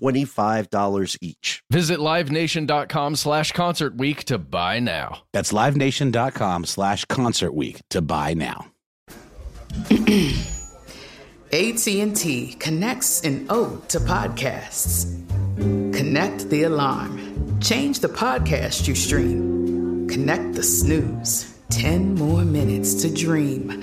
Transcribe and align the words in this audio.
$25 0.00 1.18
each. 1.20 1.62
Visit 1.70 1.98
livenation.com 1.98 3.16
slash 3.16 3.52
concert 3.52 3.96
week 3.96 4.24
to 4.24 4.38
buy 4.38 4.80
now. 4.80 5.22
That's 5.32 5.52
livenation.com 5.52 6.64
slash 6.64 7.04
concert 7.06 7.54
week 7.54 7.82
to 7.90 8.00
buy 8.00 8.34
now. 8.34 8.66
AT&T 11.52 12.56
connects 12.60 13.22
an 13.22 13.46
ode 13.50 13.88
to 13.88 13.98
podcasts. 13.98 15.16
Connect 15.92 16.48
the 16.48 16.62
alarm. 16.62 17.58
Change 17.60 17.98
the 18.00 18.08
podcast 18.08 18.86
you 18.86 18.94
stream. 18.94 20.08
Connect 20.08 20.54
the 20.54 20.62
snooze. 20.62 21.58
10 21.70 22.14
more 22.14 22.44
minutes 22.44 22.94
to 23.02 23.12
dream. 23.12 23.82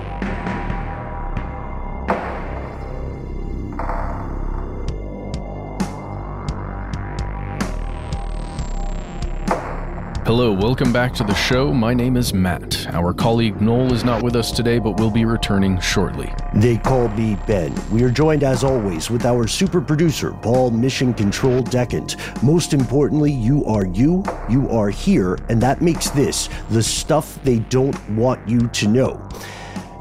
Hello, 10.31 10.53
welcome 10.53 10.93
back 10.93 11.13
to 11.15 11.25
the 11.25 11.33
show. 11.33 11.73
My 11.73 11.93
name 11.93 12.15
is 12.15 12.33
Matt. 12.33 12.87
Our 12.93 13.13
colleague 13.13 13.59
Noel 13.59 13.91
is 13.91 14.05
not 14.05 14.23
with 14.23 14.37
us 14.37 14.53
today, 14.53 14.79
but 14.79 14.97
will 14.97 15.11
be 15.11 15.25
returning 15.25 15.77
shortly. 15.81 16.33
They 16.55 16.77
call 16.77 17.09
me 17.09 17.35
Ben. 17.47 17.75
We 17.91 18.03
are 18.03 18.09
joined 18.09 18.45
as 18.45 18.63
always 18.63 19.09
with 19.09 19.25
our 19.25 19.45
super 19.45 19.81
producer, 19.81 20.31
Paul 20.31 20.71
Mission 20.71 21.13
Control 21.13 21.61
Decant. 21.61 22.15
Most 22.41 22.71
importantly, 22.73 23.29
you 23.29 23.65
are 23.65 23.85
you, 23.85 24.23
you 24.49 24.69
are 24.69 24.89
here, 24.89 25.37
and 25.49 25.61
that 25.61 25.81
makes 25.81 26.09
this 26.11 26.47
the 26.69 26.81
stuff 26.81 27.37
they 27.43 27.59
don't 27.59 27.99
want 28.11 28.47
you 28.47 28.69
to 28.69 28.87
know. 28.87 29.29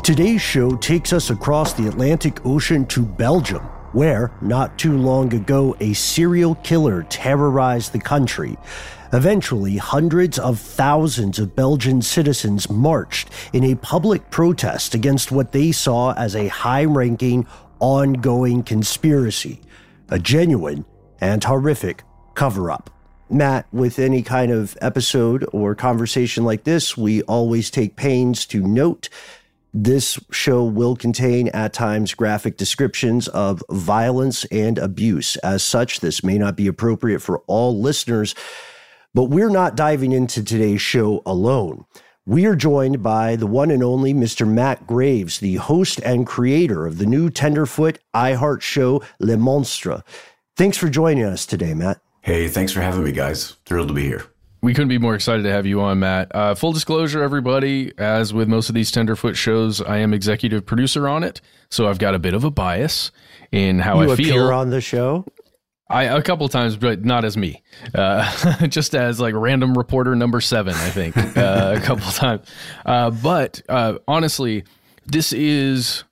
Today's 0.05 0.41
show 0.41 0.77
takes 0.77 1.13
us 1.13 1.31
across 1.31 1.73
the 1.73 1.89
Atlantic 1.89 2.47
Ocean 2.47 2.87
to 2.87 3.03
Belgium, 3.03 3.63
where, 3.95 4.31
not 4.41 4.79
too 4.79 4.97
long 4.97 5.35
ago, 5.35 5.77
a 5.81 5.93
serial 5.93 6.55
killer 6.55 7.03
terrorized 7.03 7.93
the 7.93 7.99
country. 7.99 8.57
Eventually, 9.13 9.77
hundreds 9.77 10.39
of 10.39 10.61
thousands 10.61 11.41
of 11.41 11.57
Belgian 11.57 12.01
citizens 12.01 12.71
marched 12.71 13.29
in 13.53 13.65
a 13.65 13.75
public 13.75 14.31
protest 14.31 14.95
against 14.95 15.33
what 15.33 15.51
they 15.51 15.73
saw 15.73 16.13
as 16.13 16.37
a 16.37 16.47
high 16.47 16.85
ranking, 16.85 17.47
ongoing 17.81 18.63
conspiracy, 18.63 19.61
a 20.11 20.19
genuine 20.19 20.85
and 21.21 21.43
horrific 21.43 22.05
cover 22.35 22.71
up. 22.71 22.89
Matt, 23.29 23.67
with 23.73 23.99
any 23.99 24.23
kind 24.23 24.53
of 24.53 24.79
episode 24.81 25.45
or 25.53 25.75
conversation 25.75 26.45
like 26.45 26.65
this, 26.65 26.97
we 26.97 27.23
always 27.23 27.71
take 27.71 27.97
pains 27.97 28.47
to 28.47 28.61
note 28.61 29.09
this 29.73 30.19
show 30.33 30.65
will 30.65 30.97
contain 30.97 31.49
at 31.49 31.73
times 31.73 32.15
graphic 32.15 32.57
descriptions 32.57 33.29
of 33.29 33.63
violence 33.71 34.45
and 34.47 34.79
abuse. 34.79 35.37
As 35.37 35.63
such, 35.63 36.01
this 36.01 36.25
may 36.25 36.39
not 36.39 36.57
be 36.57 36.67
appropriate 36.67 37.21
for 37.21 37.39
all 37.47 37.81
listeners, 37.81 38.35
but 39.15 39.25
we're 39.25 39.51
not 39.51 39.77
diving 39.77 40.13
into 40.13 40.43
today's 40.43 40.81
show 40.81 41.23
alone. 41.27 41.85
We 42.27 42.47
are 42.47 42.55
joined 42.55 43.03
by 43.03 43.37
the 43.37 43.47
one 43.47 43.71
and 43.71 43.83
only 43.83 44.15
Mr. 44.15 44.47
Matt 44.47 44.87
Graves, 44.87 45.41
the 45.41 45.57
host 45.57 46.01
and 46.05 46.27
creator 46.27 46.87
of 46.87 46.99
the 46.99 47.07
new 47.07 47.31
Tenderfoot 47.31 47.99
iHeart 48.15 48.61
show, 48.61 49.03
Le 49.19 49.37
Monstre. 49.37 50.03
Thanks 50.57 50.77
for 50.77 50.89
joining 50.89 51.25
us 51.25 51.47
today, 51.47 51.75
Matt. 51.75 52.01
Hey, 52.21 52.49
thanks 52.49 52.73
for 52.73 52.83
having 52.83 53.03
me, 53.03 53.13
guys. 53.13 53.57
Thrilled 53.65 53.89
to 53.89 53.95
be 53.95 54.03
here. 54.05 54.27
We 54.63 54.75
couldn't 54.75 54.89
be 54.91 54.99
more 54.99 55.15
excited 55.15 55.43
to 55.45 55.51
have 55.51 55.65
you 55.65 55.81
on, 55.81 56.01
Matt. 56.01 56.31
Uh, 56.35 56.55
full 56.55 56.73
disclosure, 56.73 57.23
everybody, 57.23 57.93
as 57.97 58.35
with 58.35 58.47
most 58.47 58.69
of 58.69 58.75
these 58.75 58.91
Tenderfoot 58.93 59.35
shows, 59.35 59.81
I 59.81 59.97
am 59.97 60.13
executive 60.13 60.67
producer 60.67 61.09
on 61.09 61.25
it, 61.25 61.41
so 61.71 61.89
I've 61.89 61.99
got 61.99 62.15
a 62.15 62.19
bit 62.19 62.35
of 62.35 62.45
a 62.45 62.51
bias 62.51 63.11
in 63.51 63.79
how 63.79 64.03
you 64.03 64.11
I 64.11 64.13
appear 64.13 64.33
feel. 64.35 64.51
on 64.51 64.69
the 64.69 64.83
show. 64.83 65.25
I 65.91 66.05
a 66.05 66.23
couple 66.23 66.49
times, 66.49 66.77
but 66.77 67.05
not 67.05 67.25
as 67.25 67.37
me. 67.37 67.63
Uh, 67.93 68.67
just 68.69 68.95
as 68.95 69.19
like 69.19 69.35
random 69.35 69.77
reporter 69.77 70.15
number 70.15 70.41
seven, 70.41 70.73
I 70.75 70.89
think, 70.91 71.17
uh, 71.17 71.75
a 71.77 71.81
couple 71.81 72.11
times. 72.13 72.47
Uh, 72.87 73.11
but 73.11 73.61
uh, 73.69 73.99
honestly, 74.07 74.65
this 75.07 75.33
is 75.33 76.05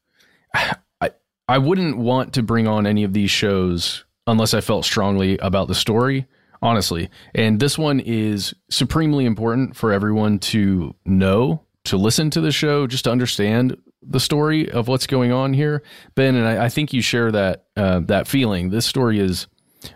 I 1.01 1.11
I 1.47 1.59
wouldn't 1.59 1.97
want 1.97 2.35
to 2.35 2.43
bring 2.43 2.67
on 2.67 2.87
any 2.87 3.05
of 3.05 3.13
these 3.13 3.31
shows 3.31 4.05
unless 4.27 4.53
I 4.53 4.61
felt 4.61 4.85
strongly 4.85 5.39
about 5.39 5.69
the 5.69 5.75
story. 5.75 6.27
Honestly, 6.61 7.09
and 7.37 7.61
this 7.61 7.79
one 7.79 8.01
is 8.01 8.53
supremely 8.69 9.27
important 9.27 9.77
for 9.77 9.93
everyone 9.93 10.41
to 10.41 10.93
know, 11.05 11.63
to 11.85 11.97
listen 11.97 12.31
to 12.31 12.41
the 12.41 12.51
show, 12.51 12.89
just 12.89 13.05
to 13.05 13.13
understand 13.13 13.77
the 14.03 14.19
story 14.19 14.69
of 14.69 14.89
what's 14.89 15.07
going 15.07 15.31
on 15.31 15.55
here, 15.55 15.85
Ben. 16.17 16.35
And 16.35 16.49
I, 16.49 16.65
I 16.65 16.69
think 16.69 16.93
you 16.93 17.01
share 17.01 17.31
that 17.31 17.67
uh, 17.77 18.01
that 18.07 18.27
feeling. 18.27 18.71
This 18.71 18.87
story 18.87 19.21
is 19.21 19.47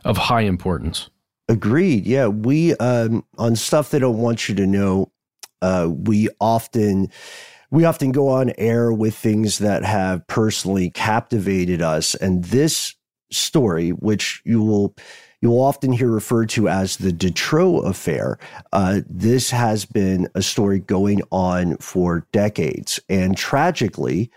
of 0.05 0.17
high 0.17 0.43
importance. 0.43 1.11
Agreed. 1.49 2.07
Yeah, 2.07 2.29
we 2.29 2.75
um, 2.77 3.25
on 3.39 3.57
stuff 3.57 3.91
they 3.91 3.99
don't 3.99 4.19
want 4.19 4.49
you 4.49 4.55
to 4.55 4.67
know. 4.67 5.13
Uh, 5.61 5.91
we 5.93 6.29
often 6.41 7.09
we 7.71 7.85
often 7.85 8.13
go 8.13 8.29
on 8.29 8.53
air 8.59 8.93
with 8.93 9.15
things 9.17 9.59
that 9.59 9.85
have 9.85 10.27
personally 10.27 10.91
captivated 10.91 11.83
us, 11.83 12.15
and 12.15 12.45
this 12.45 12.95
story, 13.31 13.91
which 13.91 14.43
you 14.45 14.63
will 14.63 14.95
you 15.41 15.51
will 15.51 15.61
often 15.61 15.91
hear 15.91 16.09
referred 16.09 16.49
to 16.51 16.69
as 16.69 16.97
the 16.97 17.13
Dutroux 17.13 17.85
affair. 17.85 18.39
Uh, 18.73 19.01
this 19.09 19.51
has 19.51 19.85
been 19.85 20.29
a 20.37 20.43
story 20.43 20.79
going 20.79 21.23
on 21.33 21.77
for 21.79 22.27
decades, 22.33 23.01
and 23.09 23.37
tragically, 23.37 24.31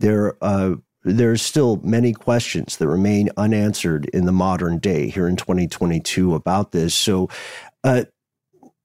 there 0.00 0.36
uh, 0.40 0.76
there's 1.06 1.40
still 1.40 1.80
many 1.84 2.12
questions 2.12 2.78
that 2.78 2.88
remain 2.88 3.30
unanswered 3.36 4.06
in 4.06 4.26
the 4.26 4.32
modern 4.32 4.78
day 4.78 5.08
here 5.08 5.28
in 5.28 5.36
2022 5.36 6.34
about 6.34 6.72
this. 6.72 6.94
So, 6.94 7.28
uh, 7.84 8.04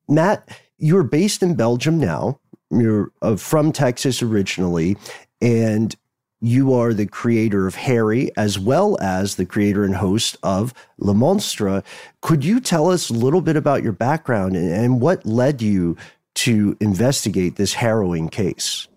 Matt, 0.07 0.47
you're 0.77 1.03
based 1.03 1.41
in 1.41 1.55
Belgium 1.55 1.99
now. 1.99 2.39
You're 2.69 3.11
uh, 3.21 3.37
from 3.37 3.71
Texas 3.71 4.21
originally, 4.21 4.97
and 5.41 5.95
you 6.41 6.73
are 6.73 6.93
the 6.93 7.07
creator 7.07 7.65
of 7.65 7.75
Harry, 7.75 8.29
as 8.37 8.59
well 8.59 8.97
as 9.01 9.35
the 9.35 9.45
creator 9.45 9.83
and 9.83 9.95
host 9.95 10.37
of 10.43 10.73
Le 10.99 11.13
Monstre. 11.13 11.83
Could 12.21 12.45
you 12.45 12.59
tell 12.59 12.89
us 12.89 13.09
a 13.09 13.13
little 13.13 13.41
bit 13.41 13.55
about 13.55 13.83
your 13.83 13.93
background 13.93 14.55
and, 14.55 14.71
and 14.71 15.01
what 15.01 15.25
led 15.25 15.61
you 15.61 15.97
to 16.35 16.77
investigate 16.79 17.55
this 17.55 17.73
harrowing 17.73 18.29
case? 18.29 18.87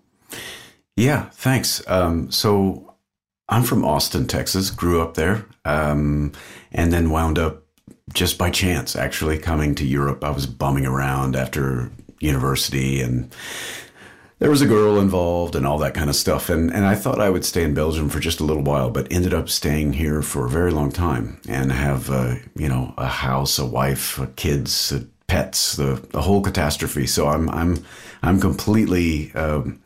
Yeah, 0.96 1.30
thanks. 1.30 1.82
Um, 1.88 2.30
so 2.30 2.94
I'm 3.49 3.62
from 3.62 3.85
Austin, 3.85 4.26
Texas, 4.26 4.70
grew 4.70 5.02
up 5.02 5.14
there, 5.14 5.44
um, 5.64 6.32
and 6.73 6.93
then 6.93 7.11
wound 7.11 7.38
up 7.38 7.62
just 8.12 8.38
by 8.38 8.50
chance 8.50 8.96
actually 8.96 9.38
coming 9.38 9.75
to 9.76 9.87
Europe. 9.87 10.25
I 10.25 10.31
was 10.31 10.46
bumming 10.46 10.87
around 10.87 11.37
after 11.37 11.91
university 12.20 13.00
and 13.00 13.35
there 14.38 14.50
was 14.50 14.62
a 14.62 14.67
girl 14.67 14.99
involved 14.99 15.55
and 15.55 15.67
all 15.67 15.79
that 15.79 15.94
kind 15.94 16.11
of 16.11 16.17
stuff. 16.17 16.50
And, 16.50 16.73
and 16.73 16.85
I 16.85 16.94
thought 16.94 17.20
I 17.20 17.31
would 17.31 17.44
stay 17.44 17.62
in 17.62 17.73
Belgium 17.73 18.08
for 18.08 18.20
just 18.20 18.41
a 18.41 18.44
little 18.44 18.62
while, 18.62 18.91
but 18.91 19.11
ended 19.11 19.32
up 19.32 19.49
staying 19.49 19.94
here 19.94 20.23
for 20.23 20.46
a 20.46 20.50
very 20.50 20.70
long 20.70 20.91
time 20.93 21.41
and 21.49 21.73
have, 21.73 22.11
uh, 22.11 22.35
you 22.56 22.69
know, 22.69 22.93
a 22.99 23.06
house, 23.06 23.58
a 23.58 23.64
wife, 23.64 24.20
kids, 24.37 24.93
pets, 25.29 25.76
the, 25.76 26.06
the 26.11 26.23
whole 26.23 26.43
catastrophe. 26.43 27.06
So 27.06 27.29
I'm, 27.29 27.49
I'm, 27.50 27.85
I'm 28.23 28.41
completely, 28.41 29.32
um, 29.35 29.81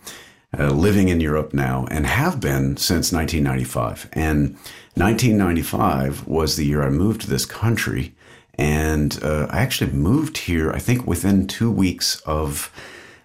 uh, 0.57 0.71
living 0.71 1.09
in 1.09 1.21
Europe 1.21 1.53
now 1.53 1.87
and 1.91 2.07
have 2.07 2.41
been 2.41 2.77
since 2.77 3.13
1995. 3.13 4.09
And 4.13 4.55
1995 4.95 6.27
was 6.27 6.57
the 6.57 6.65
year 6.65 6.83
I 6.83 6.91
moved 6.91 7.23
to 7.23 7.31
this 7.31 7.45
country. 7.45 8.15
And 8.55 9.19
uh, 9.23 9.47
I 9.51 9.61
actually 9.61 9.93
moved 9.93 10.39
here, 10.39 10.73
I 10.73 10.79
think, 10.79 11.07
within 11.07 11.47
two 11.47 11.71
weeks 11.71 12.21
of 12.23 12.73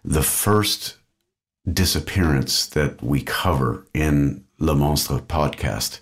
the 0.04 0.22
first 0.22 0.98
disappearance 1.72 2.66
that 2.68 3.02
we 3.02 3.22
cover 3.22 3.88
in 3.94 4.44
Le 4.60 4.76
Monstre 4.76 5.20
podcast. 5.20 6.02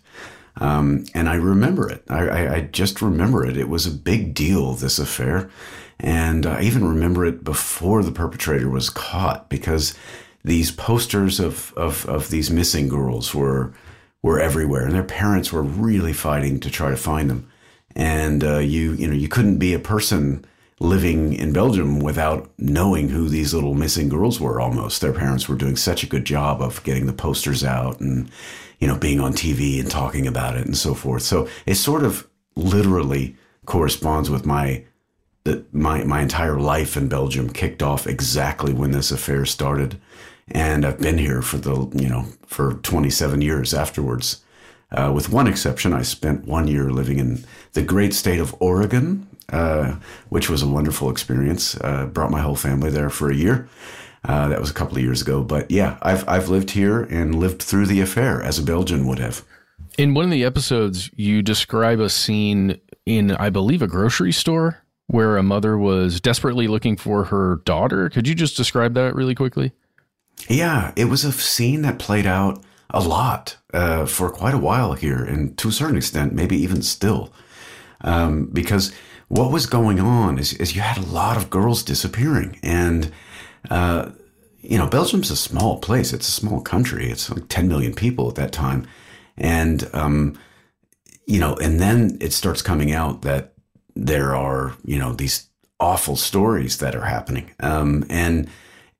Um, 0.57 1.05
and 1.13 1.29
I 1.29 1.35
remember 1.35 1.89
it. 1.89 2.03
I, 2.09 2.27
I, 2.27 2.55
I, 2.55 2.61
just 2.61 3.01
remember 3.01 3.45
it. 3.45 3.55
It 3.55 3.69
was 3.69 3.85
a 3.85 3.91
big 3.91 4.33
deal, 4.33 4.73
this 4.73 4.99
affair. 4.99 5.49
And 5.99 6.45
I 6.45 6.61
even 6.63 6.85
remember 6.85 7.25
it 7.25 7.43
before 7.43 8.03
the 8.03 8.11
perpetrator 8.11 8.69
was 8.69 8.89
caught 8.89 9.49
because 9.49 9.95
these 10.43 10.71
posters 10.71 11.39
of, 11.39 11.73
of, 11.75 12.05
of 12.07 12.29
these 12.29 12.49
missing 12.49 12.87
girls 12.87 13.33
were, 13.33 13.73
were 14.21 14.39
everywhere 14.39 14.85
and 14.85 14.93
their 14.93 15.03
parents 15.03 15.51
were 15.51 15.63
really 15.63 16.13
fighting 16.13 16.59
to 16.59 16.69
try 16.69 16.89
to 16.89 16.97
find 16.97 17.29
them. 17.29 17.49
And, 17.95 18.43
uh, 18.43 18.59
you, 18.59 18.93
you 18.93 19.07
know, 19.07 19.13
you 19.13 19.27
couldn't 19.27 19.57
be 19.57 19.73
a 19.73 19.79
person 19.79 20.45
living 20.79 21.33
in 21.33 21.53
Belgium 21.53 21.99
without 21.99 22.49
knowing 22.57 23.09
who 23.09 23.29
these 23.29 23.53
little 23.53 23.75
missing 23.75 24.09
girls 24.09 24.39
were 24.39 24.59
almost. 24.59 25.01
Their 25.01 25.13
parents 25.13 25.47
were 25.47 25.55
doing 25.55 25.75
such 25.75 26.03
a 26.03 26.07
good 26.07 26.25
job 26.25 26.61
of 26.61 26.83
getting 26.83 27.05
the 27.05 27.13
posters 27.13 27.63
out 27.63 27.99
and, 27.99 28.31
you 28.79 28.87
know, 28.87 28.97
being 28.97 29.19
on 29.19 29.33
TV 29.33 29.79
and 29.79 29.91
talking 29.91 30.25
about 30.25 30.57
it 30.57 30.65
and 30.65 30.75
so 30.75 30.95
forth. 30.95 31.21
So 31.21 31.47
it 31.67 31.75
sort 31.75 32.03
of 32.03 32.27
literally 32.55 33.35
corresponds 33.65 34.29
with 34.29 34.45
my 34.45 34.83
that 35.43 35.73
my 35.73 36.03
my 36.03 36.21
entire 36.21 36.59
life 36.59 36.95
in 36.95 37.07
Belgium 37.07 37.49
kicked 37.49 37.81
off 37.81 38.05
exactly 38.05 38.73
when 38.73 38.91
this 38.91 39.11
affair 39.11 39.45
started, 39.45 39.99
and 40.53 40.85
I've 40.85 40.99
been 40.99 41.17
here 41.17 41.41
for 41.41 41.57
the 41.57 41.89
you 41.95 42.09
know 42.09 42.25
for 42.45 42.73
27 42.75 43.41
years 43.41 43.73
afterwards. 43.73 44.43
Uh, 44.91 45.11
with 45.13 45.29
one 45.29 45.47
exception, 45.47 45.93
I 45.93 46.01
spent 46.01 46.45
one 46.45 46.67
year 46.67 46.91
living 46.91 47.17
in 47.17 47.45
the 47.73 47.81
great 47.81 48.13
state 48.13 48.39
of 48.39 48.53
Oregon, 48.59 49.25
uh, 49.49 49.95
which 50.29 50.49
was 50.49 50.61
a 50.61 50.67
wonderful 50.67 51.09
experience. 51.09 51.79
Uh, 51.79 52.07
brought 52.07 52.31
my 52.31 52.41
whole 52.41 52.55
family 52.55 52.89
there 52.89 53.09
for 53.09 53.29
a 53.29 53.35
year. 53.35 53.69
Uh, 54.23 54.49
that 54.49 54.59
was 54.59 54.69
a 54.69 54.73
couple 54.73 54.97
of 54.97 55.03
years 55.03 55.21
ago, 55.21 55.43
but 55.43 55.71
yeah, 55.71 55.97
I've 56.01 56.27
I've 56.27 56.49
lived 56.49 56.71
here 56.71 57.03
and 57.03 57.35
lived 57.35 57.61
through 57.61 57.87
the 57.87 58.01
affair 58.01 58.41
as 58.41 58.59
a 58.59 58.63
Belgian 58.63 59.07
would 59.07 59.19
have. 59.19 59.43
In 59.97 60.13
one 60.13 60.25
of 60.25 60.31
the 60.31 60.45
episodes, 60.45 61.09
you 61.15 61.41
describe 61.41 61.99
a 61.99 62.09
scene 62.09 62.79
in, 63.05 63.31
I 63.31 63.49
believe, 63.49 63.81
a 63.81 63.87
grocery 63.87 64.31
store 64.31 64.83
where 65.07 65.35
a 65.37 65.43
mother 65.43 65.77
was 65.77 66.21
desperately 66.21 66.67
looking 66.67 66.95
for 66.95 67.25
her 67.25 67.57
daughter. 67.65 68.09
Could 68.09 68.27
you 68.27 68.35
just 68.35 68.55
describe 68.55 68.93
that 68.93 69.15
really 69.15 69.35
quickly? 69.35 69.73
Yeah, 70.47 70.91
it 70.95 71.05
was 71.05 71.23
a 71.23 71.31
scene 71.31 71.81
that 71.83 71.99
played 71.99 72.25
out 72.25 72.63
a 72.89 72.99
lot 72.99 73.57
uh, 73.73 74.05
for 74.05 74.29
quite 74.29 74.53
a 74.53 74.59
while 74.59 74.93
here, 74.93 75.23
and 75.23 75.57
to 75.57 75.69
a 75.69 75.71
certain 75.71 75.97
extent, 75.97 76.33
maybe 76.33 76.57
even 76.57 76.81
still, 76.81 77.31
um, 78.01 78.47
because 78.47 78.91
what 79.31 79.49
was 79.49 79.65
going 79.65 79.97
on 79.97 80.37
is, 80.37 80.51
is 80.55 80.75
you 80.75 80.81
had 80.81 80.97
a 80.97 81.07
lot 81.09 81.37
of 81.37 81.49
girls 81.49 81.83
disappearing. 81.83 82.59
And, 82.61 83.13
uh, 83.69 84.11
you 84.59 84.77
know, 84.77 84.87
Belgium's 84.87 85.31
a 85.31 85.37
small 85.37 85.79
place. 85.79 86.11
It's 86.11 86.27
a 86.27 86.31
small 86.31 86.59
country. 86.59 87.09
It's 87.09 87.29
like 87.29 87.47
10 87.47 87.69
million 87.69 87.93
people 87.93 88.27
at 88.27 88.35
that 88.35 88.51
time. 88.51 88.85
And, 89.37 89.89
um, 89.93 90.37
you 91.25 91.39
know, 91.39 91.55
and 91.55 91.79
then 91.79 92.17
it 92.19 92.33
starts 92.33 92.61
coming 92.61 92.91
out 92.91 93.21
that 93.21 93.53
there 93.95 94.35
are, 94.35 94.75
you 94.83 94.99
know, 94.99 95.13
these 95.13 95.47
awful 95.79 96.17
stories 96.17 96.79
that 96.79 96.93
are 96.93 97.05
happening. 97.05 97.51
Um, 97.61 98.03
and 98.09 98.49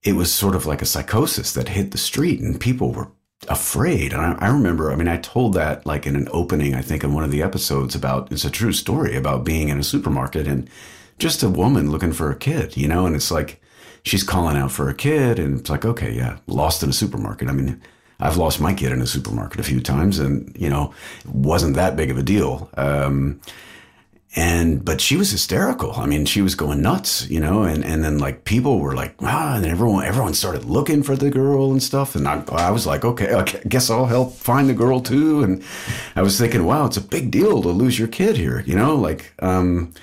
it 0.04 0.14
was 0.14 0.32
sort 0.32 0.56
of 0.56 0.66
like 0.66 0.82
a 0.82 0.86
psychosis 0.86 1.54
that 1.54 1.70
hit 1.70 1.92
the 1.92 1.98
street 1.98 2.40
and 2.40 2.60
people 2.60 2.92
were 2.92 3.12
afraid. 3.48 4.14
And 4.14 4.22
I, 4.22 4.48
I, 4.48 4.50
remember, 4.50 4.92
I 4.92 4.96
mean, 4.96 5.08
I 5.08 5.18
told 5.18 5.54
that 5.54 5.86
like 5.86 6.06
in 6.06 6.16
an 6.16 6.28
opening, 6.32 6.76
I 6.76 6.82
think 6.82 7.04
in 7.04 7.14
one 7.14 7.24
of 7.24 7.32
the 7.32 7.42
episodes 7.42 7.96
about, 7.96 8.32
it's 8.32 8.46
a 8.46 8.52
true 8.52 8.74
story 8.74 9.16
about 9.16 9.44
being 9.44 9.70
in 9.70 9.80
a 9.80 9.84
supermarket 9.84 10.48
and 10.48 10.70
just 11.20 11.44
a 11.44 11.50
woman 11.50 11.92
looking 11.92 12.14
for 12.14 12.32
a 12.32 12.36
kid, 12.36 12.78
you 12.78 12.88
know, 12.88 13.06
and 13.06 13.16
it's 13.16 13.32
like, 13.32 13.62
she's 14.04 14.24
calling 14.24 14.58
out 14.58 14.72
for 14.72 14.90
a 14.90 14.94
kid 14.94 15.38
and 15.40 15.60
it's 15.60 15.70
like, 15.70 15.86
okay, 15.86 16.12
yeah, 16.12 16.38
lost 16.48 16.84
in 16.84 16.90
a 16.90 16.94
supermarket. 16.94 17.48
I 17.48 17.52
mean, 17.52 17.82
I've 18.20 18.38
lost 18.38 18.60
my 18.60 18.74
kid 18.74 18.92
in 18.92 19.02
a 19.02 19.08
supermarket 19.08 19.60
a 19.60 19.64
few 19.64 19.82
times 19.82 20.20
and, 20.20 20.56
you 20.60 20.70
know, 20.70 20.94
it 21.20 21.32
wasn't 21.32 21.76
that 21.76 21.96
big 21.96 22.12
of 22.12 22.18
a 22.18 22.24
deal. 22.24 22.70
Um, 22.78 23.42
and 24.36 24.86
but 24.86 25.02
she 25.02 25.18
was 25.18 25.32
hysterical. 25.32 25.92
I 25.94 26.06
mean, 26.06 26.26
she 26.26 26.42
was 26.42 26.56
going 26.56 26.82
nuts, 26.82 27.30
you 27.30 27.40
know. 27.40 27.64
And 27.64 27.84
and 27.84 28.04
then 28.04 28.18
like 28.18 28.46
people 28.46 28.80
were 28.80 28.96
like, 28.96 29.16
ah, 29.22 29.56
and 29.58 29.66
everyone 29.66 30.06
everyone 30.06 30.34
started 30.34 30.66
looking 30.66 31.04
for 31.04 31.16
the 31.16 31.30
girl 31.30 31.72
and 31.72 31.84
stuff. 31.84 32.16
And 32.16 32.28
I, 32.28 32.44
I 32.52 32.72
was 32.72 32.88
like, 32.88 33.04
okay, 33.04 33.34
I 33.34 33.44
guess 33.44 33.90
I'll 33.90 34.06
help 34.06 34.34
find 34.34 34.70
the 34.70 34.74
girl 34.74 35.02
too. 35.02 35.44
And 35.44 35.64
I 36.16 36.22
was 36.22 36.38
thinking, 36.38 36.64
wow, 36.66 36.86
it's 36.86 36.98
a 36.98 37.02
big 37.02 37.32
deal 37.32 37.62
to 37.62 37.70
lose 37.70 38.00
your 38.00 38.08
kid 38.08 38.38
here, 38.38 38.64
you 38.66 38.76
know, 38.76 38.96
like. 38.96 39.34
um 39.42 39.94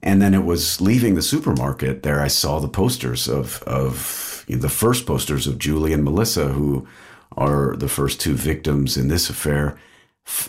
and 0.00 0.22
then 0.22 0.32
it 0.32 0.44
was 0.44 0.80
leaving 0.80 1.16
the 1.16 1.22
supermarket. 1.22 2.04
There, 2.04 2.20
I 2.20 2.28
saw 2.28 2.60
the 2.60 2.68
posters 2.68 3.26
of 3.28 3.62
of 3.64 4.44
you 4.46 4.54
know, 4.54 4.62
the 4.62 4.68
first 4.68 5.06
posters 5.06 5.48
of 5.48 5.58
Julie 5.58 5.92
and 5.92 6.04
Melissa, 6.04 6.48
who 6.48 6.86
are 7.36 7.74
the 7.76 7.88
first 7.88 8.20
two 8.20 8.34
victims 8.34 8.96
in 8.96 9.08
this 9.08 9.28
affair. 9.28 9.76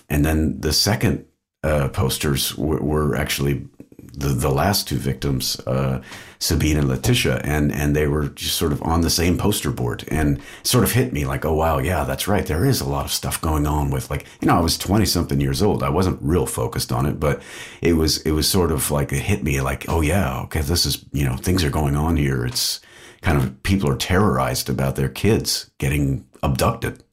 And 0.09 0.23
then 0.23 0.61
the 0.61 0.73
second 0.73 1.25
uh, 1.63 1.89
posters 1.89 2.57
were, 2.57 2.81
were, 2.81 3.15
actually 3.15 3.67
the, 4.13 4.29
the 4.29 4.49
last 4.49 4.87
two 4.87 4.97
victims, 4.97 5.59
uh, 5.61 6.01
Sabine 6.39 6.77
and 6.77 6.87
Letitia, 6.87 7.41
and, 7.43 7.71
and 7.71 7.95
they 7.95 8.07
were 8.07 8.27
just 8.29 8.57
sort 8.57 8.71
of 8.71 8.81
on 8.81 9.01
the 9.01 9.09
same 9.09 9.37
poster 9.37 9.71
board 9.71 10.05
and 10.09 10.41
sort 10.63 10.83
of 10.83 10.91
hit 10.91 11.13
me 11.13 11.25
like, 11.25 11.45
oh, 11.45 11.53
wow, 11.53 11.79
yeah, 11.79 12.03
that's 12.03 12.27
right. 12.27 12.45
There 12.45 12.65
is 12.65 12.81
a 12.81 12.87
lot 12.87 13.05
of 13.05 13.11
stuff 13.11 13.41
going 13.41 13.67
on 13.67 13.91
with 13.91 14.09
like, 14.09 14.25
you 14.41 14.47
know, 14.47 14.55
I 14.55 14.61
was 14.61 14.77
20 14.77 15.05
something 15.05 15.39
years 15.39 15.61
old. 15.61 15.83
I 15.83 15.89
wasn't 15.89 16.21
real 16.21 16.45
focused 16.45 16.91
on 16.91 17.05
it, 17.05 17.19
but 17.19 17.41
it 17.81 17.93
was, 17.93 18.21
it 18.21 18.31
was 18.31 18.49
sort 18.49 18.71
of 18.71 18.89
like, 18.91 19.11
it 19.11 19.21
hit 19.21 19.43
me 19.43 19.61
like, 19.61 19.87
oh, 19.89 20.01
yeah, 20.01 20.41
okay, 20.43 20.61
this 20.61 20.85
is, 20.85 21.05
you 21.11 21.25
know, 21.25 21.35
things 21.35 21.63
are 21.63 21.69
going 21.69 21.95
on 21.95 22.15
here. 22.15 22.45
It's 22.45 22.79
kind 23.21 23.37
of 23.37 23.61
people 23.63 23.89
are 23.89 23.97
terrorized 23.97 24.69
about 24.69 24.95
their 24.95 25.09
kids 25.09 25.71
getting 25.77 26.25
abducted. 26.41 27.03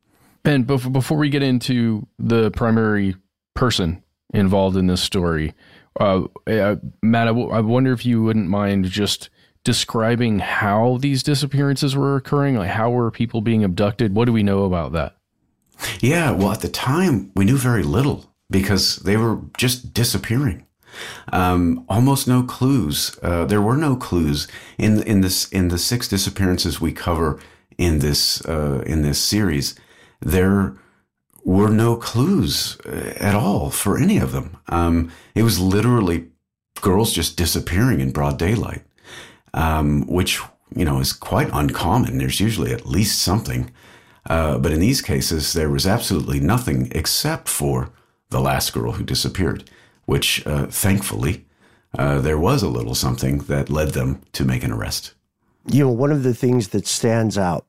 And 0.45 0.67
before 0.67 1.19
we 1.19 1.29
get 1.29 1.43
into 1.43 2.07
the 2.21 2.53
primary 2.53 3.17
person 3.55 4.05
involved 4.33 4.77
in 4.77 4.87
this 4.87 5.03
story. 5.03 5.55
Uh, 5.99 6.25
uh, 6.47 6.77
Matt, 7.03 7.29
I, 7.29 7.31
w- 7.31 7.51
I 7.51 7.61
wonder 7.61 7.93
if 7.93 8.05
you 8.05 8.23
wouldn't 8.23 8.49
mind 8.49 8.87
just 8.87 9.31
describing 9.65 10.39
how 10.39 10.99
these 10.99 11.23
disappearances 11.23 11.97
were 11.97 12.17
occurring. 12.17 12.57
Like, 12.57 12.71
how 12.71 12.91
were 12.91 13.11
people 13.11 13.41
being 13.41 13.65
abducted? 13.65 14.15
What 14.15 14.27
do 14.27 14.33
we 14.33 14.43
know 14.43 14.65
about 14.65 14.93
that? 14.93 15.17
Yeah, 16.01 16.31
well, 16.31 16.53
at 16.53 16.61
the 16.61 16.69
time, 16.69 17.33
we 17.35 17.45
knew 17.45 17.57
very 17.57 17.83
little 17.83 18.33
because 18.51 18.97
they 18.97 19.17
were 19.17 19.41
just 19.59 19.93
disappearing. 19.93 20.67
Um, 21.33 21.85
almost 21.89 22.27
no 22.27 22.43
clues. 22.43 23.19
Uh, 23.23 23.45
there 23.45 23.61
were 23.61 23.77
no 23.77 23.97
clues 23.97 24.49
in 24.79 25.03
in 25.03 25.21
this 25.21 25.49
in 25.51 25.69
the 25.69 25.79
six 25.79 26.09
disappearances 26.09 26.81
we 26.81 26.93
cover 26.93 27.39
in 27.77 27.99
this 27.99 28.43
uh, 28.47 28.83
in 28.87 29.03
this 29.03 29.19
series. 29.19 29.75
There 30.21 30.77
were 31.47 31.71
no 31.71 31.95
clues 31.95 32.77
uh, 32.81 33.15
at 33.21 33.37
all 33.37 33.71
for 33.71 33.97
any 33.97 34.19
of 34.19 34.33
them. 34.33 34.57
Um, 34.69 35.13
it 35.35 35.45
was 35.45 35.61
literally 35.61 36.27
girls 36.81 37.13
just 37.13 37.37
disappearing 37.37 38.01
in 38.01 38.11
broad 38.11 38.37
daylight, 38.37 38.83
um, 39.55 40.07
which 40.09 40.41
you 40.75 40.85
know 40.85 40.99
is 40.99 41.13
quite 41.13 41.49
uncommon. 41.53 42.19
There's 42.19 42.41
usually 42.41 42.73
at 42.73 42.85
least 42.85 43.23
something, 43.23 43.71
uh, 44.29 44.59
but 44.59 44.73
in 44.73 44.81
these 44.81 45.01
cases 45.01 45.53
there 45.53 45.71
was 45.71 45.87
absolutely 45.87 46.41
nothing 46.41 46.91
except 46.93 47.49
for 47.49 47.91
the 48.31 48.41
last 48.41 48.73
girl 48.73 48.93
who 48.93 49.05
disappeared, 49.05 49.71
which 50.05 50.45
uh, 50.49 50.67
thankfully 50.67 51.47
uh, 51.97 52.21
there 52.21 52.39
was 52.39 52.65
a 52.65 52.69
little 52.69 52.97
something 52.97 53.39
that 53.47 53.71
led 53.71 53.91
them 53.91 54.21
to 54.33 54.45
make 54.45 54.65
an 54.65 54.73
arrest. 54.73 55.15
You 55.71 55.85
know, 55.85 55.91
one 55.93 56.11
of 56.11 56.25
the 56.25 56.35
things 56.35 56.69
that 56.69 56.89
stands 56.89 57.39
out 57.39 57.67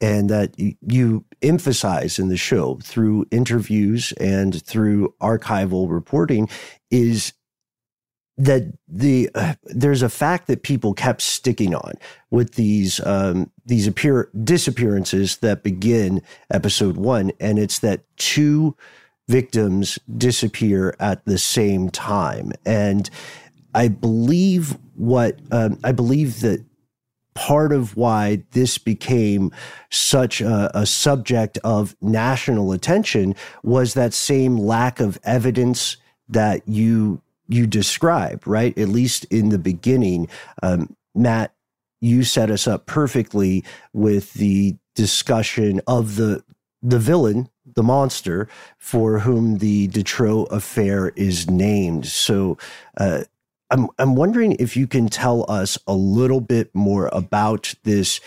and 0.00 0.30
that 0.30 0.54
you 0.56 1.24
emphasize 1.42 2.18
in 2.18 2.28
the 2.28 2.36
show 2.36 2.78
through 2.82 3.26
interviews 3.30 4.12
and 4.12 4.62
through 4.64 5.14
archival 5.20 5.90
reporting 5.90 6.48
is 6.90 7.32
that 8.38 8.72
the 8.86 9.28
uh, 9.34 9.54
there's 9.64 10.02
a 10.02 10.08
fact 10.08 10.46
that 10.46 10.62
people 10.62 10.94
kept 10.94 11.20
sticking 11.20 11.74
on 11.74 11.94
with 12.30 12.54
these 12.54 13.04
um, 13.04 13.50
these 13.66 13.86
appear 13.86 14.30
disappearances 14.44 15.38
that 15.38 15.64
begin 15.64 16.22
episode 16.50 16.96
one, 16.96 17.32
and 17.40 17.58
it's 17.58 17.80
that 17.80 18.02
two 18.16 18.76
victims 19.28 19.98
disappear 20.16 20.94
at 21.00 21.24
the 21.24 21.36
same 21.36 21.90
time, 21.90 22.52
and 22.64 23.10
I 23.74 23.88
believe 23.88 24.78
what 24.94 25.40
um, 25.50 25.78
I 25.82 25.90
believe 25.90 26.40
that 26.40 26.64
part 27.38 27.72
of 27.72 27.96
why 27.96 28.42
this 28.50 28.78
became 28.78 29.52
such 29.90 30.40
a, 30.40 30.76
a, 30.76 30.84
subject 30.84 31.56
of 31.62 31.94
national 32.00 32.72
attention 32.72 33.32
was 33.62 33.94
that 33.94 34.12
same 34.12 34.58
lack 34.58 34.98
of 34.98 35.20
evidence 35.22 35.96
that 36.28 36.66
you 36.66 37.22
you 37.46 37.64
describe, 37.64 38.44
right? 38.44 38.76
At 38.76 38.88
least 38.88 39.24
in 39.26 39.50
the 39.50 39.58
beginning, 39.58 40.28
um, 40.64 40.96
Matt, 41.14 41.54
you 42.00 42.24
set 42.24 42.50
us 42.50 42.66
up 42.66 42.86
perfectly 42.86 43.64
with 43.92 44.34
the 44.34 44.76
discussion 44.96 45.80
of 45.86 46.16
the 46.16 46.42
the 46.82 46.98
villain, 46.98 47.48
the 47.76 47.84
monster, 47.84 48.48
for 48.78 49.20
whom 49.20 49.58
the 49.58 49.86
Dutroux 49.86 50.50
affair 50.50 51.10
is 51.10 51.48
named. 51.48 52.06
So, 52.06 52.58
uh, 52.96 53.22
I'm 53.70 53.88
I'm 53.98 54.14
wondering 54.14 54.52
if 54.58 54.76
you 54.76 54.86
can 54.86 55.08
tell 55.08 55.44
us 55.50 55.78
a 55.86 55.94
little 55.94 56.40
bit 56.40 56.74
more 56.74 57.08
about 57.12 57.74
this 57.84 58.20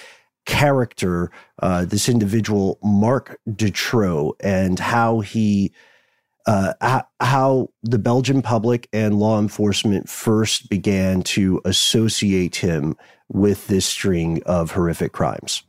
character, 0.46 1.32
uh, 1.62 1.86
this 1.86 2.10
individual, 2.10 2.80
Marc 2.84 3.40
Dutroux, 3.50 4.34
and 4.40 4.80
how 4.80 5.20
he, 5.20 5.72
uh, 6.48 6.74
how 7.20 7.70
the 7.84 8.00
Belgian 8.00 8.42
public 8.42 8.88
and 8.92 9.20
law 9.20 9.40
enforcement 9.40 10.10
first 10.10 10.70
began 10.70 11.22
to 11.22 11.62
associate 11.66 12.58
him 12.58 12.96
with 13.30 13.68
this 13.68 13.86
string 13.86 14.42
of 14.46 14.72
horrific 14.72 15.14
crimes. 15.14 15.64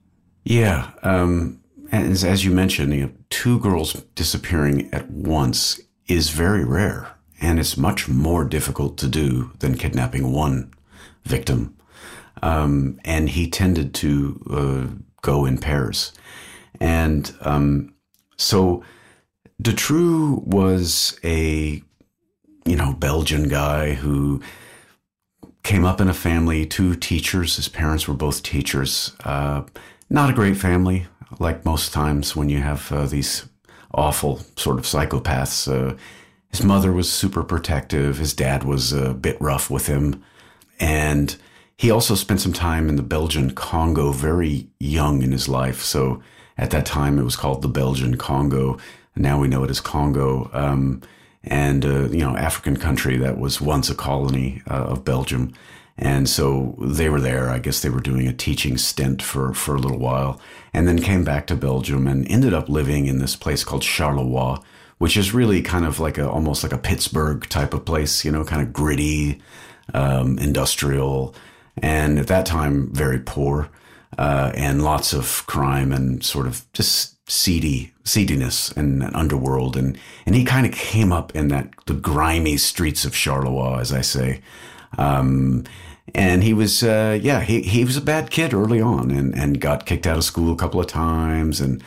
Yeah, 0.45 0.91
um, 1.03 1.63
as, 1.93 2.25
as 2.25 2.45
you 2.45 2.51
mentioned, 2.51 2.95
you 2.95 3.07
know, 3.07 3.13
two 3.31 3.61
girls 3.61 3.93
disappearing 4.15 4.93
at 4.93 5.11
once 5.11 5.81
is 6.09 6.31
very 6.31 6.65
rare 6.65 7.12
and 7.43 7.59
it's 7.59 7.77
much 7.77 8.09
more 8.09 8.45
difficult 8.45 8.97
to 8.99 9.09
do 9.09 9.51
than 9.59 9.77
kidnapping 9.77 10.33
one 10.33 10.73
victim. 11.25 11.77
Um, 12.41 13.01
and 13.05 13.29
he 13.29 13.51
tended 13.51 13.93
to 13.95 14.41
uh, 14.51 14.95
go 15.23 15.45
in 15.45 15.59
pairs. 15.59 16.13
And 16.81 17.35
um, 17.41 17.95
so 18.37 18.85
Dutroux 19.61 20.43
was 20.45 21.19
a, 21.25 21.83
you 22.65 22.77
know, 22.77 22.93
Belgian 22.95 23.49
guy 23.49 23.95
who 23.95 24.41
came 25.65 25.85
up 25.85 26.01
in 26.01 26.09
a 26.09 26.15
family, 26.15 26.65
two 26.65 26.95
teachers. 26.95 27.57
His 27.57 27.69
parents 27.69 28.07
were 28.07 28.15
both 28.15 28.43
teachers. 28.43 29.13
Uh, 29.25 29.63
not 30.09 30.31
a 30.31 30.35
great 30.35 30.57
family, 30.57 31.07
like 31.41 31.65
most 31.65 31.93
times 31.93 32.37
when 32.37 32.49
you 32.49 32.61
have 32.61 32.91
uh, 32.93 33.07
these 33.07 33.47
awful 33.95 34.41
sort 34.57 34.79
of 34.79 34.85
psychopaths. 34.85 35.97
His 36.53 36.63
mother 36.63 36.93
was 36.93 37.11
super 37.11 37.43
protective. 37.43 38.19
His 38.19 38.35
dad 38.35 38.63
was 38.63 38.93
a 38.93 39.15
bit 39.15 39.41
rough 39.41 39.71
with 39.71 39.87
him. 39.87 40.23
And 40.79 41.35
he 41.77 41.91
also 41.91 42.15
spent 42.15 42.41
some 42.41 42.53
time 42.53 42.89
in 42.89 42.97
the 42.97 43.03
Belgian 43.03 43.53
Congo 43.53 44.13
very 44.13 44.69
young 44.79 45.23
in 45.23 45.33
his 45.33 45.49
life. 45.49 45.81
So 45.81 46.23
at 46.59 46.71
that 46.71 46.87
time, 46.87 47.19
it 47.19 47.25
was 47.25 47.37
called 47.37 47.63
the 47.63 47.69
Belgian 47.69 48.17
Congo. 48.19 48.79
Now 49.17 49.41
we 49.41 49.49
know 49.49 49.65
it 49.65 49.71
as 49.71 49.81
Congo. 49.81 50.51
Um, 50.53 51.03
and, 51.43 51.85
uh, 51.85 52.09
you 52.11 52.19
know, 52.19 52.37
African 52.37 52.77
country 52.77 53.17
that 53.17 53.39
was 53.39 53.61
once 53.61 53.91
a 53.91 53.95
colony 53.95 54.63
uh, 54.71 54.85
of 54.85 55.05
Belgium. 55.05 55.53
And 55.99 56.29
so 56.29 56.77
they 56.81 57.09
were 57.09 57.21
there. 57.21 57.49
I 57.49 57.59
guess 57.59 57.81
they 57.81 57.91
were 57.91 58.01
doing 58.01 58.29
a 58.29 58.33
teaching 58.33 58.79
stint 58.79 59.23
for, 59.23 59.53
for 59.55 59.75
a 59.75 59.79
little 59.79 59.99
while 59.99 60.41
and 60.73 60.87
then 60.87 61.01
came 61.01 61.25
back 61.25 61.47
to 61.47 61.57
Belgium 61.57 62.07
and 62.07 62.31
ended 62.31 62.55
up 62.55 62.69
living 62.69 63.07
in 63.07 63.19
this 63.19 63.37
place 63.37 63.65
called 63.65 63.83
Charleroi, 63.83 64.63
which 65.03 65.17
is 65.17 65.35
really 65.35 65.61
kind 65.61 65.85
of 65.85 65.99
like 65.99 66.17
a 66.17 66.31
almost 66.31 66.63
like 66.63 66.73
a 66.73 66.79
Pittsburgh 66.79 67.45
type 67.49 67.75
of 67.75 67.85
place, 67.85 68.25
you 68.25 68.31
know, 68.31 68.45
kind 68.45 68.63
of 68.63 68.73
gritty, 68.73 69.41
um, 69.95 70.39
industrial, 70.39 71.35
and 71.79 72.21
at 72.21 72.29
that 72.29 72.47
time 72.47 72.89
very 72.93 73.19
poor, 73.19 73.69
uh, 74.17 74.53
and 74.55 74.85
lots 74.85 75.13
of 75.13 75.45
crime 75.49 75.91
and 75.91 76.23
sort 76.23 76.47
of 76.47 76.65
just 76.73 77.17
seedy 77.29 77.93
seediness 78.05 78.71
and 78.77 79.03
an 79.03 79.13
underworld, 79.17 79.77
and 79.77 79.99
and 80.25 80.37
he 80.37 80.45
kind 80.45 80.67
of 80.67 80.73
came 80.73 81.11
up 81.13 81.35
in 81.35 81.49
that 81.49 81.71
the 81.87 81.95
grimy 81.95 82.57
streets 82.57 83.05
of 83.05 83.11
Charleroi, 83.13 83.81
as 83.81 83.93
I 83.93 84.03
say. 84.03 84.41
Um, 84.99 85.65
and 86.15 86.43
he 86.45 86.53
was, 86.53 86.83
uh, 86.83 87.19
yeah, 87.23 87.41
he, 87.41 87.63
he 87.63 87.85
was 87.85 87.97
a 87.97 88.01
bad 88.01 88.31
kid 88.31 88.53
early 88.53 88.81
on 88.81 89.11
and, 89.11 89.35
and 89.35 89.61
got 89.61 89.87
kicked 89.87 90.07
out 90.07 90.19
of 90.19 90.25
school 90.25 90.53
a 90.53 90.57
couple 90.57 90.81
of 90.81 90.87
times 90.87 91.61
and 91.61 91.83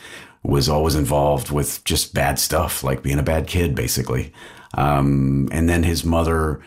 was 0.46 0.68
always 0.68 0.94
involved 0.94 1.50
with 1.50 1.82
just 1.84 2.14
bad 2.14 2.38
stuff, 2.38 2.84
like 2.84 3.02
being 3.02 3.18
a 3.18 3.22
bad 3.22 3.46
kid, 3.46 3.74
basically. 3.74 4.32
Um, 4.74 5.48
and 5.50 5.68
then 5.68 5.82
his 5.82 6.04
mother, 6.04 6.60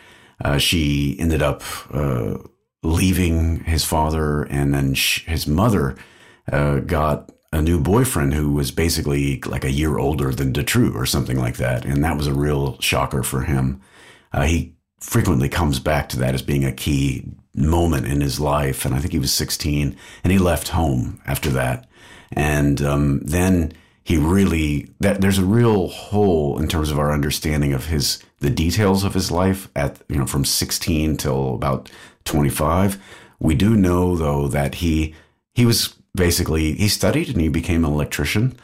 uh, 0.44 0.58
she 0.58 1.16
ended 1.18 1.42
up 1.42 1.62
uh, 1.92 2.38
leaving 2.82 3.64
his 3.64 3.84
father, 3.84 4.42
and 4.42 4.74
then 4.74 4.94
sh- 4.94 5.24
his 5.26 5.46
mother 5.46 5.96
uh, 6.52 6.80
got 6.80 7.32
a 7.52 7.62
new 7.62 7.80
boyfriend 7.80 8.34
who 8.34 8.52
was 8.52 8.70
basically 8.70 9.40
like 9.40 9.64
a 9.64 9.72
year 9.72 9.98
older 9.98 10.32
than 10.32 10.52
Dutroux 10.52 10.94
or 10.94 11.06
something 11.06 11.38
like 11.38 11.56
that. 11.56 11.84
And 11.84 12.04
that 12.04 12.16
was 12.16 12.26
a 12.26 12.34
real 12.34 12.78
shocker 12.80 13.22
for 13.22 13.42
him. 13.42 13.80
Uh, 14.32 14.42
he 14.42 14.76
frequently 15.00 15.48
comes 15.48 15.80
back 15.80 16.08
to 16.10 16.18
that 16.18 16.34
as 16.34 16.42
being 16.42 16.64
a 16.64 16.72
key 16.72 17.26
moment 17.54 18.06
in 18.06 18.20
his 18.20 18.38
life. 18.38 18.84
And 18.84 18.94
I 18.94 19.00
think 19.00 19.12
he 19.12 19.18
was 19.18 19.32
16 19.32 19.96
and 20.22 20.32
he 20.32 20.38
left 20.38 20.68
home 20.68 21.20
after 21.26 21.50
that. 21.50 21.89
And 22.32 22.80
um, 22.82 23.20
then 23.20 23.72
he 24.04 24.16
really 24.16 24.90
that 25.00 25.20
there's 25.20 25.38
a 25.38 25.44
real 25.44 25.88
hole 25.88 26.58
in 26.58 26.68
terms 26.68 26.90
of 26.90 26.98
our 26.98 27.12
understanding 27.12 27.72
of 27.72 27.86
his 27.86 28.22
the 28.38 28.50
details 28.50 29.04
of 29.04 29.14
his 29.14 29.30
life 29.30 29.68
at 29.76 30.00
you 30.08 30.16
know 30.16 30.26
from 30.26 30.44
16 30.44 31.16
till 31.16 31.54
about 31.54 31.90
25. 32.24 33.02
We 33.38 33.54
do 33.54 33.76
know 33.76 34.16
though 34.16 34.48
that 34.48 34.76
he 34.76 35.14
he 35.54 35.66
was 35.66 35.94
basically 36.14 36.74
he 36.74 36.88
studied 36.88 37.28
and 37.28 37.40
he 37.40 37.48
became 37.48 37.84
an 37.84 37.92
electrician 37.92 38.56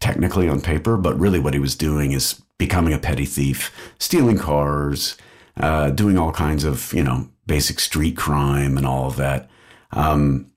technically 0.00 0.48
on 0.48 0.60
paper, 0.60 0.96
but 0.96 1.18
really 1.18 1.38
what 1.38 1.54
he 1.54 1.60
was 1.60 1.76
doing 1.76 2.12
is 2.12 2.40
becoming 2.58 2.92
a 2.92 2.98
petty 2.98 3.24
thief, 3.24 3.72
stealing 3.98 4.38
cars, 4.38 5.16
uh, 5.58 5.90
doing 5.90 6.18
all 6.18 6.32
kinds 6.32 6.64
of 6.64 6.92
you 6.92 7.02
know 7.02 7.28
basic 7.46 7.80
street 7.80 8.16
crime 8.16 8.76
and 8.76 8.86
all 8.86 9.06
of 9.06 9.16
that. 9.16 9.48
Um, 9.92 10.50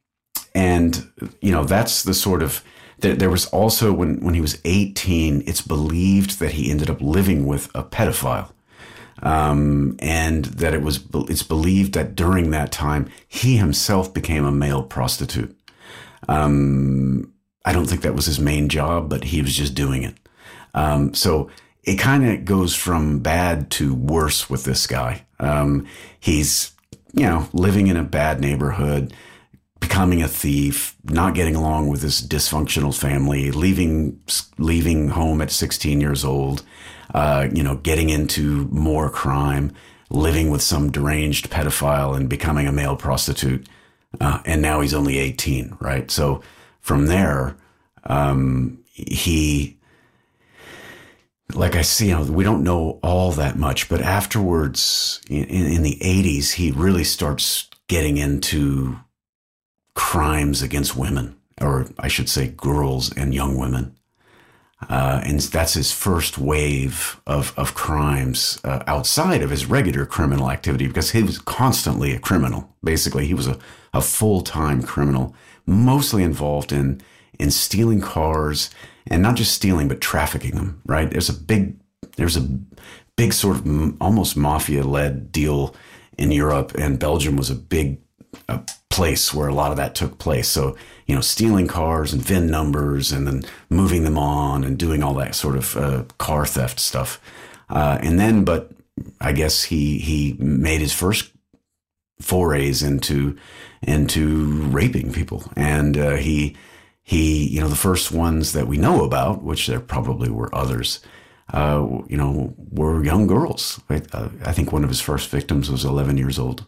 and, 0.58 1.08
you 1.40 1.52
know, 1.52 1.66
that's 1.66 2.02
the 2.02 2.16
sort 2.16 2.42
of, 2.42 2.64
there 2.98 3.30
was 3.30 3.46
also 3.50 3.94
when, 3.94 4.20
when 4.22 4.34
he 4.34 4.42
was 4.42 4.60
18, 4.66 5.44
it's 5.46 5.62
believed 5.62 6.40
that 6.40 6.54
he 6.54 6.72
ended 6.72 6.90
up 6.90 7.00
living 7.00 7.46
with 7.46 7.70
a 7.76 7.84
pedophile. 7.84 8.52
Um, 9.22 9.98
and 10.00 10.46
that 10.46 10.74
it 10.74 10.82
was, 10.82 11.04
it's 11.14 11.44
believed 11.44 11.94
that 11.94 12.16
during 12.16 12.50
that 12.50 12.72
time, 12.72 13.08
he 13.28 13.58
himself 13.58 14.16
became 14.16 14.46
a 14.46 14.52
male 14.52 14.82
prostitute. 14.82 15.56
Um, 16.28 17.32
I 17.64 17.72
don't 17.72 17.86
think 17.86 18.02
that 18.02 18.16
was 18.16 18.26
his 18.26 18.40
main 18.40 18.68
job, 18.68 19.12
but 19.12 19.26
he 19.26 19.44
was 19.44 19.56
just 19.56 19.76
doing 19.76 20.02
it. 20.02 20.16
Um, 20.74 21.14
so 21.14 21.52
it 21.84 21.98
kind 21.98 22.28
of 22.28 22.46
goes 22.46 22.74
from 22.74 23.20
bad 23.20 23.70
to 23.72 23.94
worse 23.94 24.50
with 24.50 24.64
this 24.64 24.88
guy. 24.88 25.24
Um, 25.40 25.86
he's, 26.20 26.72
you 27.14 27.28
know, 27.28 27.48
living 27.54 27.86
in 27.88 27.98
a 27.98 28.04
bad 28.04 28.42
neighborhood 28.42 29.14
becoming 29.80 30.22
a 30.22 30.28
thief, 30.28 30.96
not 31.06 31.34
getting 31.34 31.56
along 31.56 31.88
with 31.88 32.02
his 32.02 32.22
dysfunctional 32.22 32.98
family, 32.98 33.52
leaving 33.52 34.20
leaving 34.58 35.10
home 35.10 35.42
at 35.42 35.52
16 35.52 36.02
years 36.02 36.24
old, 36.24 36.64
uh, 37.14 37.48
you 37.54 37.64
know, 37.64 37.76
getting 37.76 38.10
into 38.10 38.68
more 38.72 39.10
crime, 39.10 39.72
living 40.10 40.50
with 40.50 40.62
some 40.62 40.92
deranged 40.92 41.50
pedophile 41.50 42.16
and 42.16 42.30
becoming 42.30 42.68
a 42.68 42.72
male 42.72 42.96
prostitute. 42.96 43.68
Uh, 44.20 44.42
and 44.46 44.62
now 44.62 44.82
he's 44.82 44.94
only 44.94 45.18
18, 45.18 45.78
right? 45.80 46.10
So 46.10 46.42
from 46.80 47.08
there, 47.08 47.58
um, 48.06 48.80
he, 48.94 49.78
like 51.54 51.76
I 51.76 51.82
see, 51.82 52.08
you 52.08 52.14
know, 52.14 52.24
we 52.24 52.44
don't 52.44 52.64
know 52.64 53.00
all 53.04 53.32
that 53.34 53.58
much, 53.58 53.90
but 53.90 54.02
afterwards, 54.02 55.22
in, 55.30 55.44
in 55.44 55.84
the 55.84 55.98
80s, 56.02 56.54
he 56.54 56.72
really 56.72 57.04
starts 57.04 57.70
getting 57.88 58.18
into 58.18 58.98
crimes 59.98 60.62
against 60.62 60.96
women, 60.96 61.36
or 61.60 61.88
I 61.98 62.08
should 62.08 62.30
say, 62.30 62.50
girls 62.50 63.12
and 63.18 63.34
young 63.34 63.58
women. 63.58 63.96
Uh, 64.88 65.22
and 65.26 65.40
that's 65.40 65.74
his 65.74 65.92
first 65.92 66.38
wave 66.38 67.20
of, 67.26 67.52
of 67.58 67.74
crimes 67.74 68.62
uh, 68.64 68.84
outside 68.86 69.42
of 69.42 69.50
his 69.50 69.66
regular 69.66 70.06
criminal 70.06 70.52
activity 70.52 70.86
because 70.86 71.12
he 71.12 71.24
was 71.24 71.40
constantly 71.40 72.14
a 72.14 72.20
criminal. 72.20 72.70
Basically, 72.84 73.26
he 73.26 73.34
was 73.34 73.48
a, 73.48 73.58
a 73.92 74.00
full 74.00 74.42
time 74.42 74.84
criminal, 74.84 75.36
mostly 75.66 76.22
involved 76.22 76.72
in, 76.72 77.02
in 77.40 77.50
stealing 77.50 78.00
cars 78.00 78.70
and 79.08 79.24
not 79.24 79.36
just 79.36 79.52
stealing, 79.52 79.88
but 79.88 80.00
trafficking 80.00 80.56
them, 80.56 80.80
right? 80.86 81.10
There's 81.10 81.30
a 81.30 81.34
big, 81.34 81.76
there's 82.18 82.38
a 82.38 82.48
big 83.16 83.34
sort 83.34 83.58
of 83.58 84.00
almost 84.00 84.38
mafia 84.38 84.84
led 84.84 85.32
deal 85.32 85.76
in 86.20 86.32
Europe, 86.32 86.76
and 86.78 87.00
Belgium 87.00 87.36
was 87.36 87.50
a 87.50 87.56
big 87.56 87.98
a 88.50 88.62
place 88.90 89.34
where 89.34 89.48
a 89.48 89.54
lot 89.54 89.72
of 89.72 89.78
that 89.78 89.96
took 89.96 90.18
place. 90.18 90.48
So, 90.48 90.76
you 91.06 91.16
know, 91.16 91.22
stealing 91.22 91.68
cars 91.68 92.14
and 92.14 92.22
VIN 92.22 92.48
numbers 92.48 93.12
and 93.12 93.28
then 93.28 93.44
moving 93.70 94.04
them 94.04 94.18
on 94.18 94.64
and 94.64 94.78
doing 94.78 95.04
all 95.04 95.14
that 95.16 95.36
sort 95.36 95.56
of 95.56 95.78
uh, 95.78 96.04
car 96.18 96.46
theft 96.46 96.80
stuff. 96.80 97.22
Uh, 97.70 98.00
and 98.02 98.20
then, 98.20 98.44
but 98.44 98.72
I 99.22 99.32
guess 99.32 99.64
he 99.64 99.98
he 100.00 100.36
made 100.40 100.82
his 100.82 100.94
first 100.94 101.32
forays 102.20 102.82
into 102.82 103.38
into 103.82 104.46
raping 104.70 105.14
people, 105.14 105.44
and 105.56 105.98
uh, 105.98 106.16
he 106.16 106.56
he 107.04 107.48
you 107.48 107.62
know 107.62 107.68
the 107.68 107.76
first 107.76 108.12
ones 108.12 108.54
that 108.54 108.68
we 108.68 108.78
know 108.78 109.04
about, 109.04 109.44
which 109.44 109.68
there 109.68 109.80
probably 109.80 110.30
were 110.30 110.54
others. 110.56 111.00
Uh, 111.54 112.02
you 112.08 112.18
know, 112.18 112.54
were 112.72 113.04
young 113.06 113.26
girls. 113.26 113.80
Uh, 113.90 114.28
I 114.44 114.52
think 114.52 114.74
one 114.74 114.84
of 114.84 114.90
his 114.90 115.00
first 115.00 115.30
victims 115.30 115.72
was 115.72 115.86
11 115.86 116.18
years 116.18 116.38
old. 116.38 116.66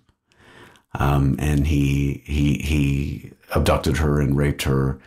Um, 0.94 1.36
and 1.40 1.68
he 1.68 2.24
he 2.26 2.58
he 2.58 3.32
abducted 3.54 3.98
her 3.98 4.20
and 4.20 4.36
raped 4.36 4.64
her, 4.64 5.00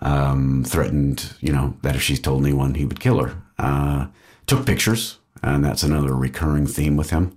um, 0.00 0.64
threatened 0.64 1.34
you 1.40 1.52
know 1.52 1.76
that 1.82 1.96
if 1.96 2.02
she 2.02 2.16
told 2.16 2.44
anyone 2.44 2.74
he 2.74 2.84
would 2.84 3.00
kill 3.00 3.24
her. 3.24 3.42
Uh, 3.58 4.06
took 4.46 4.66
pictures, 4.66 5.18
and 5.42 5.64
that's 5.64 5.82
another 5.82 6.14
recurring 6.14 6.66
theme 6.66 6.96
with 6.96 7.10
him, 7.10 7.36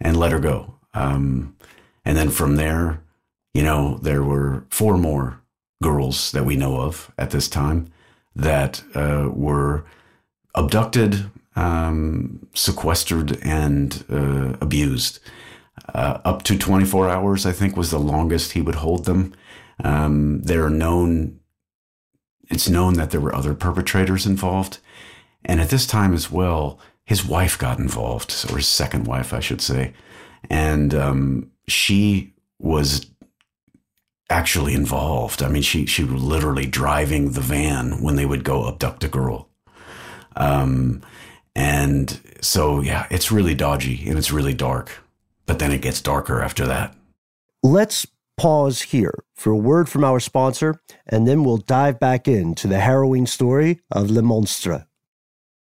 and 0.00 0.16
let 0.16 0.32
her 0.32 0.38
go. 0.38 0.74
Um, 0.94 1.56
and 2.04 2.16
then 2.16 2.30
from 2.30 2.56
there, 2.56 3.02
you 3.52 3.62
know, 3.62 3.98
there 4.02 4.22
were 4.22 4.64
four 4.70 4.96
more 4.96 5.40
girls 5.82 6.32
that 6.32 6.44
we 6.44 6.56
know 6.56 6.80
of 6.80 7.12
at 7.18 7.30
this 7.30 7.48
time 7.48 7.90
that 8.34 8.82
uh, 8.94 9.28
were 9.32 9.84
abducted, 10.54 11.30
um, 11.56 12.46
sequestered, 12.54 13.38
and 13.42 14.04
uh, 14.10 14.56
abused 14.60 15.18
uh, 15.94 16.18
up 16.24 16.42
to 16.44 16.58
24 16.58 17.08
hours, 17.08 17.46
I 17.46 17.52
think, 17.52 17.76
was 17.76 17.90
the 17.90 17.98
longest 17.98 18.52
he 18.52 18.60
would 18.60 18.76
hold 18.76 19.04
them. 19.04 19.34
Um, 19.82 20.42
they're 20.42 20.70
known, 20.70 21.40
it's 22.48 22.68
known 22.68 22.94
that 22.94 23.10
there 23.10 23.20
were 23.20 23.34
other 23.34 23.54
perpetrators 23.54 24.26
involved. 24.26 24.78
And 25.44 25.60
at 25.60 25.70
this 25.70 25.86
time 25.86 26.14
as 26.14 26.30
well, 26.30 26.78
his 27.04 27.24
wife 27.24 27.58
got 27.58 27.78
involved, 27.78 28.46
or 28.50 28.56
his 28.56 28.68
second 28.68 29.06
wife, 29.06 29.32
I 29.32 29.40
should 29.40 29.60
say. 29.60 29.94
And 30.50 30.94
um, 30.94 31.50
she 31.66 32.34
was 32.58 33.06
actually 34.30 34.74
involved. 34.74 35.42
I 35.42 35.48
mean, 35.48 35.62
she, 35.62 35.86
she 35.86 36.04
was 36.04 36.22
literally 36.22 36.66
driving 36.66 37.32
the 37.32 37.40
van 37.40 38.02
when 38.02 38.16
they 38.16 38.26
would 38.26 38.44
go 38.44 38.68
abduct 38.68 39.04
a 39.04 39.08
girl. 39.08 39.48
Um, 40.36 41.02
and 41.54 42.20
so, 42.40 42.80
yeah, 42.80 43.06
it's 43.10 43.32
really 43.32 43.54
dodgy 43.54 44.08
and 44.08 44.18
it's 44.18 44.30
really 44.30 44.54
dark 44.54 44.92
but 45.48 45.58
then 45.58 45.72
it 45.72 45.82
gets 45.82 46.00
darker 46.00 46.40
after 46.40 46.66
that. 46.66 46.94
Let's 47.64 48.06
pause 48.36 48.82
here 48.82 49.24
for 49.34 49.50
a 49.50 49.56
word 49.56 49.88
from 49.88 50.04
our 50.04 50.20
sponsor, 50.20 50.80
and 51.08 51.26
then 51.26 51.42
we'll 51.42 51.56
dive 51.56 51.98
back 51.98 52.28
into 52.28 52.68
the 52.68 52.78
harrowing 52.78 53.26
story 53.26 53.80
of 53.90 54.10
Le 54.10 54.22
Monstre. 54.22 54.86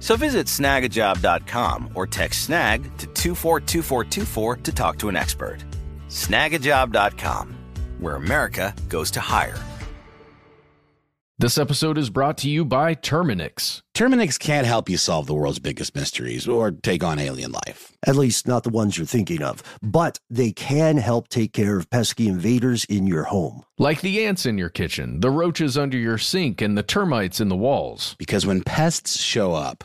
So 0.00 0.16
visit 0.16 0.46
snagajob.com 0.46 1.90
or 1.94 2.06
text 2.06 2.44
snag 2.44 2.82
to 2.98 3.06
242424 3.06 4.56
to 4.56 4.72
talk 4.72 4.98
to 4.98 5.08
an 5.08 5.16
expert. 5.16 5.58
Snagajob.com, 6.08 7.56
where 7.98 8.16
America 8.16 8.74
goes 8.88 9.12
to 9.12 9.20
hire. 9.20 9.58
This 11.40 11.56
episode 11.56 11.96
is 11.96 12.10
brought 12.10 12.36
to 12.38 12.50
you 12.50 12.66
by 12.66 12.94
Terminix. 12.94 13.80
Terminix 13.94 14.38
can't 14.38 14.66
help 14.66 14.90
you 14.90 14.98
solve 14.98 15.26
the 15.26 15.32
world's 15.32 15.58
biggest 15.58 15.94
mysteries 15.94 16.46
or 16.46 16.70
take 16.70 17.02
on 17.02 17.18
alien 17.18 17.52
life. 17.52 17.96
At 18.06 18.16
least 18.16 18.46
not 18.46 18.62
the 18.62 18.68
ones 18.68 18.98
you're 18.98 19.06
thinking 19.06 19.42
of. 19.42 19.62
But 19.80 20.20
they 20.28 20.52
can 20.52 20.98
help 20.98 21.28
take 21.28 21.54
care 21.54 21.78
of 21.78 21.88
pesky 21.88 22.28
invaders 22.28 22.84
in 22.84 23.06
your 23.06 23.24
home. 23.24 23.62
Like 23.78 24.02
the 24.02 24.26
ants 24.26 24.44
in 24.44 24.58
your 24.58 24.68
kitchen, 24.68 25.20
the 25.20 25.30
roaches 25.30 25.78
under 25.78 25.96
your 25.96 26.18
sink, 26.18 26.60
and 26.60 26.76
the 26.76 26.82
termites 26.82 27.40
in 27.40 27.48
the 27.48 27.56
walls. 27.56 28.16
Because 28.18 28.44
when 28.44 28.62
pests 28.62 29.18
show 29.22 29.54
up, 29.54 29.84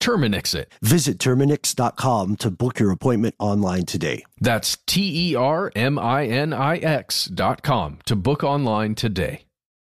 Terminix 0.00 0.54
it. 0.54 0.72
Visit 0.82 1.18
Terminix.com 1.18 2.36
to 2.36 2.50
book 2.50 2.78
your 2.78 2.90
appointment 2.90 3.34
online 3.38 3.84
today. 3.84 4.24
That's 4.40 4.78
T 4.86 5.30
E 5.30 5.34
R 5.34 5.72
M 5.74 5.98
I 5.98 6.26
N 6.26 6.52
I 6.52 6.76
X 6.76 7.26
dot 7.26 7.62
com 7.62 7.98
to 8.06 8.16
book 8.16 8.42
online 8.44 8.94
today. 8.94 9.42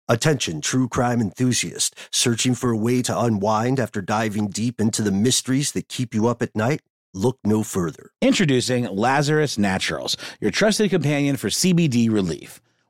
Attention, 0.09 0.59
true 0.59 0.89
crime 0.89 1.21
enthusiast, 1.21 1.95
searching 2.11 2.55
for 2.55 2.71
a 2.71 2.77
way 2.77 3.01
to 3.01 3.17
unwind 3.17 3.79
after 3.79 4.01
diving 4.01 4.49
deep 4.49 4.81
into 4.81 5.01
the 5.01 5.13
mysteries 5.13 5.71
that 5.71 5.87
keep 5.87 6.13
you 6.13 6.27
up 6.27 6.41
at 6.41 6.55
night? 6.55 6.81
Look 7.13 7.37
no 7.45 7.63
further. 7.63 8.09
Introducing 8.21 8.83
Lazarus 8.85 9.57
Naturals, 9.57 10.17
your 10.41 10.51
trusted 10.51 10.89
companion 10.89 11.37
for 11.37 11.47
CBD 11.47 12.11
relief. 12.11 12.59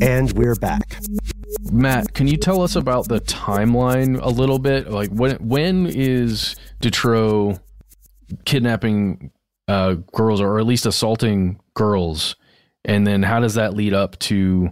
And 0.00 0.32
we're 0.32 0.54
back. 0.54 1.00
Matt, 1.72 2.14
can 2.14 2.26
you 2.26 2.36
tell 2.36 2.62
us 2.62 2.76
about 2.76 3.08
the 3.08 3.20
timeline 3.20 4.20
a 4.20 4.28
little 4.28 4.58
bit? 4.58 4.90
Like 4.90 5.10
when 5.10 5.36
when 5.36 5.86
is 5.86 6.56
Dutroux 6.80 7.58
kidnapping 8.44 9.30
uh, 9.66 9.94
girls 10.12 10.40
or 10.40 10.58
at 10.58 10.66
least 10.66 10.86
assaulting 10.86 11.60
girls, 11.74 12.36
and 12.84 13.06
then 13.06 13.22
how 13.22 13.40
does 13.40 13.54
that 13.54 13.74
lead 13.74 13.94
up 13.94 14.18
to 14.20 14.70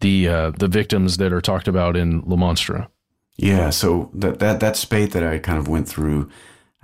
the 0.00 0.28
uh, 0.28 0.50
the 0.58 0.68
victims 0.68 1.16
that 1.16 1.32
are 1.32 1.40
talked 1.40 1.68
about 1.68 1.96
in 1.96 2.20
La 2.26 2.36
Monstre? 2.36 2.88
Yeah, 3.36 3.70
so 3.70 4.10
that 4.14 4.38
that 4.38 4.60
that 4.60 4.76
spate 4.76 5.12
that 5.12 5.22
I 5.22 5.38
kind 5.38 5.58
of 5.58 5.68
went 5.68 5.88
through 5.88 6.30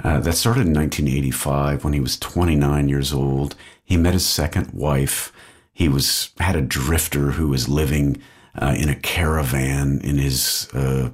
uh, 0.03 0.21
that 0.21 0.35
started 0.35 0.67
in 0.67 0.75
1985 0.75 1.85
when 1.85 1.93
he 1.93 2.01
was 2.01 2.19
29 2.19 2.89
years 2.89 3.13
old. 3.13 3.55
He 3.85 3.97
met 3.97 4.15
his 4.15 4.27
second 4.27 4.73
wife. 4.73 5.33
He 5.73 5.89
was 5.89 6.31
had 6.39 6.57
a 6.57 6.63
drifter 6.63 7.33
who 7.33 7.49
was 7.49 7.69
living 7.69 8.21
uh, 8.55 8.75
in 8.79 8.89
a 8.89 8.97
caravan 8.97 10.01
in 10.03 10.19
his 10.19 10.69
uh, 10.75 11.11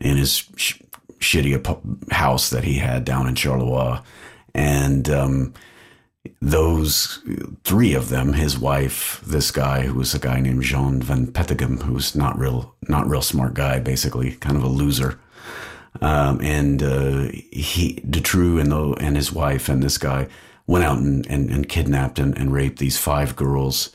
in 0.00 0.16
his 0.16 0.48
sh- 0.56 0.80
shitty 1.18 2.12
house 2.12 2.50
that 2.50 2.64
he 2.64 2.74
had 2.74 3.04
down 3.04 3.26
in 3.26 3.34
Charleroi, 3.34 4.02
and 4.54 5.08
um, 5.10 5.54
those 6.40 7.22
three 7.64 7.94
of 7.94 8.08
them, 8.08 8.32
his 8.32 8.58
wife, 8.58 9.20
this 9.26 9.50
guy 9.50 9.82
who 9.82 9.94
was 9.94 10.14
a 10.14 10.18
guy 10.18 10.40
named 10.40 10.62
Jean 10.62 11.00
van 11.02 11.28
Peteghem, 11.28 11.82
who 11.82 11.94
was 11.94 12.14
not 12.14 12.38
real 12.38 12.74
not 12.88 13.08
real 13.08 13.22
smart 13.22 13.54
guy, 13.54 13.78
basically 13.78 14.32
kind 14.36 14.56
of 14.56 14.62
a 14.62 14.68
loser. 14.68 15.18
Um, 16.00 16.40
and 16.40 16.82
uh, 16.82 17.28
he 17.50 18.00
Dutroux 18.08 18.60
and 18.60 18.70
the, 18.70 18.92
and 19.00 19.16
his 19.16 19.32
wife 19.32 19.68
and 19.68 19.82
this 19.82 19.98
guy 19.98 20.28
went 20.66 20.84
out 20.84 20.98
and, 20.98 21.26
and, 21.26 21.50
and 21.50 21.68
kidnapped 21.68 22.18
and, 22.18 22.36
and, 22.38 22.52
raped 22.52 22.78
these 22.78 22.96
five 22.96 23.34
girls, 23.34 23.90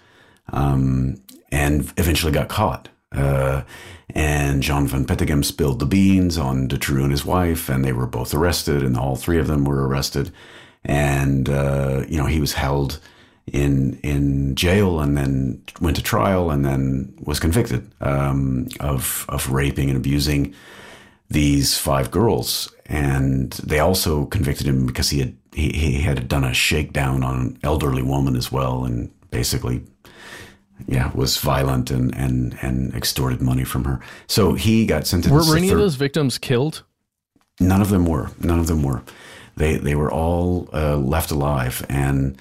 um, 0.51 1.15
and 1.51 1.91
eventually 1.97 2.34
got 2.34 2.49
caught. 2.49 2.89
Uh, 3.13 3.62
and 4.10 4.62
Jean 4.62 4.88
van 4.88 5.05
Peteghem 5.05 5.43
spilled 5.43 5.79
the 5.79 5.86
beans 5.86 6.38
on 6.38 6.67
Dutroux 6.67 7.03
and 7.03 7.12
his 7.12 7.25
wife, 7.25 7.69
and 7.69 7.84
they 7.84 7.93
were 7.93 8.05
both 8.05 8.34
arrested, 8.34 8.84
and 8.84 8.97
all 8.97 9.15
three 9.15 9.39
of 9.39 9.47
them 9.47 9.63
were 9.63 9.88
arrested. 9.88 10.31
And 10.84 11.49
uh, 11.49 12.03
you 12.10 12.17
know 12.17 12.25
he 12.25 12.41
was 12.41 12.53
held 12.53 12.99
in 13.51 13.99
in 14.03 14.55
jail, 14.55 14.99
and 14.99 15.17
then 15.17 15.63
went 15.79 15.95
to 15.95 16.03
trial, 16.03 16.51
and 16.51 16.65
then 16.65 17.13
was 17.19 17.39
convicted 17.39 17.89
um, 18.01 18.67
of 18.81 19.25
of 19.29 19.49
raping 19.49 19.89
and 19.89 19.97
abusing 19.97 20.53
these 21.29 21.77
five 21.77 22.11
girls, 22.11 22.73
and 22.85 23.51
they 23.53 23.79
also 23.79 24.25
convicted 24.25 24.67
him 24.67 24.85
because 24.85 25.09
he 25.09 25.19
had 25.19 25.35
he, 25.53 25.69
he 25.69 26.01
had 26.01 26.27
done 26.27 26.43
a 26.43 26.53
shakedown 26.53 27.23
on 27.23 27.35
an 27.35 27.59
elderly 27.63 28.03
woman 28.03 28.35
as 28.35 28.51
well, 28.51 28.85
and 28.85 29.11
basically, 29.31 29.83
yeah, 30.88 31.11
was 31.13 31.38
violent 31.38 31.91
and 31.91 32.15
and 32.15 32.57
and 32.61 32.93
extorted 32.93 33.41
money 33.41 33.63
from 33.63 33.85
her. 33.85 33.99
So 34.27 34.53
he 34.53 34.85
got 34.85 35.07
sentenced. 35.07 35.33
Were, 35.33 35.51
were 35.51 35.57
any 35.57 35.69
third, 35.69 35.75
of 35.75 35.81
those 35.81 35.95
victims 35.95 36.38
killed? 36.38 36.83
None 37.59 37.81
of 37.81 37.89
them 37.89 38.05
were. 38.05 38.29
None 38.39 38.59
of 38.59 38.67
them 38.67 38.83
were. 38.83 39.01
They 39.55 39.77
they 39.77 39.95
were 39.95 40.11
all 40.11 40.69
uh, 40.73 40.97
left 40.97 41.31
alive, 41.31 41.85
and 41.89 42.38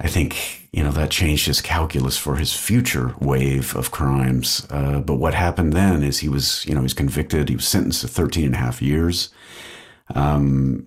I 0.00 0.08
think 0.08 0.65
you 0.76 0.82
know 0.84 0.90
that 0.90 1.10
changed 1.10 1.46
his 1.46 1.62
calculus 1.62 2.18
for 2.18 2.36
his 2.36 2.52
future 2.52 3.14
wave 3.18 3.74
of 3.74 3.90
crimes. 3.90 4.66
Uh, 4.68 5.00
but 5.00 5.14
what 5.14 5.32
happened 5.32 5.72
then 5.72 6.02
is 6.02 6.18
he 6.18 6.28
was 6.28 6.66
you 6.66 6.74
know 6.74 6.80
he 6.80 6.84
was 6.84 6.92
convicted. 6.92 7.48
He 7.48 7.56
was 7.56 7.66
sentenced 7.66 8.02
to 8.02 8.08
13 8.08 8.44
and 8.44 8.54
a 8.54 8.58
half 8.58 8.82
years, 8.82 9.30
um, 10.14 10.86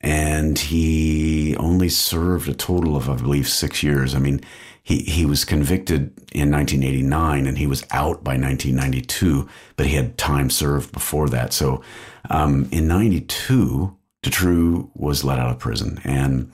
and 0.00 0.56
he 0.56 1.56
only 1.56 1.88
served 1.88 2.48
a 2.48 2.54
total 2.54 2.96
of 2.96 3.10
I 3.10 3.16
believe 3.16 3.48
six 3.48 3.82
years. 3.82 4.14
I 4.14 4.20
mean. 4.20 4.40
He, 4.86 4.98
he 4.98 5.24
was 5.24 5.46
convicted 5.46 6.12
in 6.32 6.50
1989 6.50 7.46
and 7.46 7.56
he 7.56 7.66
was 7.66 7.84
out 7.90 8.22
by 8.22 8.32
1992, 8.32 9.48
but 9.76 9.86
he 9.86 9.96
had 9.96 10.18
time 10.18 10.50
served 10.50 10.92
before 10.92 11.30
that. 11.30 11.54
So 11.54 11.82
um, 12.28 12.68
in 12.70 12.86
92, 12.86 13.96
Dutroux 14.22 14.90
was 14.94 15.24
let 15.24 15.38
out 15.38 15.52
of 15.52 15.58
prison. 15.58 16.02
And 16.04 16.52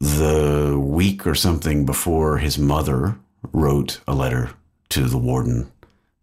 the 0.00 0.78
week 0.78 1.26
or 1.26 1.34
something 1.34 1.84
before 1.84 2.38
his 2.38 2.58
mother 2.58 3.18
wrote 3.52 4.00
a 4.08 4.14
letter 4.14 4.50
to 4.88 5.04
the 5.04 5.18
warden 5.18 5.70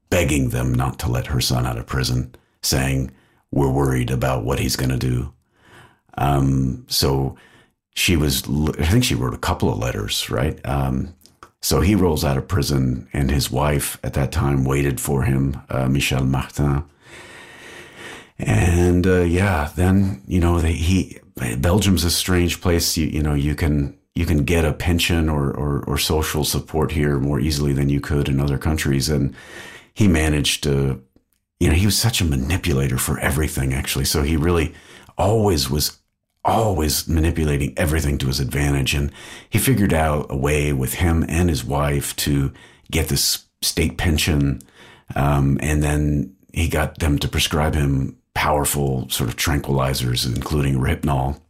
begging 0.10 0.50
them 0.50 0.74
not 0.74 1.00
to 1.00 1.10
let 1.10 1.28
her 1.28 1.42
son 1.42 1.66
out 1.66 1.78
of 1.78 1.86
prison, 1.86 2.34
saying, 2.62 3.12
We're 3.52 3.72
worried 3.72 4.10
about 4.10 4.44
what 4.44 4.60
he's 4.60 4.76
going 4.76 4.90
to 4.90 4.98
do. 4.98 5.34
Um, 6.18 6.86
so 6.88 7.38
she 7.94 8.16
was, 8.16 8.44
I 8.80 8.86
think 8.86 9.04
she 9.04 9.16
wrote 9.16 9.34
a 9.34 9.40
couple 9.40 9.70
of 9.70 9.78
letters, 9.78 10.30
right? 10.30 10.60
Um, 10.66 11.14
so 11.62 11.82
he 11.82 11.96
rolls 11.96 12.24
out 12.24 12.38
of 12.38 12.48
prison, 12.48 13.10
and 13.14 13.32
his 13.32 13.52
wife 13.52 14.00
at 14.04 14.14
that 14.14 14.32
time 14.32 14.64
waited 14.64 15.00
for 15.00 15.24
him, 15.24 15.62
uh, 15.70 15.88
Michelle 15.88 16.26
Martin. 16.26 16.84
And 18.40 19.06
uh, 19.08 19.22
yeah, 19.22 19.72
then 19.76 20.22
you 20.28 20.40
know 20.40 20.60
they, 20.60 20.74
he 20.74 21.18
Belgium's 21.60 22.04
a 22.04 22.12
strange 22.12 22.62
place. 22.62 22.98
You, 22.98 23.08
you 23.08 23.24
know, 23.24 23.34
you 23.34 23.56
can 23.56 23.98
you 24.18 24.26
can 24.26 24.46
get 24.46 24.66
a 24.66 24.74
pension 24.74 25.30
or, 25.30 25.52
or, 25.52 25.84
or 25.86 25.98
social 26.00 26.44
support 26.44 26.92
here 26.92 27.20
more 27.20 27.40
easily 27.40 27.72
than 27.72 27.88
you 27.88 28.02
could 28.02 28.28
in 28.28 28.40
other 28.40 28.58
countries. 28.58 29.10
And 29.10 29.36
he 29.94 30.08
managed 30.08 30.64
to, 30.64 31.04
you 31.60 31.70
know, 31.70 31.76
he 31.76 31.86
was 31.86 32.00
such 32.00 32.20
a 32.20 32.26
manipulator 32.26 32.98
for 32.98 33.20
everything, 33.20 33.76
actually. 33.76 34.06
So 34.06 34.24
he 34.24 34.36
really 34.36 34.74
always 35.20 35.70
was 35.70 36.00
always 36.44 37.08
manipulating 37.08 37.78
everything 37.78 38.18
to 38.18 38.28
his 38.28 38.40
advantage. 38.40 38.96
And 38.96 39.12
he 39.52 39.60
figured 39.60 39.94
out 39.94 40.26
a 40.32 40.36
way 40.36 40.74
with 40.74 40.96
him 40.96 41.24
and 41.30 41.48
his 41.48 41.64
wife 41.64 42.16
to 42.18 42.52
get 42.90 43.10
this 43.10 43.46
state 43.62 44.00
pension. 44.00 44.64
Um, 45.16 45.60
and 45.62 45.84
then 45.84 46.36
he 46.54 46.70
got 46.70 46.98
them 46.98 47.20
to 47.20 47.28
prescribe 47.28 47.76
him 47.76 48.18
powerful 48.38 49.10
sort 49.10 49.30
of 49.30 49.36
tranquilizers, 49.36 50.24
including 50.24 50.76
Rohypnol. 50.76 51.42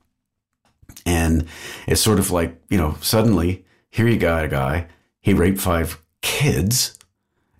And 1.06 1.45
it's 1.86 2.00
sort 2.00 2.17
of 2.17 2.32
like, 2.32 2.56
you 2.69 2.78
know, 2.78 2.95
suddenly 3.02 3.65
here 3.89 4.08
you 4.08 4.17
got 4.17 4.45
a 4.45 4.47
guy, 4.47 4.88
he 5.19 5.34
raped 5.34 5.60
five 5.60 6.02
kids 6.21 6.97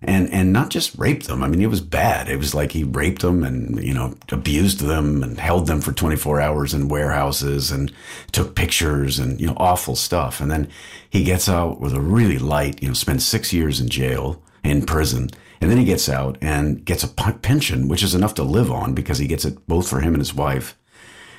and, 0.00 0.32
and 0.32 0.50
not 0.50 0.70
just 0.70 0.98
raped 0.98 1.26
them. 1.26 1.42
I 1.42 1.48
mean, 1.48 1.60
it 1.60 1.66
was 1.66 1.82
bad. 1.82 2.30
It 2.30 2.38
was 2.38 2.54
like 2.54 2.72
he 2.72 2.84
raped 2.84 3.20
them 3.20 3.44
and, 3.44 3.84
you 3.84 3.92
know, 3.92 4.14
abused 4.32 4.80
them 4.80 5.22
and 5.22 5.38
held 5.38 5.66
them 5.66 5.82
for 5.82 5.92
24 5.92 6.40
hours 6.40 6.72
in 6.72 6.88
warehouses 6.88 7.70
and 7.70 7.92
took 8.32 8.54
pictures 8.54 9.18
and, 9.18 9.38
you 9.38 9.46
know, 9.46 9.56
awful 9.58 9.94
stuff. 9.94 10.40
And 10.40 10.50
then 10.50 10.70
he 11.10 11.22
gets 11.22 11.50
out 11.50 11.80
with 11.80 11.92
a 11.92 12.00
really 12.00 12.38
light, 12.38 12.80
you 12.80 12.88
know, 12.88 12.94
spends 12.94 13.26
six 13.26 13.52
years 13.52 13.78
in 13.78 13.90
jail, 13.90 14.42
in 14.64 14.86
prison 14.86 15.28
and 15.60 15.70
then 15.70 15.78
he 15.78 15.84
gets 15.84 16.08
out 16.08 16.38
and 16.40 16.84
gets 16.84 17.04
a 17.04 17.08
pension, 17.08 17.88
which 17.88 18.02
is 18.02 18.14
enough 18.14 18.34
to 18.34 18.42
live 18.42 18.70
on 18.70 18.94
because 18.94 19.18
he 19.18 19.26
gets 19.26 19.44
it 19.44 19.66
both 19.66 19.88
for 19.88 20.00
him 20.00 20.14
and 20.14 20.20
his 20.20 20.34
wife. 20.34 20.76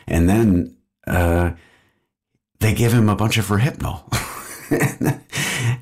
and 0.08 0.28
then 0.30 0.76
uh, 1.08 1.52
they 2.60 2.74
give 2.74 2.94
him 2.94 3.10
a 3.10 3.16
bunch 3.16 3.38
of 3.38 3.48
Rohypnol. 3.48 4.04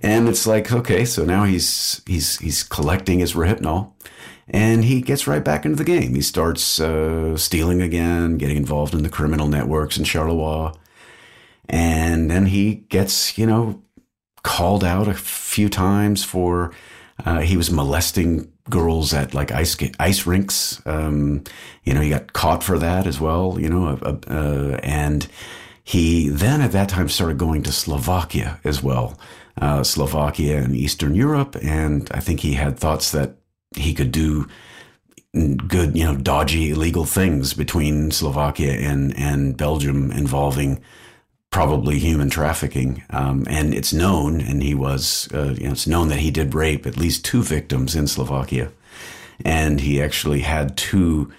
and 0.02 0.30
it's 0.30 0.48
like, 0.48 0.72
okay, 0.72 1.06
so 1.06 1.26
now 1.26 1.44
he's 1.44 2.02
he's 2.06 2.38
he's 2.40 2.64
collecting 2.64 3.20
his 3.20 3.34
Rohypnol, 3.34 3.92
and 4.48 4.86
he 4.86 5.02
gets 5.02 5.28
right 5.28 5.44
back 5.44 5.66
into 5.66 5.78
the 5.78 5.84
game. 5.84 6.16
He 6.16 6.22
starts 6.22 6.80
uh, 6.80 7.36
stealing 7.36 7.82
again, 7.82 8.38
getting 8.38 8.58
involved 8.58 8.94
in 8.94 9.04
the 9.04 9.10
criminal 9.10 9.48
networks 9.48 9.98
in 9.98 10.04
Charleroi, 10.06 10.76
and 11.68 12.32
then 12.32 12.48
he 12.48 12.76
gets 12.76 13.38
you 13.38 13.46
know 13.46 13.82
called 14.44 14.84
out 14.84 15.08
a 15.08 15.14
few 15.14 15.68
times 15.68 16.24
for 16.24 16.72
uh, 17.26 17.40
he 17.40 17.58
was 17.58 17.72
molesting 17.72 18.52
girls 18.70 19.14
at 19.14 19.34
like 19.34 19.52
ice 19.52 19.76
ice 20.00 20.26
rinks. 20.26 20.82
Um, 20.86 21.44
you 21.84 21.94
know, 21.94 22.02
he 22.02 22.10
got 22.10 22.34
caught 22.34 22.64
for 22.64 22.78
that 22.80 23.08
as 23.08 23.20
well. 23.20 23.58
You 23.60 23.70
know, 23.70 23.88
uh, 24.02 24.18
uh, 24.28 24.80
and 24.84 25.28
he 25.84 26.30
then 26.30 26.62
at 26.62 26.74
that 26.74 26.90
time 26.90 27.10
started 27.10 27.38
going 27.38 27.64
to 27.64 27.72
Slovakia 27.72 28.60
as 28.64 28.84
well, 28.84 29.18
uh, 29.62 29.84
Slovakia 29.84 30.58
and 30.58 30.76
Eastern 30.76 31.16
Europe, 31.16 31.56
and 31.62 32.10
I 32.14 32.20
think 32.20 32.42
he 32.42 32.54
had 32.54 32.78
thoughts 32.78 33.12
that 33.12 33.38
he 33.76 33.94
could 33.94 34.12
do 34.12 34.48
good, 35.68 35.96
you 35.98 36.04
know, 36.04 36.16
dodgy 36.16 36.72
illegal 36.72 37.06
things 37.06 37.54
between 37.54 38.12
Slovakia 38.12 38.74
and 38.74 39.18
and 39.18 39.58
Belgium 39.58 40.12
involving 40.12 40.82
probably 41.50 42.00
human 42.00 42.30
trafficking. 42.30 43.04
Um, 43.10 43.46
and 43.50 43.74
it's 43.74 43.94
known, 43.94 44.42
and 44.42 44.62
he 44.62 44.76
was, 44.76 45.28
uh, 45.34 45.56
you 45.58 45.66
know, 45.66 45.72
it's 45.72 45.88
known 45.88 46.10
that 46.10 46.20
he 46.20 46.32
did 46.32 46.54
rape 46.54 46.86
at 46.86 46.98
least 46.98 47.26
two 47.26 47.44
victims 47.44 47.96
in 47.96 48.08
Slovakia. 48.08 48.72
And 49.46 49.80
he 49.80 50.02
actually 50.02 50.42
had 50.42 50.78
two 50.78 51.32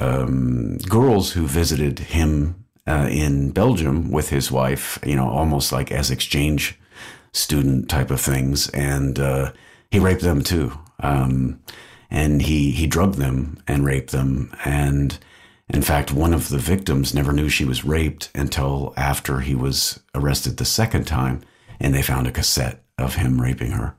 um, 0.00 0.78
girls 0.88 1.32
who 1.32 1.46
visited 1.46 1.98
him 1.98 2.64
uh, 2.86 3.08
in 3.10 3.50
Belgium 3.50 4.10
with 4.10 4.30
his 4.30 4.50
wife, 4.50 4.98
you 5.04 5.16
know, 5.16 5.28
almost 5.28 5.72
like 5.72 5.90
as 5.90 6.10
exchange 6.10 6.78
student 7.32 7.88
type 7.88 8.10
of 8.10 8.20
things. 8.20 8.68
And 8.70 9.18
uh, 9.18 9.52
he 9.90 9.98
raped 9.98 10.22
them 10.22 10.42
too. 10.42 10.72
Um, 11.00 11.60
and 12.10 12.40
he, 12.40 12.70
he 12.70 12.86
drugged 12.86 13.18
them 13.18 13.58
and 13.66 13.84
raped 13.84 14.12
them. 14.12 14.54
And 14.64 15.18
in 15.68 15.82
fact, 15.82 16.12
one 16.12 16.32
of 16.32 16.48
the 16.48 16.58
victims 16.58 17.14
never 17.14 17.32
knew 17.32 17.48
she 17.48 17.64
was 17.64 17.84
raped 17.84 18.30
until 18.34 18.94
after 18.96 19.40
he 19.40 19.54
was 19.54 20.00
arrested 20.14 20.56
the 20.56 20.64
second 20.64 21.06
time, 21.06 21.42
and 21.80 21.94
they 21.94 22.02
found 22.02 22.26
a 22.26 22.32
cassette 22.32 22.84
of 22.98 23.16
him 23.16 23.40
raping 23.40 23.72
her. 23.72 23.96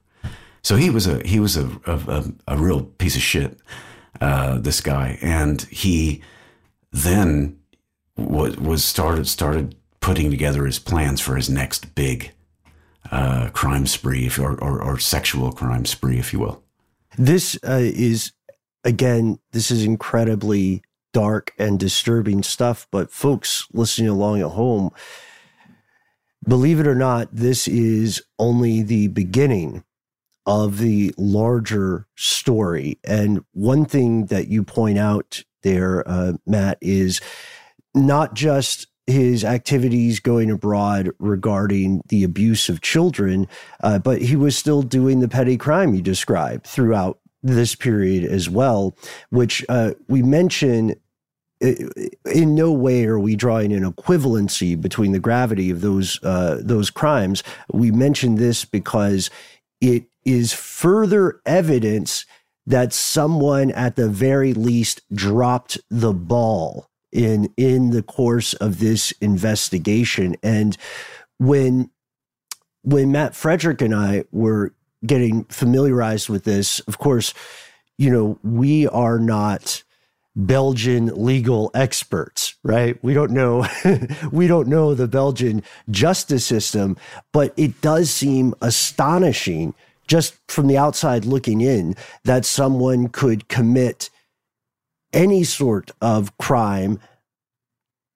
So 0.63 0.75
he 0.75 0.89
was 0.89 1.07
a 1.07 1.25
he 1.25 1.39
was 1.39 1.57
a 1.57 1.69
a, 1.85 2.23
a 2.47 2.57
real 2.57 2.83
piece 2.83 3.15
of 3.15 3.21
shit. 3.21 3.59
Uh, 4.19 4.57
this 4.57 4.81
guy, 4.81 5.19
and 5.21 5.61
he 5.63 6.21
then 6.91 7.59
was 8.15 8.57
was 8.57 8.83
started 8.83 9.27
started 9.27 9.75
putting 9.99 10.31
together 10.31 10.65
his 10.65 10.79
plans 10.79 11.21
for 11.21 11.35
his 11.35 11.49
next 11.49 11.93
big 11.93 12.31
uh, 13.11 13.49
crime 13.53 13.85
spree, 13.85 14.25
if, 14.25 14.39
or, 14.39 14.61
or, 14.63 14.81
or 14.81 14.97
sexual 14.99 15.51
crime 15.51 15.85
spree, 15.85 16.17
if 16.17 16.33
you 16.33 16.39
will. 16.39 16.63
This 17.17 17.57
uh, 17.67 17.79
is 17.81 18.31
again, 18.83 19.39
this 19.51 19.71
is 19.71 19.83
incredibly 19.83 20.81
dark 21.17 21.51
and 21.57 21.79
disturbing 21.79 22.43
stuff. 22.43 22.87
But 22.91 23.09
folks 23.11 23.65
listening 23.73 24.07
along 24.07 24.39
at 24.41 24.49
home, 24.49 24.91
believe 26.47 26.79
it 26.79 26.85
or 26.85 26.93
not, 26.93 27.27
this 27.31 27.67
is 27.67 28.21
only 28.37 28.83
the 28.83 29.07
beginning 29.07 29.83
of 30.45 30.77
the 30.77 31.15
larger 31.17 32.05
story. 32.15 32.99
And 33.03 33.43
one 33.53 33.83
thing 33.83 34.27
that 34.27 34.49
you 34.49 34.61
point 34.61 34.99
out 34.99 35.41
there, 35.63 36.07
uh, 36.07 36.33
Matt, 36.45 36.77
is 36.81 37.19
not 37.95 38.35
just 38.35 38.85
his 39.07 39.43
activities 39.43 40.19
going 40.19 40.51
abroad 40.51 41.09
regarding 41.17 42.03
the 42.09 42.23
abuse 42.23 42.69
of 42.69 42.81
children, 42.81 43.47
uh, 43.81 43.97
but 43.97 44.21
he 44.21 44.35
was 44.35 44.55
still 44.55 44.83
doing 44.83 45.19
the 45.19 45.27
petty 45.27 45.57
crime 45.57 45.95
you 45.95 46.03
described 46.03 46.67
throughout 46.67 47.17
this 47.41 47.73
period 47.73 48.23
as 48.23 48.47
well, 48.47 48.95
which 49.31 49.65
uh, 49.67 49.93
we 50.07 50.21
mention 50.21 50.95
in 51.59 52.55
no 52.55 52.71
way 52.71 53.05
are 53.05 53.19
we 53.19 53.35
drawing 53.35 53.73
an 53.73 53.91
equivalency 53.91 54.79
between 54.79 55.11
the 55.11 55.19
gravity 55.19 55.69
of 55.71 55.81
those 55.81 56.23
uh, 56.23 56.59
those 56.61 56.89
crimes. 56.89 57.43
We 57.71 57.91
mention 57.91 58.35
this 58.35 58.65
because 58.65 59.29
it 59.81 60.05
is 60.25 60.53
further 60.53 61.41
evidence 61.45 62.25
that 62.65 62.91
someone 62.91 63.71
at 63.71 63.95
the 63.95 64.09
very 64.09 64.53
least 64.53 65.01
dropped 65.13 65.79
the 65.89 66.13
ball 66.13 66.89
in 67.11 67.51
in 67.57 67.91
the 67.91 68.03
course 68.03 68.53
of 68.55 68.79
this 68.79 69.11
investigation 69.21 70.35
and 70.43 70.77
when 71.39 71.89
when 72.83 73.11
Matt 73.11 73.35
Frederick 73.35 73.81
and 73.81 73.95
I 73.95 74.25
were 74.31 74.73
getting 75.05 75.45
familiarized 75.45 76.27
with 76.27 76.43
this 76.43 76.81
of 76.81 76.97
course 76.97 77.33
you 77.97 78.09
know 78.09 78.37
we 78.43 78.85
are 78.87 79.19
not 79.19 79.83
Belgian 80.37 81.07
legal 81.25 81.71
experts, 81.73 82.55
right? 82.63 83.03
We 83.03 83.15
don't 83.15 83.31
know 83.31 83.65
we 84.31 84.45
don't 84.45 84.67
know 84.67 84.93
the 84.93 85.07
Belgian 85.07 85.63
justice 85.89 86.45
system, 86.45 86.95
but 87.33 87.53
it 87.57 87.81
does 87.81 88.11
seem 88.11 88.53
astonishing 88.61 89.73
just 90.07 90.35
from 90.47 90.67
the 90.67 90.77
outside 90.77 91.25
looking 91.25 91.61
in 91.61 91.95
that 92.23 92.45
someone 92.45 93.09
could 93.09 93.47
commit 93.47 94.11
any 95.11 95.43
sort 95.43 95.91
of 96.01 96.37
crime 96.37 96.99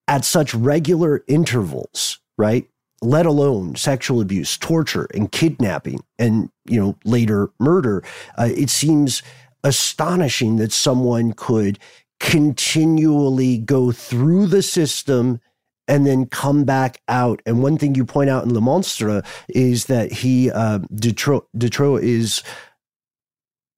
at 0.06 0.24
such 0.24 0.54
regular 0.54 1.24
intervals, 1.26 2.18
right? 2.38 2.68
Let 3.00 3.26
alone 3.26 3.74
sexual 3.74 4.20
abuse, 4.20 4.56
torture, 4.56 5.08
and 5.12 5.30
kidnapping, 5.30 6.04
and 6.20 6.50
you 6.66 6.78
know 6.78 6.96
later 7.04 7.50
murder. 7.58 8.04
Uh, 8.38 8.48
it 8.54 8.70
seems 8.70 9.24
astonishing 9.64 10.56
that 10.56 10.72
someone 10.72 11.32
could 11.32 11.78
continually 12.22 13.58
go 13.58 13.90
through 13.90 14.46
the 14.46 14.62
system 14.62 15.40
and 15.88 16.06
then 16.06 16.24
come 16.24 16.62
back 16.62 17.02
out. 17.08 17.42
And 17.44 17.62
one 17.62 17.76
thing 17.76 17.96
you 17.96 18.04
point 18.04 18.30
out 18.30 18.44
in 18.44 18.54
Le 18.54 18.60
Monstre 18.60 19.22
is 19.48 19.86
that 19.86 20.12
he, 20.12 20.50
uh, 20.50 20.78
Dutroux, 20.94 21.42
Dutroux 21.58 22.00
is 22.00 22.44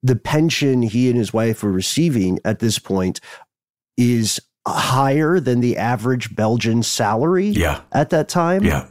the 0.03 0.15
pension 0.15 0.83
he 0.83 1.09
and 1.09 1.19
his 1.19 1.33
wife 1.33 1.65
are 1.65 1.73
receiving 1.73 2.39
at 2.45 2.59
this 2.59 2.79
point 2.79 3.19
is 3.97 4.39
higher 4.69 5.41
than 5.41 5.61
the 5.61 5.79
average 5.79 6.37
Belgian 6.37 6.83
salary 6.83 7.49
yeah. 7.49 7.81
at 7.93 8.11
that 8.11 8.29
time. 8.29 8.63
Yeah. 8.63 8.89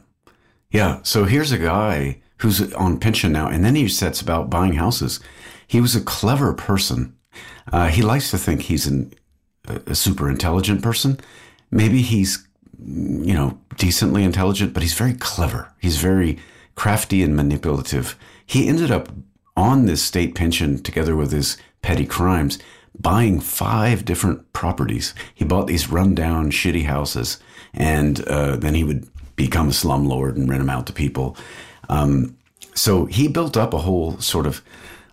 Yeah. 0.71 0.99
So 1.03 1.25
here's 1.25 1.51
a 1.51 1.59
guy 1.59 2.21
who's 2.37 2.73
on 2.73 2.99
pension 2.99 3.31
now, 3.31 3.47
and 3.47 3.63
then 3.63 3.75
he 3.75 3.87
sets 3.87 4.19
about 4.19 4.49
buying 4.49 4.73
houses. 4.73 5.19
He 5.67 5.79
was 5.79 5.95
a 5.95 6.01
clever 6.01 6.53
person. 6.53 7.15
Uh, 7.71 7.87
he 7.89 8.01
likes 8.01 8.31
to 8.31 8.37
think 8.39 8.63
he's 8.63 8.87
an 8.87 9.13
a 9.67 9.95
super 9.95 10.29
intelligent 10.29 10.81
person. 10.81 11.19
Maybe 11.71 12.01
he's, 12.01 12.45
you 12.79 13.33
know, 13.33 13.57
decently 13.77 14.23
intelligent, 14.23 14.73
but 14.73 14.83
he's 14.83 14.93
very 14.93 15.13
clever. 15.13 15.71
He's 15.79 15.97
very 15.97 16.39
crafty 16.75 17.23
and 17.23 17.35
manipulative. 17.35 18.17
He 18.45 18.67
ended 18.67 18.91
up 18.91 19.09
on 19.55 19.85
this 19.85 20.01
state 20.01 20.35
pension 20.35 20.81
together 20.81 21.15
with 21.15 21.31
his 21.31 21.57
petty 21.81 22.05
crimes, 22.05 22.59
buying 22.99 23.39
five 23.39 24.05
different 24.05 24.51
properties. 24.53 25.13
He 25.33 25.45
bought 25.45 25.67
these 25.67 25.89
rundown, 25.89 26.51
shitty 26.51 26.85
houses, 26.85 27.39
and 27.73 28.25
uh, 28.27 28.57
then 28.57 28.75
he 28.75 28.83
would 28.83 29.07
become 29.35 29.69
a 29.69 29.71
slumlord 29.71 30.35
and 30.35 30.49
rent 30.49 30.61
them 30.61 30.69
out 30.69 30.87
to 30.87 30.93
people. 30.93 31.37
Um, 31.89 32.37
so 32.75 33.05
he 33.05 33.27
built 33.27 33.55
up 33.55 33.73
a 33.73 33.79
whole 33.79 34.19
sort 34.19 34.45
of 34.45 34.61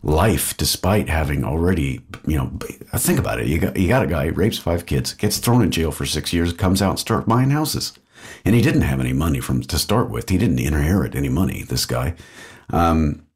life 0.03 0.57
despite 0.57 1.09
having 1.09 1.45
already, 1.45 2.01
you 2.27 2.37
know, 2.37 2.51
think 2.97 3.19
about 3.19 3.41
it. 3.41 3.47
You 3.47 3.59
got, 3.59 3.77
you 3.77 3.89
got 3.89 4.03
a 4.03 4.07
guy, 4.07 4.27
rapes 4.27 4.59
five 4.59 4.87
kids, 4.87 5.13
gets 5.13 5.39
thrown 5.39 5.63
in 5.63 5.71
jail 5.71 5.93
for 5.93 6.07
six 6.07 6.33
years, 6.33 6.53
comes 6.53 6.81
out 6.81 6.91
and 6.91 6.99
starts 6.99 7.27
buying 7.27 7.51
houses. 7.51 7.93
And 8.45 8.55
he 8.55 8.63
didn't 8.63 8.83
have 8.83 9.01
any 9.01 9.13
money 9.13 9.41
from 9.41 9.63
to 9.63 9.79
start 9.79 10.11
with. 10.11 10.29
He 10.29 10.39
didn't 10.39 10.59
inherit 10.59 11.15
any 11.15 11.29
money, 11.29 11.63
this 11.63 11.87
guy. 11.87 12.15
Um, 12.71 13.27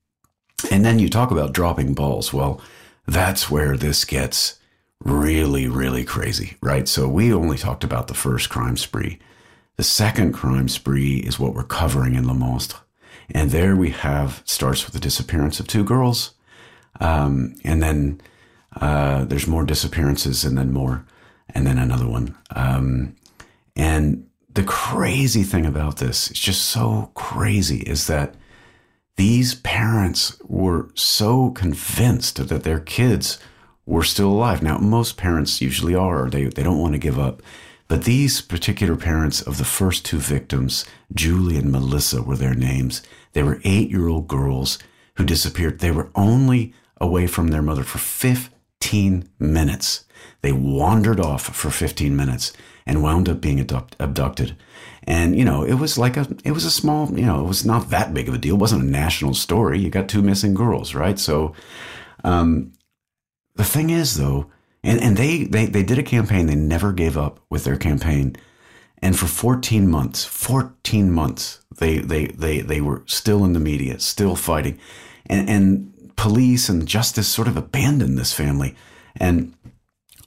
and 0.70 0.84
then 0.84 0.98
you 0.98 1.08
talk 1.08 1.30
about 1.30 1.52
dropping 1.52 1.94
balls. 1.94 2.32
Well, 2.32 2.60
that's 3.06 3.50
where 3.50 3.76
this 3.76 4.04
gets 4.04 4.58
really, 5.02 5.68
really 5.68 6.04
crazy, 6.04 6.56
right? 6.62 6.88
So 6.88 7.08
we 7.08 7.32
only 7.32 7.58
talked 7.58 7.84
about 7.84 8.08
the 8.08 8.14
first 8.14 8.48
crime 8.48 8.76
spree. 8.76 9.18
The 9.76 9.82
second 9.82 10.32
crime 10.32 10.68
spree 10.68 11.16
is 11.16 11.38
what 11.38 11.54
we're 11.54 11.64
covering 11.64 12.14
in 12.14 12.26
Le 12.26 12.34
Monstre. 12.34 12.78
And 13.30 13.50
there 13.50 13.74
we 13.74 13.90
have 13.90 14.42
starts 14.44 14.84
with 14.84 14.94
the 14.94 15.00
disappearance 15.00 15.60
of 15.60 15.66
two 15.66 15.84
girls 15.84 16.33
um, 17.00 17.54
and 17.64 17.82
then 17.82 18.20
uh, 18.80 19.24
there's 19.24 19.46
more 19.46 19.64
disappearances, 19.64 20.44
and 20.44 20.56
then 20.58 20.72
more, 20.72 21.04
and 21.54 21.66
then 21.66 21.78
another 21.78 22.08
one. 22.08 22.36
Um, 22.54 23.16
and 23.76 24.26
the 24.52 24.64
crazy 24.64 25.42
thing 25.42 25.66
about 25.66 25.98
this, 25.98 26.30
it's 26.30 26.40
just 26.40 26.64
so 26.64 27.10
crazy, 27.14 27.78
is 27.80 28.06
that 28.06 28.34
these 29.16 29.54
parents 29.54 30.36
were 30.44 30.90
so 30.94 31.50
convinced 31.50 32.48
that 32.48 32.64
their 32.64 32.80
kids 32.80 33.38
were 33.86 34.02
still 34.02 34.30
alive. 34.30 34.62
Now, 34.62 34.78
most 34.78 35.16
parents 35.16 35.60
usually 35.60 35.94
are, 35.94 36.28
they, 36.28 36.44
they 36.46 36.62
don't 36.62 36.80
want 36.80 36.94
to 36.94 36.98
give 36.98 37.18
up. 37.18 37.42
But 37.86 38.04
these 38.04 38.40
particular 38.40 38.96
parents 38.96 39.42
of 39.42 39.58
the 39.58 39.64
first 39.64 40.04
two 40.04 40.18
victims, 40.18 40.84
Julie 41.12 41.58
and 41.58 41.70
Melissa 41.70 42.22
were 42.22 42.36
their 42.36 42.54
names. 42.54 43.02
They 43.34 43.42
were 43.42 43.60
eight 43.64 43.90
year 43.90 44.08
old 44.08 44.26
girls 44.26 44.78
who 45.16 45.24
disappeared. 45.24 45.80
They 45.80 45.90
were 45.90 46.10
only 46.14 46.72
away 47.00 47.26
from 47.26 47.48
their 47.48 47.62
mother 47.62 47.82
for 47.82 47.98
15 47.98 49.28
minutes. 49.38 50.04
They 50.42 50.52
wandered 50.52 51.20
off 51.20 51.42
for 51.42 51.70
15 51.70 52.14
minutes 52.14 52.52
and 52.86 53.02
wound 53.02 53.28
up 53.28 53.40
being 53.40 53.60
abduct- 53.60 53.96
abducted. 53.98 54.56
And, 55.04 55.36
you 55.36 55.44
know, 55.44 55.64
it 55.64 55.74
was 55.74 55.98
like 55.98 56.16
a, 56.16 56.26
it 56.44 56.52
was 56.52 56.64
a 56.64 56.70
small, 56.70 57.10
you 57.18 57.26
know, 57.26 57.40
it 57.40 57.48
was 57.48 57.64
not 57.64 57.90
that 57.90 58.14
big 58.14 58.28
of 58.28 58.34
a 58.34 58.38
deal. 58.38 58.54
It 58.56 58.60
wasn't 58.60 58.82
a 58.82 58.86
national 58.86 59.34
story. 59.34 59.78
You 59.78 59.90
got 59.90 60.08
two 60.08 60.22
missing 60.22 60.54
girls, 60.54 60.94
right? 60.94 61.18
So, 61.18 61.54
um, 62.22 62.72
the 63.54 63.64
thing 63.64 63.90
is 63.90 64.16
though, 64.16 64.50
and, 64.82 65.00
and 65.00 65.16
they, 65.16 65.44
they, 65.44 65.66
they 65.66 65.82
did 65.82 65.98
a 65.98 66.02
campaign. 66.02 66.46
They 66.46 66.54
never 66.54 66.92
gave 66.92 67.16
up 67.16 67.40
with 67.48 67.64
their 67.64 67.76
campaign. 67.76 68.36
And 68.98 69.18
for 69.18 69.26
14 69.26 69.88
months, 69.88 70.24
14 70.24 71.10
months, 71.10 71.64
they, 71.78 71.98
they, 71.98 72.26
they, 72.26 72.60
they 72.60 72.80
were 72.80 73.02
still 73.06 73.44
in 73.44 73.52
the 73.52 73.60
media, 73.60 73.98
still 73.98 74.36
fighting. 74.36 74.78
And, 75.26 75.48
and 75.48 75.93
police 76.16 76.68
and 76.68 76.86
justice 76.86 77.28
sort 77.28 77.48
of 77.48 77.56
abandoned 77.56 78.18
this 78.18 78.32
family. 78.32 78.74
And 79.16 79.54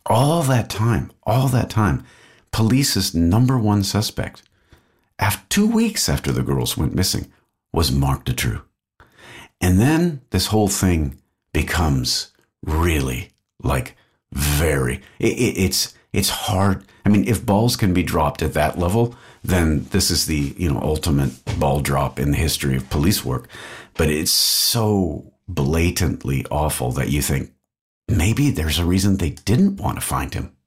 all 0.06 0.42
that 0.44 0.70
time, 0.70 1.12
all 1.24 1.48
that 1.50 1.70
time, 1.70 2.04
police's 2.52 3.14
number 3.14 3.58
one 3.58 3.84
suspect, 3.84 4.44
after 5.20 5.46
two 5.50 5.68
weeks 5.68 6.08
after 6.08 6.32
the 6.32 6.44
girls 6.44 6.78
went 6.78 6.96
missing, 6.96 7.32
was 7.74 7.92
Marc 7.92 8.26
Dutroux. 8.26 8.62
And 9.60 9.80
then 9.80 10.22
this 10.30 10.48
whole 10.48 10.68
thing 10.68 11.18
becomes 11.54 12.32
really 12.64 13.32
like 13.64 13.96
very 14.32 15.02
it, 15.20 15.34
it, 15.34 15.58
it's 15.58 15.94
it's 16.14 16.30
hard 16.30 16.84
i 17.06 17.10
mean 17.10 17.28
if 17.28 17.46
balls 17.46 17.76
can 17.76 17.94
be 17.94 18.04
dropped 18.04 18.42
at 18.42 18.54
that 18.54 18.78
level 18.78 19.16
then 19.44 19.86
this 19.92 20.12
is 20.12 20.26
the 20.26 20.54
you 20.58 20.72
know 20.72 20.80
ultimate 20.82 21.32
ball 21.60 21.80
drop 21.80 22.20
in 22.20 22.32
the 22.32 22.38
history 22.38 22.76
of 22.76 22.90
police 22.90 23.24
work 23.24 23.48
but 23.96 24.10
it's 24.10 24.32
so 24.32 25.32
blatantly 25.48 26.46
awful 26.52 26.92
that 26.92 27.10
you 27.10 27.22
think 27.22 27.54
maybe 28.08 28.50
there's 28.50 28.80
a 28.80 28.86
reason 28.86 29.18
they 29.18 29.30
didn't 29.30 29.78
want 29.78 29.98
to 29.98 30.06
find 30.06 30.34
him 30.34 30.58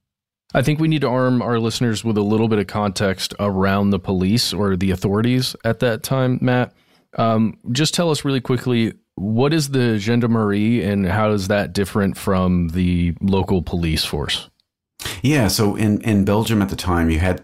I 0.53 0.62
think 0.62 0.81
we 0.81 0.88
need 0.88 1.03
to 1.03 1.09
arm 1.09 1.43
our 1.43 1.61
listeners 1.61 2.05
with 2.05 2.19
a 2.19 2.23
little 2.23 2.49
bit 2.49 2.59
of 2.59 2.66
context 2.66 3.35
around 3.38 3.90
the 3.90 4.01
police 4.01 4.53
or 4.53 4.77
the 4.77 4.90
authorities 4.90 5.55
at 5.64 5.79
that 5.79 6.03
time, 6.03 6.38
Matt. 6.40 6.73
Um, 7.16 7.59
just 7.71 7.95
tell 7.95 8.11
us 8.11 8.25
really 8.25 8.40
quickly 8.40 8.95
what 9.14 9.53
is 9.53 9.71
the 9.71 9.99
gendarmerie 9.99 10.83
and 10.83 11.07
how 11.07 11.31
is 11.31 11.49
that 11.49 11.73
different 11.73 12.16
from 12.16 12.69
the 12.69 13.14
local 13.21 13.62
police 13.62 14.05
force? 14.05 14.49
Yeah, 15.23 15.49
so 15.49 15.77
in, 15.77 16.01
in 16.03 16.25
Belgium 16.25 16.62
at 16.62 16.69
the 16.69 16.77
time, 16.77 17.11
you 17.11 17.19
had 17.19 17.43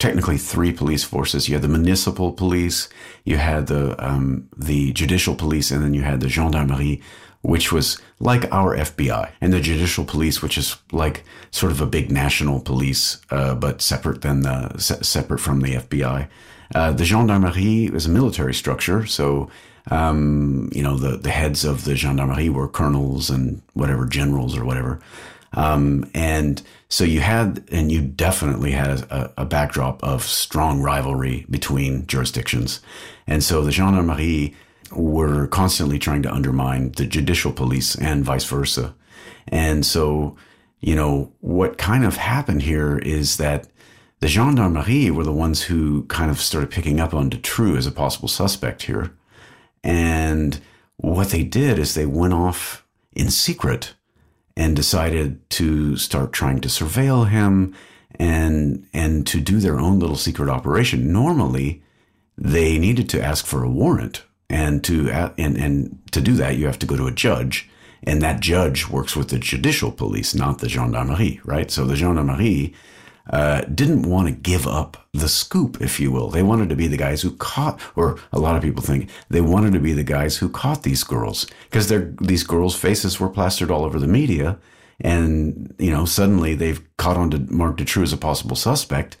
technically 0.00 0.38
three 0.38 0.72
police 0.72 1.04
forces. 1.04 1.48
You 1.48 1.54
had 1.54 1.62
the 1.62 1.68
municipal 1.68 2.32
police, 2.32 2.88
you 3.24 3.36
had 3.36 3.68
the 3.68 3.94
um, 4.04 4.48
the 4.56 4.92
judicial 4.92 5.36
police, 5.36 5.70
and 5.70 5.84
then 5.84 5.94
you 5.94 6.02
had 6.02 6.20
the 6.20 6.28
gendarmerie, 6.28 7.00
which 7.42 7.70
was 7.70 8.00
like 8.18 8.52
our 8.52 8.76
FBI, 8.76 9.30
and 9.40 9.52
the 9.52 9.60
judicial 9.60 10.04
police, 10.04 10.42
which 10.42 10.58
is 10.58 10.76
like 10.90 11.22
sort 11.52 11.70
of 11.70 11.80
a 11.80 11.86
big 11.86 12.10
national 12.10 12.60
police, 12.60 13.20
uh, 13.30 13.54
but 13.54 13.80
separate 13.80 14.22
than 14.22 14.40
the 14.40 14.76
se- 14.78 15.02
separate 15.02 15.38
from 15.38 15.60
the 15.60 15.74
FBI. 15.74 16.28
Uh, 16.74 16.92
the 16.92 17.04
gendarmerie 17.04 17.90
is 17.94 18.06
a 18.06 18.10
military 18.10 18.54
structure, 18.54 19.06
so 19.06 19.50
um, 19.90 20.70
you 20.72 20.82
know, 20.82 20.96
the, 20.96 21.16
the 21.16 21.30
heads 21.30 21.64
of 21.64 21.84
the 21.84 21.94
gendarmerie 21.94 22.48
were 22.48 22.68
colonels 22.68 23.30
and 23.30 23.62
whatever 23.74 24.06
generals 24.06 24.56
or 24.56 24.64
whatever. 24.64 25.00
Um, 25.52 26.08
and 26.14 26.62
so 26.90 27.04
you 27.04 27.20
had, 27.20 27.64
and 27.70 27.90
you 27.90 28.02
definitely 28.02 28.72
had 28.72 29.02
a, 29.02 29.32
a, 29.38 29.44
backdrop 29.46 30.02
of 30.02 30.24
strong 30.24 30.82
rivalry 30.82 31.46
between 31.48 32.04
jurisdictions. 32.08 32.80
And 33.28 33.44
so 33.44 33.62
the 33.62 33.70
gendarmerie 33.70 34.56
were 34.90 35.46
constantly 35.46 36.00
trying 36.00 36.22
to 36.22 36.34
undermine 36.34 36.90
the 36.92 37.06
judicial 37.06 37.52
police 37.52 37.94
and 37.94 38.24
vice 38.24 38.44
versa. 38.44 38.92
And 39.46 39.86
so, 39.86 40.36
you 40.80 40.96
know, 40.96 41.32
what 41.38 41.78
kind 41.78 42.04
of 42.04 42.16
happened 42.16 42.62
here 42.62 42.98
is 42.98 43.36
that 43.36 43.68
the 44.18 44.26
gendarmerie 44.26 45.12
were 45.12 45.24
the 45.24 45.32
ones 45.32 45.62
who 45.62 46.02
kind 46.06 46.28
of 46.28 46.40
started 46.40 46.72
picking 46.72 46.98
up 46.98 47.14
on 47.14 47.30
Dutroux 47.30 47.78
as 47.78 47.86
a 47.86 47.92
possible 47.92 48.28
suspect 48.28 48.82
here. 48.82 49.12
And 49.84 50.60
what 50.96 51.28
they 51.28 51.44
did 51.44 51.78
is 51.78 51.94
they 51.94 52.04
went 52.04 52.34
off 52.34 52.84
in 53.12 53.30
secret 53.30 53.94
and 54.56 54.76
decided 54.76 55.48
to 55.50 55.96
start 55.96 56.32
trying 56.32 56.60
to 56.60 56.68
surveil 56.68 57.28
him 57.28 57.74
and 58.18 58.86
and 58.92 59.26
to 59.26 59.40
do 59.40 59.60
their 59.60 59.78
own 59.78 59.98
little 59.98 60.16
secret 60.16 60.48
operation. 60.48 61.12
Normally, 61.12 61.82
they 62.36 62.78
needed 62.78 63.08
to 63.10 63.22
ask 63.22 63.46
for 63.46 63.62
a 63.62 63.70
warrant, 63.70 64.24
and 64.48 64.82
to 64.84 65.10
and 65.10 65.56
and 65.56 65.98
to 66.12 66.20
do 66.20 66.34
that, 66.34 66.56
you 66.56 66.66
have 66.66 66.78
to 66.80 66.86
go 66.86 66.96
to 66.96 67.06
a 67.06 67.12
judge, 67.12 67.68
and 68.02 68.20
that 68.22 68.40
judge 68.40 68.88
works 68.88 69.16
with 69.16 69.28
the 69.28 69.38
judicial 69.38 69.92
police, 69.92 70.34
not 70.34 70.58
the 70.58 70.68
gendarmerie, 70.68 71.40
right? 71.44 71.70
So 71.70 71.84
the 71.84 71.96
gendarmerie 71.96 72.74
uh, 73.28 73.62
didn't 73.62 74.02
want 74.02 74.28
to 74.28 74.32
give 74.32 74.66
up 74.66 75.08
the 75.12 75.28
scoop, 75.28 75.80
if 75.80 76.00
you 76.00 76.10
will. 76.10 76.30
They 76.30 76.42
wanted 76.42 76.68
to 76.70 76.76
be 76.76 76.86
the 76.86 76.96
guys 76.96 77.22
who 77.22 77.32
caught, 77.36 77.80
or 77.94 78.18
a 78.32 78.40
lot 78.40 78.56
of 78.56 78.62
people 78.62 78.82
think 78.82 79.10
they 79.28 79.40
wanted 79.40 79.72
to 79.74 79.80
be 79.80 79.92
the 79.92 80.02
guys 80.02 80.38
who 80.38 80.48
caught 80.48 80.82
these 80.82 81.04
girls 81.04 81.46
because 81.64 81.92
these 82.20 82.44
girls' 82.44 82.76
faces 82.76 83.20
were 83.20 83.28
plastered 83.28 83.70
all 83.70 83.84
over 83.84 83.98
the 83.98 84.06
media, 84.06 84.58
and 85.00 85.74
you 85.78 85.90
know 85.90 86.04
suddenly 86.04 86.54
they've 86.54 86.82
caught 86.96 87.16
on 87.16 87.30
to 87.30 87.38
Marc 87.38 87.76
Dutroux 87.76 88.02
as 88.02 88.12
a 88.12 88.16
possible 88.16 88.56
suspect, 88.56 89.16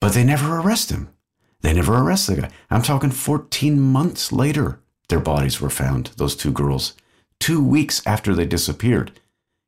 but 0.00 0.12
they 0.12 0.24
never 0.24 0.58
arrest 0.58 0.90
him. 0.90 1.08
They 1.62 1.72
never 1.72 1.94
arrest 1.96 2.26
the 2.26 2.36
guy. 2.36 2.50
I'm 2.70 2.82
talking 2.82 3.10
14 3.10 3.80
months 3.80 4.32
later, 4.32 4.80
their 5.08 5.20
bodies 5.20 5.60
were 5.60 5.70
found. 5.70 6.10
Those 6.16 6.34
two 6.34 6.52
girls, 6.52 6.94
two 7.38 7.62
weeks 7.62 8.02
after 8.06 8.34
they 8.34 8.46
disappeared 8.46 9.12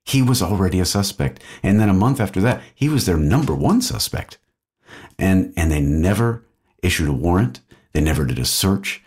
he 0.04 0.22
was 0.22 0.42
already 0.42 0.80
a 0.80 0.84
suspect. 0.84 1.42
And 1.62 1.78
then 1.78 1.88
a 1.88 1.94
month 1.94 2.20
after 2.20 2.40
that, 2.40 2.62
he 2.74 2.88
was 2.88 3.06
their 3.06 3.16
number 3.16 3.54
one 3.54 3.80
suspect. 3.80 4.38
And, 5.18 5.52
and 5.56 5.70
they 5.70 5.80
never 5.80 6.44
issued 6.82 7.08
a 7.08 7.12
warrant. 7.12 7.60
They 7.92 8.00
never 8.00 8.24
did 8.24 8.38
a 8.38 8.44
search. 8.44 9.02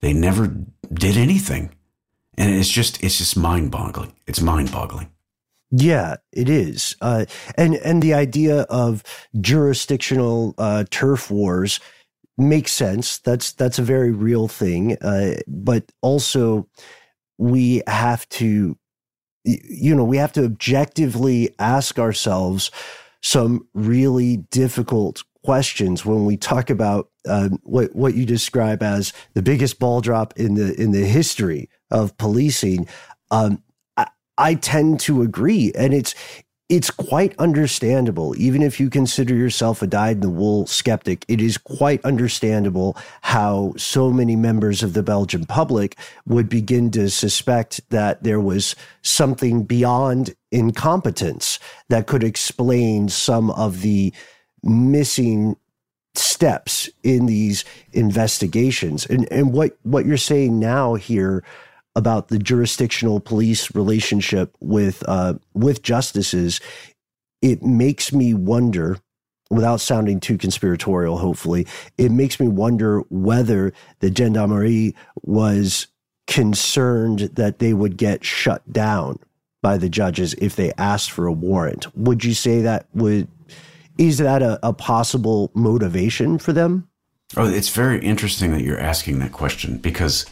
They 0.00 0.12
never 0.12 0.54
did 0.92 1.16
anything. 1.16 1.70
And 2.36 2.52
it's 2.54 2.68
just, 2.68 3.02
it's 3.02 3.18
just 3.18 3.36
mind 3.36 3.70
boggling. 3.70 4.14
It's 4.26 4.40
mind 4.40 4.72
boggling. 4.72 5.10
Yeah, 5.70 6.16
it 6.32 6.48
is. 6.48 6.96
Uh, 7.00 7.26
and, 7.56 7.76
and 7.76 8.02
the 8.02 8.14
idea 8.14 8.62
of 8.62 9.02
jurisdictional 9.40 10.54
uh, 10.58 10.84
turf 10.90 11.30
wars 11.30 11.80
makes 12.36 12.72
sense. 12.72 13.18
That's, 13.18 13.52
that's 13.52 13.78
a 13.78 13.82
very 13.82 14.10
real 14.10 14.48
thing. 14.48 14.96
Uh, 15.00 15.36
but 15.46 15.92
also, 16.00 16.68
we 17.38 17.82
have 17.86 18.28
to 18.30 18.76
you 19.44 19.94
know, 19.94 20.04
we 20.04 20.16
have 20.16 20.32
to 20.32 20.44
objectively 20.44 21.54
ask 21.58 21.98
ourselves 21.98 22.70
some 23.22 23.66
really 23.74 24.38
difficult 24.50 25.24
questions 25.44 26.04
when 26.04 26.24
we 26.24 26.36
talk 26.36 26.70
about 26.70 27.10
uh, 27.26 27.48
what 27.62 27.94
what 27.94 28.14
you 28.14 28.24
describe 28.24 28.82
as 28.82 29.12
the 29.34 29.42
biggest 29.42 29.78
ball 29.78 30.00
drop 30.00 30.32
in 30.36 30.54
the 30.54 30.80
in 30.80 30.92
the 30.92 31.04
history 31.04 31.68
of 31.90 32.16
policing. 32.18 32.86
Um, 33.30 33.62
I, 33.96 34.08
I 34.38 34.54
tend 34.54 35.00
to 35.00 35.22
agree, 35.22 35.72
and 35.76 35.94
it's 35.94 36.14
it's 36.68 36.90
quite 36.90 37.34
understandable, 37.38 38.34
even 38.38 38.62
if 38.62 38.80
you 38.80 38.88
consider 38.88 39.34
yourself 39.34 39.82
a 39.82 39.86
dyed 39.86 40.16
in 40.16 40.20
the 40.20 40.30
wool 40.30 40.66
skeptic, 40.66 41.24
it 41.28 41.40
is 41.40 41.58
quite 41.58 42.02
understandable 42.04 42.96
how 43.20 43.74
so 43.76 44.10
many 44.10 44.36
members 44.36 44.82
of 44.82 44.94
the 44.94 45.02
Belgian 45.02 45.44
public 45.44 45.98
would 46.24 46.48
begin 46.48 46.90
to 46.92 47.10
suspect 47.10 47.80
that 47.90 48.22
there 48.22 48.40
was 48.40 48.74
something 49.02 49.64
beyond 49.64 50.34
incompetence 50.50 51.58
that 51.88 52.06
could 52.06 52.24
explain 52.24 53.08
some 53.08 53.50
of 53.50 53.82
the 53.82 54.12
missing 54.62 55.56
steps 56.14 56.88
in 57.02 57.26
these 57.26 57.64
investigations. 57.92 59.04
And, 59.06 59.30
and 59.32 59.52
what, 59.52 59.76
what 59.82 60.06
you're 60.06 60.16
saying 60.16 60.58
now 60.58 60.94
here 60.94 61.44
about 61.94 62.28
the 62.28 62.38
jurisdictional 62.38 63.20
police 63.20 63.74
relationship 63.74 64.56
with 64.60 65.02
uh, 65.06 65.34
with 65.54 65.82
justices, 65.82 66.60
it 67.40 67.62
makes 67.62 68.12
me 68.12 68.34
wonder. 68.34 68.98
Without 69.50 69.82
sounding 69.82 70.18
too 70.18 70.38
conspiratorial, 70.38 71.18
hopefully, 71.18 71.66
it 71.98 72.10
makes 72.10 72.40
me 72.40 72.48
wonder 72.48 73.00
whether 73.10 73.74
the 73.98 74.10
gendarmerie 74.10 74.94
was 75.24 75.88
concerned 76.26 77.18
that 77.34 77.58
they 77.58 77.74
would 77.74 77.98
get 77.98 78.24
shut 78.24 78.62
down 78.72 79.18
by 79.60 79.76
the 79.76 79.90
judges 79.90 80.34
if 80.34 80.56
they 80.56 80.72
asked 80.78 81.10
for 81.10 81.26
a 81.26 81.32
warrant. 81.32 81.94
Would 81.96 82.24
you 82.24 82.32
say 82.32 82.62
that 82.62 82.86
would 82.94 83.28
is 83.98 84.18
that 84.18 84.42
a, 84.42 84.58
a 84.66 84.72
possible 84.72 85.50
motivation 85.54 86.38
for 86.38 86.52
them? 86.52 86.88
Oh, 87.36 87.48
it's 87.48 87.68
very 87.68 88.00
interesting 88.00 88.52
that 88.52 88.62
you're 88.62 88.80
asking 88.80 89.18
that 89.20 89.32
question 89.32 89.78
because 89.78 90.26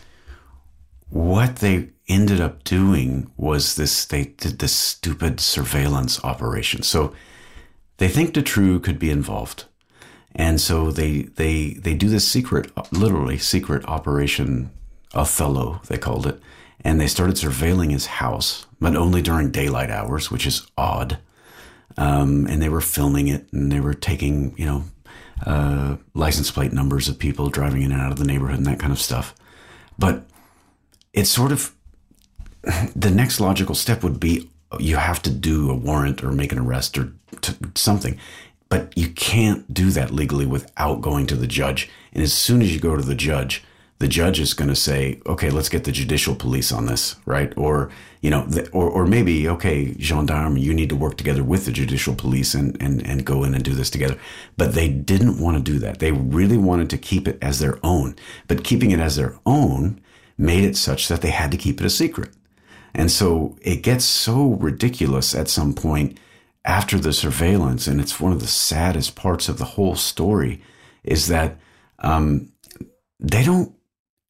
what 1.11 1.57
they 1.57 1.91
ended 2.09 2.41
up 2.41 2.65
doing 2.65 3.31
was 3.37 3.77
this 3.77 4.05
they 4.05 4.25
did 4.25 4.59
this 4.59 4.75
stupid 4.75 5.41
surveillance 5.41 6.23
operation. 6.25 6.83
So 6.83 7.13
they 7.99 8.09
think 8.09 8.33
Dutroux 8.33 8.83
could 8.83 8.99
be 8.99 9.11
involved. 9.11 9.65
And 10.35 10.61
so 10.61 10.91
they 10.91 11.23
they 11.23 11.75
they 11.75 11.95
do 11.95 12.09
this 12.09 12.27
secret, 12.27 12.71
literally 12.93 13.39
secret 13.39 13.85
operation 13.87 14.71
Othello, 15.13 15.81
they 15.89 15.99
called 15.99 16.27
it, 16.27 16.41
and 16.83 17.01
they 17.01 17.09
started 17.09 17.37
surveilling 17.37 17.91
his 17.91 18.07
house, 18.07 18.67
but 18.81 18.95
only 18.95 19.23
during 19.23 19.51
daylight 19.51 19.91
hours, 19.91 20.31
which 20.31 20.47
is 20.47 20.67
odd. 20.79 21.19
Um, 21.99 22.47
and 22.47 22.63
they 22.63 22.69
were 22.69 22.81
filming 22.81 23.27
it, 23.27 23.53
and 23.53 23.73
they 23.73 23.81
were 23.81 23.95
taking 23.95 24.55
you 24.57 24.67
know 24.67 24.85
uh, 25.45 25.97
license 26.15 26.51
plate 26.51 26.73
numbers 26.73 27.09
of 27.09 27.19
people 27.19 27.49
driving 27.49 27.83
in 27.83 27.93
and 27.93 28.01
out 28.01 28.13
of 28.13 28.19
the 28.19 28.25
neighborhood 28.25 28.59
and 28.59 28.67
that 28.67 28.79
kind 28.79 28.93
of 28.93 29.01
stuff. 29.01 29.35
But 29.99 30.25
it's 31.13 31.31
sort 31.31 31.53
of 31.53 31.75
the 32.95 33.11
next 33.11 33.41
logical 33.41 33.75
step 33.75 34.03
would 34.03 34.21
be 34.21 34.49
you 34.79 34.97
have 34.97 35.21
to 35.23 35.31
do 35.31 35.71
a 35.71 35.75
warrant 35.75 36.23
or 36.23 36.31
make 36.31 36.53
an 36.53 36.59
arrest 36.59 36.97
or 36.97 37.13
t- 37.41 37.55
something. 37.75 38.19
But 38.69 38.97
you 38.97 39.09
can't 39.09 39.73
do 39.73 39.91
that 39.91 40.13
legally 40.13 40.47
without 40.47 41.01
going 41.01 41.27
to 41.27 41.35
the 41.35 41.49
judge. 41.49 41.91
And 42.13 42.23
as 42.23 42.33
soon 42.33 42.63
as 42.63 42.73
you 42.73 42.81
go 42.81 42.95
to 42.95 43.03
the 43.03 43.17
judge, 43.17 43.65
the 43.99 44.07
judge 44.07 44.39
is 44.39 44.55
going 44.55 44.69
to 44.71 44.77
say, 44.77 45.21
okay, 45.27 45.51
let's 45.51 45.69
get 45.69 45.85
the 45.85 45.93
judicial 45.93 46.35
police 46.37 46.71
on 46.71 46.87
this, 46.87 47.17
right? 47.27 47.53
Or, 47.57 47.91
you 48.23 48.31
know, 48.31 48.47
the, 48.47 48.71
or, 48.71 48.89
or 48.89 49.07
maybe, 49.07 49.49
okay, 49.49 49.95
gendarme, 49.99 50.57
you 50.57 50.73
need 50.73 50.89
to 50.89 50.97
work 50.97 51.17
together 51.17 51.43
with 51.43 51.67
the 51.67 51.73
judicial 51.73 52.15
police 52.15 52.55
and, 52.55 52.81
and, 52.81 53.05
and 53.05 53.27
go 53.27 53.43
in 53.43 53.55
and 53.55 53.65
do 53.65 53.75
this 53.75 53.91
together. 53.91 54.17
But 54.57 54.73
they 54.73 54.89
didn't 54.89 55.41
want 55.41 55.57
to 55.57 55.63
do 55.63 55.79
that. 55.81 55.99
They 55.99 56.13
really 56.13 56.57
wanted 56.57 56.89
to 56.91 56.99
keep 56.99 57.27
it 57.27 57.39
as 57.43 57.59
their 57.59 57.79
own. 57.83 58.15
But 58.47 58.65
keeping 58.65 58.93
it 58.93 59.01
as 59.01 59.17
their 59.17 59.39
own 59.45 60.01
made 60.41 60.64
it 60.64 60.76
such 60.76 61.09
that 61.09 61.20
they 61.20 61.30
had 61.30 61.51
to 61.51 61.59
keep 61.59 61.80
it 61.80 61.86
a 61.86 61.91
secret. 61.91 62.30
And 62.95 63.11
so 63.11 63.57
it 63.61 63.82
gets 63.82 64.05
so 64.05 64.55
ridiculous 64.55 65.34
at 65.34 65.49
some 65.49 65.74
point 65.74 66.18
after 66.64 66.99
the 66.99 67.12
surveillance, 67.12 67.86
and 67.86 68.01
it's 68.01 68.18
one 68.18 68.32
of 68.32 68.41
the 68.41 68.47
saddest 68.47 69.14
parts 69.14 69.49
of 69.49 69.59
the 69.59 69.64
whole 69.64 69.95
story, 69.95 70.61
is 71.05 71.28
that 71.28 71.59
um, 72.01 72.53
they 73.18 73.45
don't 73.45 73.74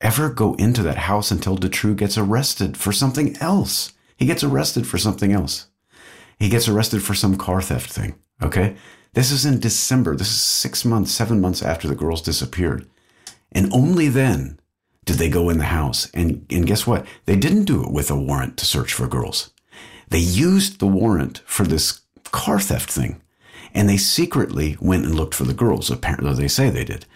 ever 0.00 0.30
go 0.30 0.54
into 0.54 0.82
that 0.82 0.98
house 0.98 1.30
until 1.30 1.56
Dutroux 1.56 1.96
gets 1.96 2.18
arrested 2.18 2.76
for 2.76 2.92
something 2.92 3.36
else. 3.38 3.92
He 4.16 4.26
gets 4.26 4.44
arrested 4.44 4.86
for 4.86 4.98
something 4.98 5.32
else. 5.32 5.66
He 6.38 6.48
gets 6.48 6.68
arrested 6.68 7.02
for 7.02 7.14
some 7.14 7.36
car 7.36 7.62
theft 7.62 7.90
thing. 7.90 8.14
Okay. 8.42 8.76
This 9.12 9.30
is 9.30 9.44
in 9.44 9.60
December. 9.60 10.16
This 10.16 10.30
is 10.30 10.40
six 10.40 10.84
months, 10.84 11.10
seven 11.10 11.40
months 11.40 11.62
after 11.62 11.88
the 11.88 11.96
girls 11.96 12.22
disappeared. 12.22 12.88
And 13.52 13.72
only 13.72 14.08
then 14.08 14.59
did 15.10 15.18
they 15.18 15.28
go 15.28 15.50
in 15.50 15.58
the 15.58 15.64
house. 15.64 16.08
And, 16.14 16.46
and 16.50 16.64
guess 16.64 16.86
what? 16.86 17.04
They 17.24 17.34
didn't 17.34 17.64
do 17.64 17.82
it 17.82 17.90
with 17.90 18.12
a 18.12 18.16
warrant 18.16 18.56
to 18.58 18.64
search 18.64 18.92
for 18.92 19.08
girls. 19.08 19.50
They 20.08 20.20
used 20.20 20.78
the 20.78 20.86
warrant 20.86 21.42
for 21.46 21.64
this 21.64 22.02
car 22.26 22.60
theft 22.60 22.92
thing. 22.92 23.20
And 23.74 23.88
they 23.88 23.96
secretly 23.96 24.76
went 24.80 25.04
and 25.04 25.16
looked 25.16 25.34
for 25.34 25.42
the 25.42 25.52
girls. 25.52 25.90
Apparently, 25.90 26.32
they 26.34 26.46
say 26.46 26.70
they 26.70 26.84
did. 26.84 27.06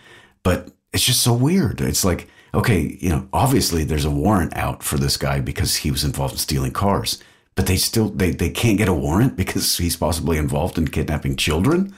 But 0.42 0.72
it's 0.92 1.05
just 1.05 1.22
so 1.22 1.34
weird. 1.34 1.80
It's 1.80 2.05
like, 2.05 2.28
okay, 2.53 2.99
you 3.01 3.11
know, 3.11 3.28
obviously 3.32 3.84
there's 3.84 4.05
a 4.05 4.11
warrant 4.11 4.57
out 4.57 4.82
for 4.82 4.99
this 4.99 5.16
guy 5.16 5.38
because 5.38 5.76
he 5.76 5.92
was 5.92 6.03
involved 6.03 6.34
in 6.34 6.38
stealing 6.38 6.72
cars. 6.72 7.22
But 7.55 7.66
they 7.66 7.76
still 7.76 8.09
they, 8.09 8.32
they 8.32 8.51
can't 8.51 8.78
get 8.78 8.88
a 8.88 8.92
warrant 8.92 9.36
because 9.36 9.78
he's 9.78 9.97
possibly 9.97 10.36
involved 10.36 10.78
in 10.78 10.88
kidnapping 10.88 11.36
children. 11.36 11.95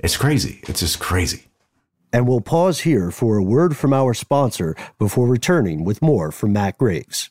It's 0.00 0.16
crazy. 0.16 0.58
It's 0.64 0.80
just 0.80 0.98
crazy. 0.98 1.44
And 2.12 2.26
we'll 2.26 2.40
pause 2.40 2.80
here 2.80 3.10
for 3.10 3.36
a 3.36 3.42
word 3.42 3.76
from 3.76 3.92
our 3.92 4.14
sponsor 4.14 4.74
before 4.98 5.28
returning 5.28 5.84
with 5.84 6.02
more 6.02 6.32
from 6.32 6.52
Matt 6.52 6.78
Graves. 6.78 7.30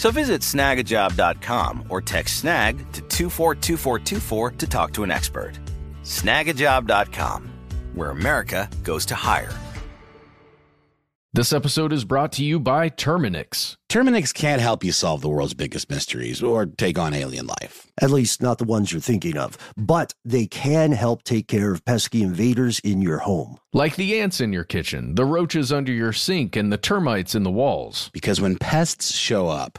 So 0.00 0.10
visit 0.10 0.40
snagajob.com 0.40 1.84
or 1.90 2.00
text 2.00 2.40
snag 2.40 2.78
to 2.92 3.02
242424 3.02 4.50
to 4.52 4.66
talk 4.66 4.94
to 4.94 5.02
an 5.02 5.10
expert. 5.10 5.58
Snagajob.com, 6.04 7.52
where 7.92 8.08
America 8.08 8.70
goes 8.82 9.04
to 9.04 9.14
hire. 9.14 9.52
This 11.34 11.52
episode 11.52 11.92
is 11.92 12.06
brought 12.06 12.32
to 12.32 12.42
you 12.42 12.58
by 12.58 12.88
Terminix. 12.88 13.76
Terminix 13.90 14.32
can't 14.32 14.62
help 14.62 14.82
you 14.82 14.90
solve 14.90 15.20
the 15.20 15.28
world's 15.28 15.52
biggest 15.52 15.90
mysteries 15.90 16.42
or 16.42 16.64
take 16.64 16.98
on 16.98 17.12
alien 17.12 17.46
life. 17.46 17.86
At 18.00 18.10
least 18.10 18.40
not 18.40 18.56
the 18.56 18.64
ones 18.64 18.90
you're 18.90 19.02
thinking 19.02 19.36
of. 19.36 19.58
But 19.76 20.14
they 20.24 20.46
can 20.46 20.92
help 20.92 21.24
take 21.24 21.46
care 21.46 21.72
of 21.72 21.84
pesky 21.84 22.22
invaders 22.22 22.78
in 22.78 23.02
your 23.02 23.18
home. 23.18 23.58
Like 23.74 23.96
the 23.96 24.18
ants 24.18 24.40
in 24.40 24.54
your 24.54 24.64
kitchen, 24.64 25.14
the 25.14 25.26
roaches 25.26 25.70
under 25.70 25.92
your 25.92 26.14
sink, 26.14 26.56
and 26.56 26.72
the 26.72 26.78
termites 26.78 27.34
in 27.34 27.42
the 27.42 27.50
walls. 27.50 28.10
Because 28.14 28.40
when 28.40 28.56
pests 28.56 29.14
show 29.14 29.46
up, 29.46 29.78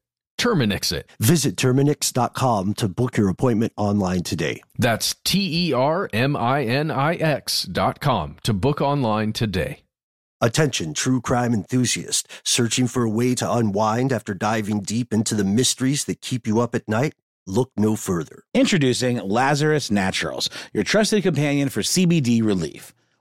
Terminix 0.41 0.91
it. 0.91 1.07
Visit 1.19 1.55
Terminix.com 1.55 2.73
to 2.73 2.87
book 2.87 3.15
your 3.15 3.29
appointment 3.29 3.73
online 3.77 4.23
today. 4.23 4.63
That's 4.75 5.15
T 5.23 5.67
E 5.67 5.73
R 5.73 6.09
M 6.11 6.35
I 6.35 6.63
N 6.63 6.89
I 6.89 7.13
X 7.13 7.61
dot 7.61 7.99
com 7.99 8.37
to 8.41 8.51
book 8.51 8.81
online 8.81 9.33
today. 9.33 9.83
Attention, 10.41 10.95
true 10.95 11.21
crime 11.21 11.53
enthusiast, 11.53 12.27
searching 12.43 12.87
for 12.87 13.03
a 13.03 13.09
way 13.09 13.35
to 13.35 13.51
unwind 13.51 14.11
after 14.11 14.33
diving 14.33 14.81
deep 14.81 15.13
into 15.13 15.35
the 15.35 15.43
mysteries 15.43 16.05
that 16.05 16.21
keep 16.21 16.47
you 16.47 16.59
up 16.59 16.73
at 16.73 16.89
night? 16.89 17.13
Look 17.45 17.69
no 17.77 17.95
further. 17.95 18.41
Introducing 18.55 19.17
Lazarus 19.17 19.91
Naturals, 19.91 20.49
your 20.73 20.83
trusted 20.83 21.21
companion 21.21 21.69
for 21.69 21.81
CBD 21.81 22.43
relief. 22.43 22.95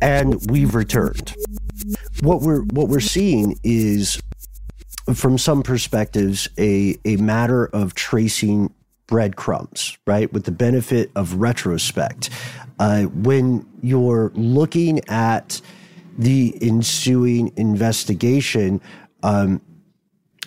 And 0.00 0.50
we've 0.50 0.74
returned. 0.74 1.34
What 2.20 2.40
we're 2.40 2.62
what 2.62 2.88
we're 2.88 3.00
seeing 3.00 3.58
is, 3.62 4.20
from 5.14 5.38
some 5.38 5.62
perspectives, 5.62 6.48
a 6.58 6.96
a 7.04 7.16
matter 7.16 7.66
of 7.66 7.94
tracing 7.94 8.72
breadcrumbs, 9.06 9.98
right? 10.06 10.32
With 10.32 10.44
the 10.44 10.52
benefit 10.52 11.10
of 11.14 11.34
retrospect, 11.34 12.30
uh, 12.78 13.02
when 13.04 13.66
you're 13.82 14.32
looking 14.34 15.00
at 15.08 15.60
the 16.16 16.56
ensuing 16.62 17.52
investigation, 17.56 18.80
um, 19.22 19.60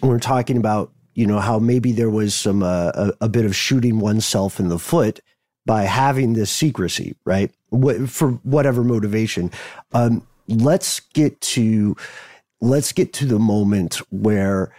we're 0.01 0.19
talking 0.19 0.57
about 0.57 0.91
you 1.13 1.25
know 1.25 1.39
how 1.39 1.59
maybe 1.59 1.91
there 1.91 2.09
was 2.09 2.35
some 2.35 2.63
uh, 2.63 2.91
a, 2.93 3.13
a 3.21 3.29
bit 3.29 3.45
of 3.45 3.55
shooting 3.55 3.99
oneself 3.99 4.59
in 4.59 4.69
the 4.69 4.79
foot 4.79 5.19
by 5.67 5.83
having 5.83 6.33
this 6.33 6.49
secrecy, 6.49 7.15
right? 7.25 7.51
What, 7.69 8.09
for 8.09 8.31
whatever 8.43 8.83
motivation. 8.83 9.51
Um, 9.93 10.25
let's 10.47 11.01
get 11.01 11.39
to 11.41 11.95
let's 12.61 12.93
get 12.93 13.13
to 13.13 13.25
the 13.25 13.37
moment 13.37 13.95
where 14.09 14.73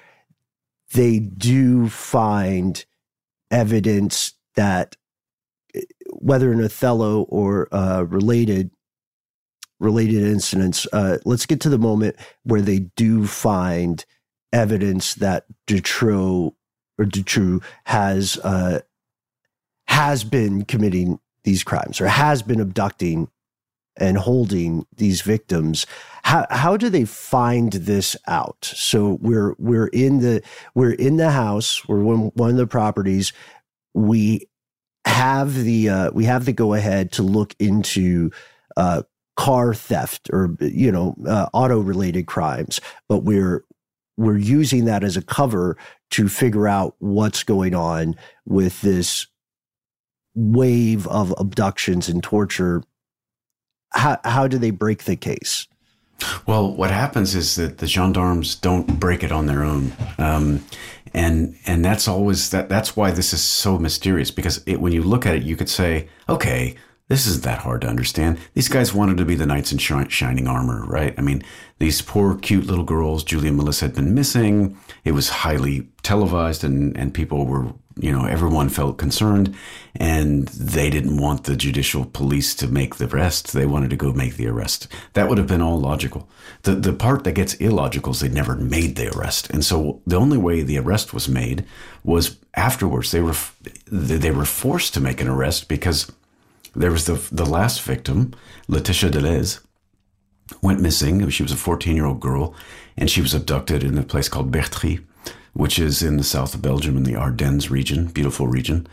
they 0.94 1.18
do 1.18 1.88
find 1.88 2.84
evidence 3.50 4.32
that 4.56 4.96
whether 6.10 6.52
in 6.52 6.64
Othello 6.64 7.22
or 7.24 7.68
uh, 7.70 8.02
related 8.02 8.70
related 9.78 10.24
incidents, 10.24 10.88
uh, 10.92 11.18
let's 11.24 11.46
get 11.46 11.60
to 11.60 11.68
the 11.68 11.78
moment 11.78 12.16
where 12.42 12.62
they 12.62 12.80
do 12.96 13.26
find 13.26 14.04
evidence 14.52 15.14
that 15.14 15.44
Dutroux 15.66 16.54
or 16.98 17.04
Dutroux 17.04 17.62
has 17.84 18.38
uh, 18.38 18.80
has 19.88 20.24
been 20.24 20.64
committing 20.64 21.18
these 21.44 21.64
crimes 21.64 22.00
or 22.00 22.08
has 22.08 22.42
been 22.42 22.60
abducting 22.60 23.28
and 23.96 24.16
holding 24.16 24.86
these 24.96 25.22
victims 25.22 25.86
how 26.28 26.46
how 26.50 26.76
do 26.76 26.90
they 26.90 27.06
find 27.06 27.72
this 27.72 28.14
out? 28.26 28.62
So 28.62 29.16
we're 29.22 29.54
we're 29.58 29.86
in 29.86 30.20
the 30.20 30.42
we're 30.74 30.92
in 30.92 31.16
the 31.16 31.30
house 31.30 31.88
we're 31.88 32.02
one, 32.02 32.32
one 32.34 32.50
of 32.50 32.56
the 32.58 32.66
properties. 32.66 33.32
We 33.94 34.46
have 35.06 35.54
the 35.54 35.88
uh, 35.88 36.10
we 36.12 36.26
have 36.26 36.44
the 36.44 36.52
go 36.52 36.74
ahead 36.74 37.12
to 37.12 37.22
look 37.22 37.54
into 37.58 38.30
uh, 38.76 39.04
car 39.38 39.72
theft 39.72 40.28
or 40.30 40.54
you 40.60 40.92
know 40.92 41.16
uh, 41.26 41.46
auto 41.54 41.78
related 41.78 42.26
crimes 42.26 42.78
but 43.08 43.20
we're 43.20 43.64
we're 44.18 44.36
using 44.36 44.84
that 44.84 45.04
as 45.04 45.16
a 45.16 45.22
cover 45.22 45.78
to 46.10 46.28
figure 46.28 46.68
out 46.68 46.94
what's 46.98 47.42
going 47.42 47.74
on 47.74 48.16
with 48.44 48.80
this 48.82 49.28
wave 50.38 51.06
of 51.08 51.34
abductions 51.38 52.08
and 52.08 52.22
torture 52.22 52.82
how 53.90 54.18
how 54.24 54.46
do 54.46 54.58
they 54.58 54.70
break 54.70 55.04
the 55.04 55.16
case 55.16 55.66
well 56.46 56.72
what 56.72 56.90
happens 56.90 57.34
is 57.34 57.56
that 57.56 57.78
the 57.78 57.86
gendarmes 57.86 58.54
don't 58.54 59.00
break 59.00 59.24
it 59.24 59.32
on 59.32 59.46
their 59.46 59.64
own 59.64 59.92
um, 60.18 60.64
and 61.12 61.56
and 61.66 61.84
that's 61.84 62.06
always 62.06 62.50
that 62.50 62.68
that's 62.68 62.96
why 62.96 63.10
this 63.10 63.32
is 63.32 63.42
so 63.42 63.78
mysterious 63.78 64.30
because 64.30 64.62
it, 64.66 64.80
when 64.80 64.92
you 64.92 65.02
look 65.02 65.26
at 65.26 65.34
it 65.34 65.42
you 65.42 65.56
could 65.56 65.68
say 65.68 66.08
okay 66.28 66.76
this 67.08 67.26
isn't 67.26 67.44
that 67.44 67.60
hard 67.60 67.80
to 67.80 67.88
understand. 67.88 68.38
These 68.52 68.68
guys 68.68 68.92
wanted 68.92 69.16
to 69.16 69.24
be 69.24 69.34
the 69.34 69.46
knights 69.46 69.72
in 69.72 69.78
shining 69.78 70.46
armor, 70.46 70.84
right? 70.86 71.14
I 71.16 71.22
mean, 71.22 71.42
these 71.78 72.02
poor, 72.02 72.36
cute 72.36 72.66
little 72.66 72.84
girls, 72.84 73.24
Julia 73.24 73.48
and 73.48 73.56
Melissa, 73.56 73.86
had 73.86 73.94
been 73.94 74.14
missing. 74.14 74.78
It 75.04 75.12
was 75.12 75.30
highly 75.30 75.88
televised, 76.02 76.64
and, 76.64 76.96
and 76.98 77.14
people 77.14 77.46
were, 77.46 77.72
you 77.98 78.12
know, 78.12 78.24
everyone 78.24 78.68
felt 78.68 78.98
concerned. 78.98 79.54
And 79.94 80.46
they 80.48 80.90
didn't 80.90 81.16
want 81.16 81.44
the 81.44 81.56
judicial 81.56 82.04
police 82.04 82.54
to 82.56 82.68
make 82.68 82.96
the 82.96 83.06
arrest. 83.06 83.52
They 83.52 83.66
wanted 83.66 83.90
to 83.90 83.96
go 83.96 84.12
make 84.12 84.36
the 84.36 84.46
arrest. 84.46 84.86
That 85.14 85.28
would 85.28 85.38
have 85.38 85.48
been 85.48 85.62
all 85.62 85.80
logical. 85.80 86.28
The, 86.62 86.74
the 86.74 86.92
part 86.92 87.24
that 87.24 87.32
gets 87.32 87.54
illogical 87.54 88.12
is 88.12 88.20
they 88.20 88.28
never 88.28 88.54
made 88.54 88.96
the 88.96 89.10
arrest. 89.16 89.50
And 89.50 89.64
so 89.64 90.00
the 90.06 90.16
only 90.16 90.38
way 90.38 90.62
the 90.62 90.78
arrest 90.78 91.12
was 91.12 91.28
made 91.28 91.64
was 92.04 92.36
afterwards. 92.54 93.10
They 93.10 93.20
were, 93.20 93.34
they 93.86 94.30
were 94.30 94.44
forced 94.44 94.94
to 94.94 95.00
make 95.00 95.20
an 95.20 95.28
arrest 95.28 95.68
because 95.68 96.10
there 96.74 96.92
was 96.92 97.06
the 97.06 97.20
the 97.32 97.46
last 97.46 97.82
victim, 97.82 98.34
Laetitia 98.68 99.10
Delhez, 99.10 99.60
went 100.62 100.80
missing. 100.80 101.28
She 101.28 101.42
was 101.42 101.52
a 101.52 101.56
14 101.56 101.96
year 101.96 102.06
old 102.06 102.20
girl, 102.20 102.54
and 102.96 103.10
she 103.10 103.20
was 103.20 103.34
abducted 103.34 103.82
in 103.82 103.98
a 103.98 104.02
place 104.02 104.28
called 104.28 104.52
Bertrix, 104.52 105.02
which 105.58 105.80
is 105.80 106.04
in 106.04 106.18
the 106.18 106.24
south 106.24 106.54
of 106.54 106.62
Belgium 106.62 106.96
in 106.96 107.02
the 107.02 107.16
Ardennes 107.16 107.68
region, 107.68 108.06
beautiful 108.06 108.46
region. 108.46 108.86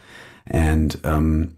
And 0.48 1.00
um, 1.04 1.56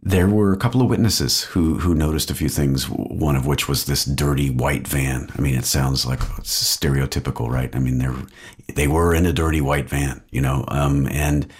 there 0.00 0.28
were 0.28 0.52
a 0.52 0.56
couple 0.56 0.80
of 0.80 0.88
witnesses 0.88 1.42
who 1.42 1.78
who 1.78 1.96
noticed 1.96 2.30
a 2.30 2.34
few 2.34 2.48
things. 2.48 2.84
One 2.88 3.34
of 3.34 3.44
which 3.44 3.68
was 3.68 3.86
this 3.86 4.04
dirty 4.04 4.48
white 4.50 4.86
van. 4.86 5.30
I 5.36 5.40
mean, 5.40 5.56
it 5.56 5.64
sounds 5.64 6.06
like 6.06 6.20
stereotypical, 6.44 7.48
right? 7.48 7.74
I 7.74 7.80
mean, 7.80 7.98
they 7.98 8.72
they 8.74 8.86
were 8.86 9.16
in 9.16 9.26
a 9.26 9.32
dirty 9.32 9.60
white 9.60 9.90
van, 9.90 10.22
you 10.30 10.40
know, 10.40 10.64
um, 10.68 11.08
and 11.08 11.52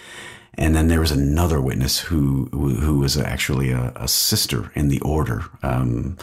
and 0.53 0.73
then 0.73 0.87
there 0.87 1.01
was 1.01 1.11
another 1.11 1.59
witness 1.59 1.99
who 1.99 2.45
who 2.53 2.99
was 2.99 3.17
actually 3.17 3.71
a, 3.71 3.91
a 3.97 4.07
sister 4.07 4.71
in 4.75 4.87
the 4.87 5.01
order, 5.01 5.43
um, 5.61 6.17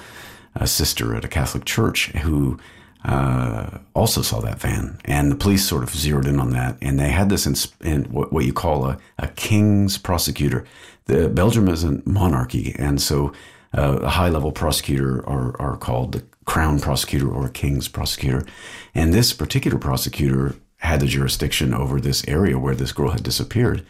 a 0.54 0.66
sister 0.66 1.14
at 1.14 1.26
a 1.26 1.28
Catholic 1.28 1.66
church 1.66 2.06
who 2.22 2.58
uh, 3.04 3.78
also 3.94 4.22
saw 4.22 4.40
that 4.40 4.60
van. 4.60 4.98
And 5.04 5.30
the 5.30 5.36
police 5.36 5.66
sort 5.66 5.82
of 5.82 5.90
zeroed 5.90 6.26
in 6.26 6.40
on 6.40 6.50
that, 6.50 6.76
and 6.80 6.98
they 6.98 7.10
had 7.10 7.28
this 7.28 7.46
in, 7.46 7.54
in 7.86 8.04
what, 8.04 8.32
what, 8.32 8.44
you 8.44 8.52
call 8.52 8.86
a, 8.86 8.98
a 9.18 9.28
king's 9.28 9.98
prosecutor. 9.98 10.64
The 11.06 11.28
Belgium 11.28 11.68
is 11.68 11.84
a 11.84 12.00
monarchy, 12.06 12.74
and 12.78 13.00
so 13.00 13.32
uh, 13.76 13.98
a 14.02 14.08
high 14.08 14.30
level 14.30 14.52
prosecutor 14.52 15.26
are, 15.28 15.60
are 15.60 15.76
called 15.76 16.12
the 16.12 16.24
crown 16.44 16.80
prosecutor 16.80 17.30
or 17.30 17.48
king's 17.48 17.88
prosecutor. 17.88 18.46
And 18.94 19.12
this 19.12 19.32
particular 19.32 19.78
prosecutor 19.78 20.56
had 20.78 21.00
the 21.00 21.06
jurisdiction 21.06 21.74
over 21.74 22.00
this 22.00 22.26
area 22.28 22.58
where 22.58 22.74
this 22.74 22.92
girl 22.92 23.10
had 23.10 23.22
disappeared. 23.22 23.84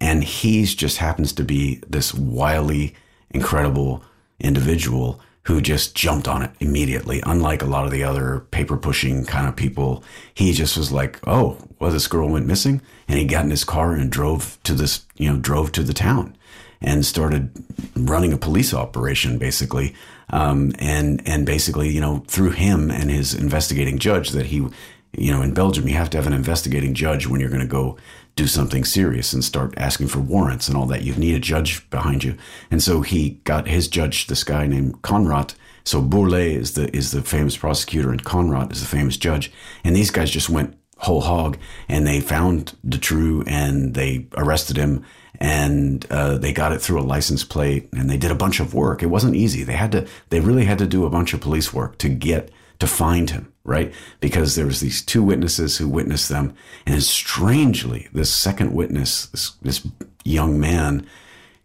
And 0.00 0.22
he's 0.22 0.74
just 0.74 0.98
happens 0.98 1.32
to 1.34 1.44
be 1.44 1.82
this 1.88 2.14
wily, 2.14 2.94
incredible 3.30 4.04
individual 4.38 5.20
who 5.46 5.60
just 5.60 5.94
jumped 5.94 6.26
on 6.26 6.42
it 6.42 6.50
immediately. 6.58 7.22
Unlike 7.24 7.62
a 7.62 7.66
lot 7.66 7.84
of 7.84 7.92
the 7.92 8.02
other 8.02 8.40
paper 8.50 8.76
pushing 8.76 9.24
kind 9.24 9.46
of 9.46 9.54
people, 9.54 10.02
he 10.34 10.52
just 10.52 10.76
was 10.76 10.90
like, 10.90 11.20
"Oh, 11.26 11.56
well, 11.78 11.92
this 11.92 12.08
girl 12.08 12.28
went 12.28 12.46
missing," 12.46 12.82
and 13.06 13.18
he 13.18 13.24
got 13.24 13.44
in 13.44 13.50
his 13.50 13.64
car 13.64 13.92
and 13.92 14.10
drove 14.10 14.58
to 14.64 14.74
this, 14.74 15.06
you 15.16 15.30
know, 15.30 15.38
drove 15.38 15.70
to 15.72 15.84
the 15.84 15.94
town 15.94 16.36
and 16.80 17.06
started 17.06 17.50
running 17.96 18.32
a 18.32 18.38
police 18.38 18.74
operation, 18.74 19.38
basically. 19.38 19.94
Um, 20.30 20.72
and 20.80 21.22
and 21.26 21.46
basically, 21.46 21.90
you 21.90 22.00
know, 22.00 22.24
through 22.26 22.50
him 22.50 22.90
and 22.90 23.08
his 23.08 23.32
investigating 23.32 23.98
judge, 23.98 24.30
that 24.30 24.46
he, 24.46 24.56
you 24.56 25.32
know, 25.32 25.42
in 25.42 25.54
Belgium, 25.54 25.86
you 25.86 25.94
have 25.94 26.10
to 26.10 26.16
have 26.16 26.26
an 26.26 26.32
investigating 26.32 26.92
judge 26.92 27.28
when 27.28 27.40
you're 27.40 27.50
going 27.50 27.60
to 27.60 27.68
go 27.68 27.96
do 28.36 28.46
something 28.46 28.84
serious 28.84 29.32
and 29.32 29.42
start 29.42 29.74
asking 29.78 30.08
for 30.08 30.20
warrants 30.20 30.68
and 30.68 30.76
all 30.76 30.86
that. 30.86 31.02
You 31.02 31.14
need 31.14 31.34
a 31.34 31.40
judge 31.40 31.88
behind 31.88 32.22
you. 32.22 32.36
And 32.70 32.82
so 32.82 33.00
he 33.00 33.40
got 33.44 33.66
his 33.66 33.88
judge, 33.88 34.26
this 34.26 34.44
guy 34.44 34.66
named 34.66 35.00
Connerotte. 35.02 35.54
So 35.84 36.02
Bourlet 36.02 36.54
is 36.54 36.74
the 36.74 36.94
is 36.94 37.12
the 37.12 37.22
famous 37.22 37.56
prosecutor 37.56 38.10
and 38.10 38.22
Connerotte 38.22 38.72
is 38.72 38.82
the 38.82 38.86
famous 38.86 39.16
judge. 39.16 39.50
And 39.84 39.96
these 39.96 40.10
guys 40.10 40.30
just 40.30 40.50
went 40.50 40.76
whole 40.98 41.22
hog 41.22 41.58
and 41.88 42.06
they 42.06 42.20
found 42.20 42.76
Dutroux 42.86 43.42
and 43.46 43.94
they 43.94 44.26
arrested 44.36 44.76
him 44.76 45.04
and 45.38 46.06
uh, 46.10 46.38
they 46.38 46.52
got 46.52 46.72
it 46.72 46.80
through 46.80 47.00
a 47.00 47.02
license 47.02 47.44
plate 47.44 47.88
and 47.92 48.08
they 48.08 48.16
did 48.16 48.30
a 48.30 48.34
bunch 48.34 48.60
of 48.60 48.74
work. 48.74 49.02
It 49.02 49.06
wasn't 49.06 49.36
easy. 49.36 49.62
They 49.62 49.74
had 49.74 49.92
to 49.92 50.06
they 50.28 50.40
really 50.40 50.64
had 50.64 50.78
to 50.78 50.86
do 50.86 51.06
a 51.06 51.10
bunch 51.10 51.32
of 51.32 51.40
police 51.40 51.72
work 51.72 51.96
to 51.98 52.08
get 52.08 52.50
to 52.78 52.86
find 52.86 53.30
him 53.30 53.52
right? 53.66 53.92
Because 54.20 54.54
there 54.54 54.64
was 54.64 54.80
these 54.80 55.02
two 55.02 55.22
witnesses 55.22 55.76
who 55.76 55.88
witnessed 55.88 56.28
them, 56.28 56.54
and 56.86 57.02
strangely, 57.02 58.08
this 58.12 58.32
second 58.32 58.72
witness, 58.72 59.26
this, 59.26 59.50
this 59.60 59.86
young 60.24 60.58
man, 60.58 61.06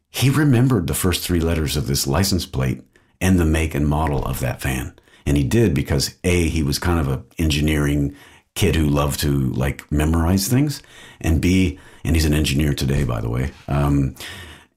he 0.09 0.29
remembered 0.29 0.87
the 0.87 0.93
first 0.93 1.23
three 1.23 1.39
letters 1.39 1.77
of 1.77 1.87
this 1.87 2.07
license 2.07 2.45
plate 2.45 2.81
and 3.21 3.39
the 3.39 3.45
make 3.45 3.75
and 3.75 3.87
model 3.87 4.25
of 4.25 4.39
that 4.39 4.61
van. 4.61 4.93
And 5.25 5.37
he 5.37 5.43
did 5.43 5.75
because 5.75 6.15
A, 6.23 6.49
he 6.49 6.63
was 6.63 6.79
kind 6.79 6.99
of 6.99 7.07
an 7.07 7.23
engineering 7.37 8.15
kid 8.55 8.75
who 8.75 8.87
loved 8.87 9.19
to 9.21 9.51
like 9.51 9.89
memorize 9.91 10.47
things, 10.47 10.81
and 11.21 11.39
B, 11.39 11.79
and 12.03 12.15
he's 12.15 12.25
an 12.25 12.33
engineer 12.33 12.73
today, 12.73 13.03
by 13.03 13.21
the 13.21 13.29
way. 13.29 13.51
Um, 13.67 14.15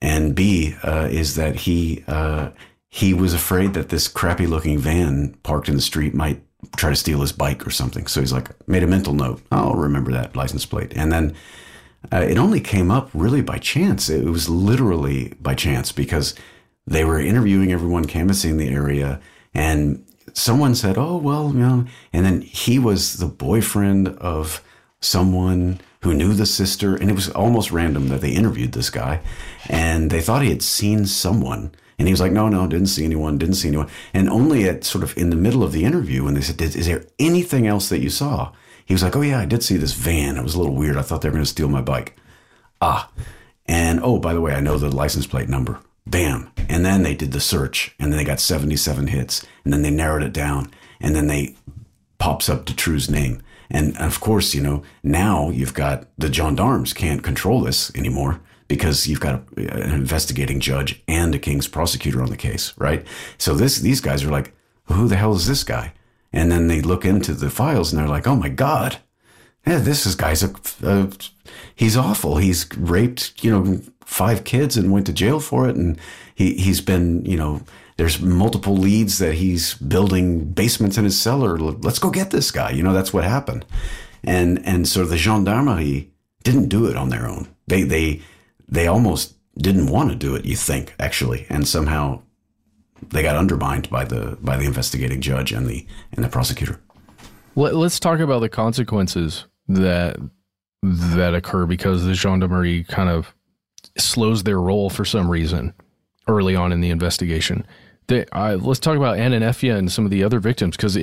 and 0.03 0.35
B 0.35 0.77
uh, 0.83 1.09
is 1.11 1.37
that 1.37 1.57
he 1.57 2.05
uh, 2.07 2.51
he 2.95 3.13
was 3.13 3.35
afraid 3.35 3.75
that 3.75 3.89
this 3.89 4.07
crappy 4.07 4.47
looking 4.47 4.79
van 4.79 5.35
parked 5.43 5.69
in 5.69 5.75
the 5.75 5.83
street 5.83 6.15
might 6.15 6.41
try 6.77 6.91
to 6.91 6.95
steal 6.95 7.23
his 7.23 7.33
bike 7.33 7.67
or 7.67 7.71
something. 7.71 8.07
So 8.07 8.21
he's 8.21 8.33
like, 8.33 8.51
made 8.69 8.85
a 8.85 8.87
mental 8.87 9.15
note. 9.15 9.43
I'll 9.51 9.75
remember 9.75 10.13
that 10.13 10.37
license 10.37 10.65
plate. 10.65 10.93
And 10.95 11.11
then 11.11 11.35
uh, 12.13 12.19
it 12.19 12.39
only 12.39 12.61
came 12.61 12.93
up 12.93 13.11
really 13.13 13.43
by 13.43 13.59
chance. 13.59 14.09
It 14.09 14.27
was 14.27 14.49
literally 14.49 15.35
by 15.41 15.57
chance 15.57 15.91
because 15.91 16.37
they 16.87 17.05
were 17.05 17.19
interviewing 17.19 17.73
everyone, 17.73 18.05
canvassing 18.05 18.59
the 18.59 18.69
area, 18.69 19.21
and 19.53 20.07
someone 20.33 20.77
said, 20.77 20.97
"Oh, 20.97 21.17
well, 21.17 21.49
you 21.49 21.59
know," 21.59 21.87
and 22.13 22.25
then 22.25 22.43
he 22.43 22.79
was 22.79 23.15
the 23.15 23.27
boyfriend 23.27 24.07
of 24.19 24.63
someone 25.01 25.81
who 26.03 26.15
knew 26.15 26.33
the 26.33 26.47
sister, 26.47 26.95
and 26.95 27.11
it 27.11 27.15
was 27.15 27.29
almost 27.31 27.73
random 27.73 28.07
that 28.11 28.21
they 28.21 28.31
interviewed 28.31 28.71
this 28.71 28.91
guy, 28.91 29.21
and 29.69 30.11
they 30.13 30.21
thought 30.21 30.43
he 30.43 30.51
had 30.51 30.63
seen 30.63 31.07
someone. 31.07 31.73
And 31.99 32.09
he 32.09 32.13
was 32.13 32.21
like, 32.21 32.33
no, 32.33 32.49
no, 32.49 32.67
didn't 32.67 32.89
see 32.89 33.05
anyone, 33.05 33.39
didn't 33.39 33.55
see 33.55 33.69
anyone. 33.69 33.89
And 34.13 34.29
only 34.29 34.69
at 34.69 34.85
sort 34.85 35.05
of 35.05 35.17
in 35.17 35.31
the 35.31 35.37
middle 35.37 35.63
of 35.63 35.73
the 35.73 35.85
interview, 35.85 36.25
when 36.25 36.35
they 36.35 36.41
said, 36.41 36.61
is 36.61 36.87
there 36.87 37.05
anything 37.19 37.67
else 37.67 37.89
that 37.89 38.01
you 38.01 38.11
saw? 38.11 38.53
He 38.85 38.95
was 38.95 39.03
like, 39.03 39.17
oh, 39.17 39.23
yeah, 39.23 39.41
I 39.41 39.47
did 39.47 39.63
see 39.63 39.77
this 39.77 39.95
van. 39.95 40.37
It 40.37 40.43
was 40.43 40.55
a 40.55 40.59
little 40.59 40.75
weird. 40.75 40.97
I 40.97 41.03
thought 41.03 41.23
they 41.23 41.29
were 41.29 41.35
going 41.35 41.45
to 41.45 41.51
steal 41.51 41.69
my 41.69 41.81
bike. 41.81 42.17
Ah. 42.81 43.11
And 43.67 44.01
oh, 44.03 44.19
by 44.19 44.35
the 44.35 44.41
way, 44.41 44.55
I 44.55 44.61
know 44.61 44.77
the 44.77 44.95
license 44.95 45.27
plate 45.27 45.49
number. 45.49 45.81
Bam. 46.07 46.51
And 46.69 46.85
then 46.85 47.03
they 47.03 47.15
did 47.15 47.33
the 47.33 47.41
search 47.41 47.95
and 47.99 48.13
then 48.13 48.19
they 48.19 48.25
got 48.25 48.41
77 48.41 49.07
hits 49.07 49.47
and 49.65 49.73
then 49.73 49.83
they 49.83 49.91
narrowed 49.91 50.23
it 50.23 50.35
down 50.35 50.71
and 51.01 51.17
then 51.17 51.29
they 51.29 51.55
pops 52.19 52.49
up 52.49 52.67
Dutroux's 52.67 53.11
name. 53.11 53.43
And 53.71 53.97
of 53.97 54.21
course, 54.21 54.55
you 54.55 54.61
know, 54.61 54.83
now 55.03 55.49
you've 55.49 55.73
got 55.73 56.07
the 56.19 56.33
gendarmes 56.33 56.93
can't 56.93 57.23
control 57.23 57.63
this 57.63 57.95
anymore 57.95 58.41
because 58.69 59.07
you've 59.07 59.21
got 59.21 59.43
a, 59.57 59.61
an 59.61 59.91
investigating 59.91 60.61
judge 60.61 61.03
and 61.07 61.35
a 61.35 61.39
king's 61.39 61.69
prosecutor 61.69 62.23
on 62.23 62.31
the 62.31 62.37
case, 62.37 62.73
right? 62.77 63.07
So 63.39 63.55
this 63.55 63.79
these 63.79 64.01
guys 64.01 64.25
are 64.25 64.31
like, 64.31 64.55
who 64.85 65.09
the 65.09 65.17
hell 65.17 65.35
is 65.35 65.47
this 65.47 65.65
guy? 65.65 65.93
And 66.33 66.51
then 66.51 66.69
they 66.69 66.81
look 66.81 67.05
into 67.05 67.33
the 67.33 67.51
files 67.51 67.93
and 67.93 68.01
they're 68.01 68.09
like, 68.09 68.27
oh 68.27 68.37
my 68.37 68.49
god, 68.49 68.99
yeah, 69.67 69.79
this 69.79 70.07
is 70.07 70.15
guy's 70.15 70.43
a, 70.43 70.55
a 70.83 71.11
he's 71.75 71.97
awful. 71.97 72.37
He's 72.37 72.67
raped, 72.77 73.43
you 73.43 73.51
know, 73.51 73.81
five 74.05 74.45
kids 74.45 74.77
and 74.77 74.93
went 74.93 75.07
to 75.07 75.13
jail 75.13 75.41
for 75.41 75.69
it, 75.69 75.77
and 75.77 75.99
he 76.35 76.55
he's 76.55 76.81
been, 76.81 77.25
you 77.25 77.37
know. 77.37 77.63
There's 77.97 78.21
multiple 78.21 78.77
leads 78.77 79.19
that 79.19 79.35
he's 79.35 79.75
building 79.75 80.47
basements 80.47 80.99
in 80.99 81.05
his 81.05 81.17
cellar. 81.17 81.57
Let's 81.57 82.01
go 82.01 82.11
get 82.11 82.33
this 82.33 82.51
guy. 82.51 82.71
You 82.71 82.83
know, 82.83 82.93
that's 82.93 83.13
what 83.13 83.23
happened. 83.23 83.65
And 84.25 84.61
and 84.67 84.89
so 84.89 85.05
the 85.05 85.17
gendarmerie 85.17 86.11
didn't 86.43 86.71
do 86.71 86.87
it 86.87 86.97
on 86.97 87.11
their 87.11 87.29
own. 87.29 87.47
They 87.69 87.85
they 87.85 88.21
they 88.75 88.87
almost 88.87 89.35
didn't 89.57 89.87
want 89.87 90.11
to 90.11 90.17
do 90.17 90.35
it, 90.35 90.45
you 90.45 90.57
think, 90.57 90.95
actually, 90.99 91.47
and 91.49 91.67
somehow 91.67 92.21
they 93.11 93.23
got 93.23 93.37
undermined 93.37 93.89
by 93.91 94.05
the 94.05 94.37
by 94.41 94.57
the 94.57 94.65
investigating 94.65 95.21
judge 95.21 95.53
and 95.53 95.67
the 95.67 95.87
and 96.13 96.25
the 96.25 96.29
prosecutor. 96.29 96.81
Let, 97.57 97.75
us 97.75 98.01
talk 98.01 98.19
about 98.19 98.41
the 98.41 98.49
consequences 98.49 99.45
that 99.69 100.17
that 100.83 101.35
occur 101.35 101.67
because 101.67 102.05
the 102.05 102.15
gendarmerie 102.15 102.85
kind 102.85 103.09
of 103.09 103.35
slows 103.97 104.43
their 104.43 104.61
roll 104.61 104.91
for 104.91 105.05
some 105.05 105.31
reason 105.31 105.73
early 106.27 106.57
on 106.57 106.73
in 106.73 106.81
the 106.81 106.91
investigation. 106.91 107.65
They, 108.07 108.27
uh, 108.33 108.57
let's 108.57 108.81
talk 108.81 108.97
about 108.97 109.17
Eefje 109.17 109.75
and 109.75 109.91
some 109.91 110.05
of 110.05 110.11
the 110.11 110.25
other 110.25 110.41
victims 110.41 110.77
because 110.77 110.99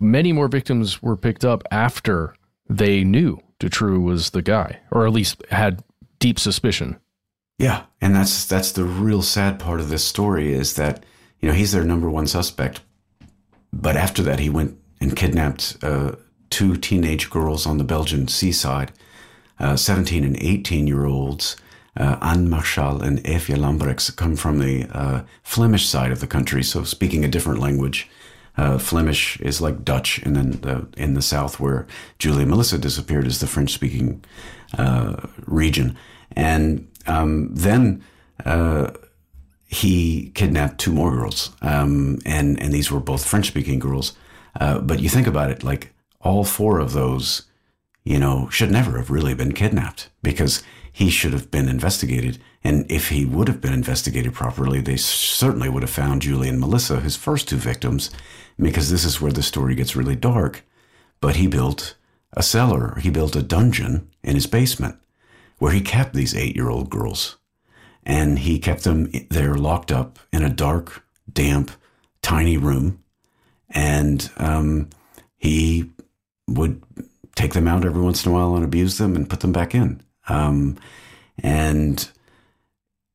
many 0.00 0.32
more 0.32 0.48
victims 0.48 1.02
were 1.02 1.16
picked 1.16 1.44
up 1.44 1.62
after 1.70 2.34
they 2.70 3.04
knew 3.04 3.42
Dutroux 3.58 4.00
was 4.00 4.30
the 4.30 4.40
guy, 4.40 4.78
or 4.90 5.06
at 5.06 5.12
least 5.12 5.42
had 5.50 5.82
deep 6.22 6.38
suspicion. 6.38 6.98
Yeah, 7.58 7.82
and 8.00 8.14
that's 8.14 8.46
that's 8.46 8.72
the 8.72 8.84
real 8.84 9.22
sad 9.22 9.58
part 9.58 9.80
of 9.80 9.88
this 9.88 10.04
story 10.04 10.52
is 10.52 10.74
that 10.74 11.04
you 11.40 11.48
know 11.48 11.54
he's 11.54 11.72
their 11.72 11.84
number 11.84 12.08
one 12.08 12.26
suspect, 12.26 12.80
but 13.72 13.96
after 13.96 14.22
that 14.22 14.38
he 14.38 14.48
went 14.48 14.78
and 15.00 15.16
kidnapped 15.16 15.76
uh, 15.82 16.12
two 16.48 16.76
teenage 16.76 17.28
girls 17.28 17.66
on 17.66 17.78
the 17.78 17.84
Belgian 17.84 18.28
seaside, 18.28 18.92
uh, 19.58 19.76
17 19.76 20.24
and 20.24 20.36
18 20.36 20.86
year 20.86 21.04
olds. 21.04 21.56
Uh, 21.94 22.16
Anne 22.22 22.48
Marchal 22.48 23.02
and 23.02 23.22
Eefje 23.24 23.54
Lambrecks 23.54 24.08
come 24.08 24.34
from 24.34 24.60
the 24.60 24.86
uh, 24.92 25.24
Flemish 25.42 25.86
side 25.86 26.10
of 26.10 26.20
the 26.20 26.26
country, 26.26 26.62
so 26.62 26.84
speaking 26.84 27.22
a 27.22 27.28
different 27.28 27.60
language. 27.60 28.08
Uh, 28.56 28.78
Flemish 28.78 29.40
is 29.40 29.60
like 29.60 29.84
Dutch, 29.84 30.18
and 30.22 30.36
then 30.36 30.52
the, 30.62 30.86
in 30.96 31.14
the 31.14 31.22
south, 31.22 31.60
where 31.60 31.86
Julia 32.18 32.46
Melissa 32.46 32.78
disappeared, 32.78 33.26
is 33.26 33.40
the 33.40 33.46
French-speaking 33.46 34.08
uh, 34.14 34.61
region. 35.46 35.96
And 36.34 36.88
um, 37.06 37.54
then 37.54 38.02
uh, 38.44 38.92
he 39.66 40.30
kidnapped 40.34 40.78
two 40.78 40.92
more 40.92 41.10
girls, 41.10 41.50
um, 41.62 42.18
and 42.24 42.60
and 42.60 42.72
these 42.72 42.90
were 42.90 43.00
both 43.00 43.26
French-speaking 43.26 43.78
girls. 43.78 44.16
Uh, 44.60 44.78
but 44.78 45.00
you 45.00 45.08
think 45.08 45.26
about 45.26 45.50
it, 45.50 45.64
like 45.64 45.94
all 46.20 46.44
four 46.44 46.78
of 46.78 46.92
those, 46.92 47.42
you 48.04 48.18
know, 48.18 48.48
should 48.50 48.70
never 48.70 48.98
have 48.98 49.10
really 49.10 49.34
been 49.34 49.52
kidnapped 49.52 50.10
because 50.22 50.62
he 50.92 51.10
should 51.10 51.32
have 51.32 51.50
been 51.50 51.68
investigated. 51.68 52.38
And 52.62 52.90
if 52.90 53.08
he 53.08 53.24
would 53.24 53.48
have 53.48 53.60
been 53.60 53.72
investigated 53.72 54.34
properly, 54.34 54.80
they 54.80 54.96
certainly 54.96 55.68
would 55.68 55.82
have 55.82 55.90
found 55.90 56.22
Julie 56.22 56.48
and 56.48 56.60
Melissa, 56.60 57.00
his 57.00 57.16
first 57.16 57.48
two 57.48 57.56
victims, 57.56 58.10
because 58.58 58.90
this 58.90 59.04
is 59.04 59.20
where 59.20 59.32
the 59.32 59.42
story 59.42 59.74
gets 59.74 59.96
really 59.96 60.16
dark. 60.16 60.64
But 61.20 61.36
he 61.36 61.46
built 61.46 61.96
a 62.34 62.42
cellar, 62.42 62.98
he 63.00 63.10
built 63.10 63.36
a 63.36 63.42
dungeon 63.42 64.10
in 64.22 64.34
his 64.34 64.46
basement 64.46 64.96
where 65.58 65.72
he 65.72 65.80
kept 65.80 66.14
these 66.14 66.34
eight 66.34 66.56
year 66.56 66.68
old 66.68 66.90
girls. 66.90 67.36
And 68.04 68.40
he 68.40 68.58
kept 68.58 68.82
them 68.82 69.12
there 69.30 69.54
locked 69.54 69.92
up 69.92 70.18
in 70.32 70.42
a 70.42 70.50
dark, 70.50 71.04
damp, 71.32 71.70
tiny 72.20 72.56
room. 72.56 73.02
And 73.70 74.28
um, 74.38 74.90
he 75.36 75.90
would 76.48 76.82
take 77.36 77.52
them 77.52 77.68
out 77.68 77.84
every 77.84 78.02
once 78.02 78.26
in 78.26 78.32
a 78.32 78.34
while 78.34 78.56
and 78.56 78.64
abuse 78.64 78.98
them 78.98 79.14
and 79.14 79.30
put 79.30 79.38
them 79.38 79.52
back 79.52 79.72
in. 79.72 80.02
Um, 80.28 80.78
and 81.38 82.10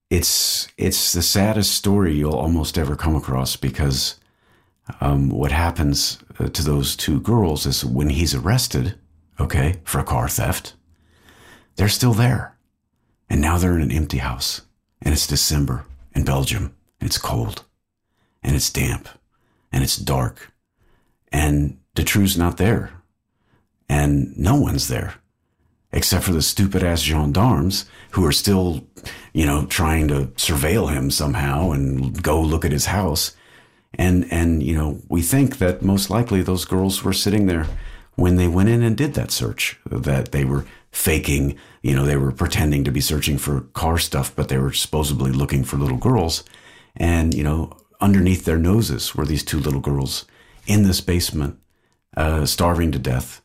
it's 0.10 0.70
it's 0.78 1.12
the 1.12 1.22
saddest 1.22 1.74
story 1.74 2.16
you'll 2.16 2.34
almost 2.34 2.78
ever 2.78 2.96
come 2.96 3.16
across 3.16 3.58
because 3.58 4.18
um, 5.02 5.30
what 5.30 5.52
happens 5.52 6.20
uh, 6.40 6.48
to 6.48 6.64
those 6.64 6.96
two 6.96 7.20
girls 7.20 7.66
is 7.66 7.84
when 7.84 8.10
he's 8.10 8.34
arrested, 8.34 8.96
okay, 9.38 9.76
for 9.84 10.00
a 10.00 10.06
car 10.06 10.30
theft, 10.30 10.76
they're 11.78 11.88
still 11.88 12.14
there, 12.14 12.58
and 13.30 13.40
now 13.40 13.58
they're 13.58 13.76
in 13.76 13.82
an 13.82 13.92
empty 13.92 14.18
house, 14.18 14.62
and 15.02 15.14
it's 15.14 15.28
December 15.28 15.86
in 16.14 16.26
Belgium, 16.26 16.76
and 17.00 17.08
it's 17.08 17.18
cold, 17.18 17.64
and 18.44 18.56
it's 18.56 18.70
damp, 18.70 19.08
and 19.72 19.84
it's 19.84 19.96
dark, 19.96 20.52
and 21.32 21.78
Dutroux's 21.96 22.38
not 22.38 22.58
there. 22.58 22.92
And 23.90 24.38
no 24.38 24.56
one's 24.56 24.88
there. 24.88 25.16
Except 25.94 26.26
for 26.26 26.34
the 26.34 26.42
stupid 26.42 26.84
ass 26.84 27.02
gendarmes 27.02 27.86
who 28.12 28.26
are 28.26 28.34
still, 28.34 28.86
you 29.34 29.46
know, 29.46 29.66
trying 29.66 30.10
to 30.10 30.28
surveil 30.36 30.94
him 30.94 31.10
somehow 31.10 31.72
and 31.72 32.22
go 32.22 32.42
look 32.42 32.66
at 32.66 32.74
his 32.74 32.88
house. 32.88 33.36
And, 33.94 34.28
and, 34.30 34.62
you 34.62 34.76
know, 34.76 35.02
we 35.08 35.22
think 35.22 35.58
that 35.58 35.82
most 35.82 36.10
likely 36.10 36.42
those 36.42 36.66
girls 36.66 37.04
were 37.04 37.14
sitting 37.14 37.48
there 37.48 37.66
when 38.16 38.36
they 38.36 38.48
went 38.48 38.70
in 38.70 38.84
and 38.84 38.98
did 38.98 39.14
that 39.14 39.32
search, 39.32 39.80
that 39.86 40.32
they 40.34 40.44
were 40.44 40.66
faking, 40.98 41.58
you 41.82 41.96
know, 41.96 42.06
they 42.06 42.18
were 42.18 42.32
pretending 42.32 42.84
to 42.84 42.92
be 42.92 43.02
searching 43.02 43.38
for 43.38 43.62
car 43.74 43.98
stuff, 43.98 44.36
but 44.36 44.50
they 44.50 44.58
were 44.58 44.74
supposedly 44.74 45.32
looking 45.32 45.64
for 45.64 45.78
little 45.78 45.98
girls. 45.98 46.44
And, 46.96 47.34
you 47.34 47.44
know, 47.44 47.78
underneath 48.02 48.46
their 48.46 48.58
noses 48.58 49.16
were 49.16 49.26
these 49.26 49.44
two 49.44 49.60
little 49.60 49.80
girls 49.80 50.26
in 50.66 50.84
this 50.84 51.02
basement, 51.02 51.60
uh, 52.16 52.46
starving 52.46 52.92
to 52.92 53.00
death 53.00 53.42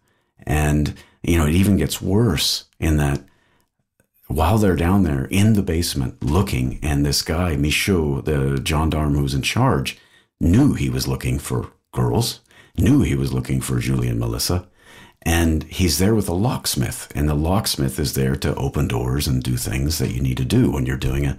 and, 0.46 0.94
you 1.22 1.38
know, 1.38 1.46
it 1.46 1.54
even 1.54 1.76
gets 1.76 2.02
worse 2.02 2.64
in 2.80 2.96
that 2.96 3.24
while 4.28 4.58
they're 4.58 4.76
down 4.76 5.02
there 5.02 5.26
in 5.26 5.52
the 5.52 5.62
basement 5.62 6.22
looking, 6.22 6.78
and 6.82 7.04
this 7.04 7.22
guy, 7.22 7.54
Michaux, 7.54 8.24
the 8.24 8.62
gendarme 8.64 9.14
who's 9.14 9.34
in 9.34 9.42
charge, 9.42 9.98
knew 10.40 10.74
he 10.74 10.88
was 10.88 11.06
looking 11.06 11.38
for 11.38 11.70
girls, 11.92 12.40
knew 12.78 13.02
he 13.02 13.14
was 13.14 13.32
looking 13.32 13.60
for 13.60 13.78
Julie 13.78 14.08
and 14.08 14.18
Melissa. 14.18 14.68
And 15.24 15.62
he's 15.64 15.98
there 15.98 16.14
with 16.14 16.28
a 16.28 16.34
locksmith, 16.34 17.12
and 17.14 17.28
the 17.28 17.34
locksmith 17.34 17.98
is 17.98 18.14
there 18.14 18.34
to 18.36 18.54
open 18.56 18.88
doors 18.88 19.28
and 19.28 19.42
do 19.42 19.56
things 19.56 19.98
that 19.98 20.10
you 20.10 20.20
need 20.20 20.36
to 20.38 20.44
do 20.44 20.70
when 20.70 20.84
you're 20.84 20.96
doing 20.96 21.26
a, 21.26 21.38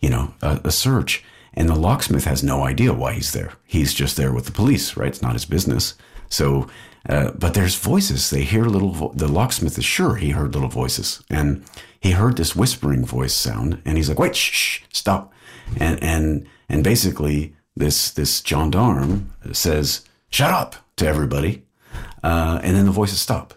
you 0.00 0.10
know, 0.10 0.34
a, 0.42 0.60
a 0.64 0.70
search. 0.72 1.24
And 1.54 1.68
the 1.68 1.76
locksmith 1.76 2.24
has 2.24 2.42
no 2.42 2.64
idea 2.64 2.92
why 2.92 3.12
he's 3.12 3.32
there. 3.32 3.52
He's 3.66 3.94
just 3.94 4.16
there 4.16 4.32
with 4.32 4.46
the 4.46 4.52
police, 4.52 4.96
right? 4.96 5.08
It's 5.08 5.22
not 5.22 5.34
his 5.34 5.44
business. 5.44 5.94
So 6.28 6.68
uh, 7.08 7.30
but 7.32 7.54
there's 7.54 7.76
voices. 7.76 8.30
They 8.30 8.44
hear 8.44 8.64
little. 8.64 8.92
Vo- 8.92 9.12
the 9.14 9.28
locksmith 9.28 9.78
is 9.78 9.84
sure 9.84 10.16
he 10.16 10.30
heard 10.30 10.54
little 10.54 10.68
voices, 10.68 11.22
and 11.30 11.64
he 11.98 12.10
heard 12.10 12.36
this 12.36 12.54
whispering 12.54 13.06
voice 13.06 13.32
sound, 13.32 13.80
and 13.84 13.96
he's 13.96 14.08
like, 14.08 14.18
"Wait, 14.18 14.36
shh, 14.36 14.50
shh 14.52 14.82
stop!" 14.92 15.32
And 15.78 16.02
and 16.02 16.46
and 16.68 16.84
basically, 16.84 17.54
this 17.74 18.10
this 18.10 18.42
gendarme 18.42 19.30
says, 19.52 20.04
"Shut 20.28 20.52
up!" 20.52 20.76
to 20.96 21.06
everybody, 21.06 21.62
uh, 22.22 22.60
and 22.62 22.76
then 22.76 22.86
the 22.86 22.92
voices 22.92 23.20
stop, 23.20 23.54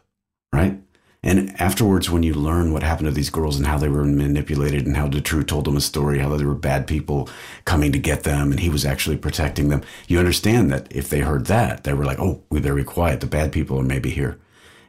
right? 0.51 0.79
And 1.25 1.55
afterwards, 1.61 2.09
when 2.09 2.21
you 2.21 2.33
learn 2.33 2.73
what 2.73 2.83
happened 2.83 3.07
to 3.07 3.13
these 3.13 3.29
girls 3.29 3.55
and 3.55 3.65
how 3.65 3.77
they 3.77 3.87
were 3.87 4.03
manipulated 4.03 4.85
and 4.85 4.97
how 4.97 5.07
Dutroux 5.07 5.47
told 5.47 5.63
them 5.63 5.77
a 5.77 5.81
story, 5.81 6.19
how 6.19 6.35
there 6.35 6.47
were 6.47 6.53
bad 6.53 6.85
people 6.85 7.29
coming 7.63 7.93
to 7.93 7.97
get 7.97 8.23
them 8.23 8.51
and 8.51 8.59
he 8.59 8.69
was 8.69 8.83
actually 8.83 9.15
protecting 9.15 9.69
them, 9.69 9.83
you 10.09 10.19
understand 10.19 10.69
that 10.71 10.93
if 10.93 11.09
they 11.09 11.21
heard 11.21 11.45
that, 11.45 11.85
they 11.85 11.93
were 11.93 12.03
like, 12.03 12.19
oh, 12.19 12.43
we 12.49 12.59
better 12.59 12.75
be 12.75 12.83
quiet. 12.83 13.21
The 13.21 13.27
bad 13.27 13.53
people 13.53 13.79
are 13.79 13.83
maybe 13.83 14.09
here. 14.09 14.37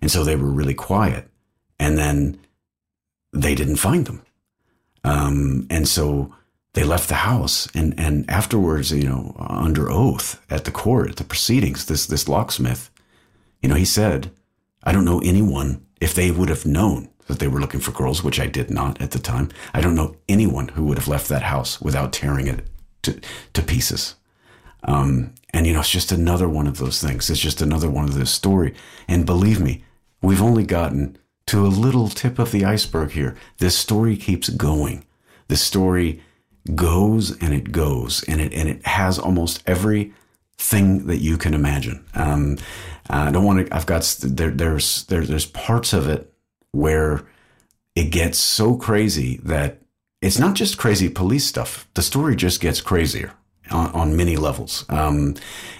And 0.02 0.10
so 0.10 0.24
they 0.24 0.34
were 0.34 0.50
really 0.50 0.74
quiet. 0.74 1.28
And 1.78 1.96
then 1.96 2.40
they 3.32 3.54
didn't 3.54 3.76
find 3.76 4.06
them. 4.06 4.22
Um, 5.04 5.68
and 5.70 5.86
so 5.86 6.34
they 6.72 6.82
left 6.82 7.08
the 7.08 7.14
house 7.14 7.68
and, 7.74 7.94
and 7.98 8.28
afterwards, 8.28 8.90
you 8.90 9.08
know, 9.08 9.36
under 9.38 9.88
oath 9.88 10.44
at 10.50 10.64
the 10.64 10.72
court, 10.72 11.10
at 11.10 11.16
the 11.16 11.24
proceedings, 11.24 11.86
this, 11.86 12.06
this 12.06 12.28
locksmith, 12.28 12.90
you 13.64 13.70
know, 13.70 13.76
he 13.76 13.86
said, 13.86 14.30
I 14.82 14.92
don't 14.92 15.06
know 15.06 15.22
anyone 15.24 15.86
if 15.98 16.12
they 16.12 16.30
would 16.30 16.50
have 16.50 16.66
known 16.66 17.08
that 17.28 17.38
they 17.38 17.48
were 17.48 17.60
looking 17.60 17.80
for 17.80 17.92
girls, 17.92 18.22
which 18.22 18.38
I 18.38 18.46
did 18.46 18.68
not 18.68 19.00
at 19.00 19.12
the 19.12 19.18
time, 19.18 19.48
I 19.72 19.80
don't 19.80 19.94
know 19.94 20.16
anyone 20.28 20.68
who 20.68 20.84
would 20.84 20.98
have 20.98 21.08
left 21.08 21.30
that 21.30 21.44
house 21.44 21.80
without 21.80 22.12
tearing 22.12 22.46
it 22.46 22.68
to, 23.04 23.18
to 23.54 23.62
pieces. 23.62 24.16
Um, 24.82 25.32
and, 25.54 25.66
you 25.66 25.72
know, 25.72 25.80
it's 25.80 25.88
just 25.88 26.12
another 26.12 26.46
one 26.46 26.66
of 26.66 26.76
those 26.76 27.00
things. 27.00 27.30
It's 27.30 27.40
just 27.40 27.62
another 27.62 27.88
one 27.88 28.04
of 28.04 28.12
this 28.12 28.30
story. 28.30 28.74
And 29.08 29.24
believe 29.24 29.60
me, 29.60 29.82
we've 30.20 30.42
only 30.42 30.64
gotten 30.64 31.16
to 31.46 31.64
a 31.64 31.68
little 31.68 32.10
tip 32.10 32.38
of 32.38 32.52
the 32.52 32.66
iceberg 32.66 33.12
here. 33.12 33.34
This 33.60 33.78
story 33.78 34.18
keeps 34.18 34.50
going. 34.50 35.06
The 35.48 35.56
story 35.56 36.20
goes 36.74 37.30
and 37.38 37.54
it 37.54 37.72
goes 37.72 38.24
and 38.24 38.42
it, 38.42 38.52
and 38.52 38.68
it 38.68 38.84
has 38.86 39.18
almost 39.18 39.62
every 39.66 40.12
thing 40.58 41.06
that 41.06 41.18
you 41.18 41.36
can 41.36 41.54
imagine. 41.54 42.04
Um, 42.14 42.58
I 43.08 43.30
don't 43.30 43.44
want 43.44 43.66
to. 43.66 43.74
I've 43.74 43.86
got 43.86 44.02
there. 44.22 44.50
There's 44.50 45.04
there, 45.06 45.24
there's 45.24 45.46
parts 45.46 45.92
of 45.92 46.08
it 46.08 46.32
where 46.72 47.26
it 47.94 48.10
gets 48.10 48.38
so 48.38 48.76
crazy 48.76 49.38
that 49.44 49.80
it's 50.22 50.38
not 50.38 50.54
just 50.54 50.78
crazy 50.78 51.08
police 51.08 51.46
stuff. 51.46 51.86
The 51.94 52.02
story 52.02 52.34
just 52.34 52.60
gets 52.60 52.80
crazier 52.80 53.32
on, 53.70 53.90
on 53.92 54.16
many 54.16 54.36
levels. 54.36 54.84
Um, 54.88 55.34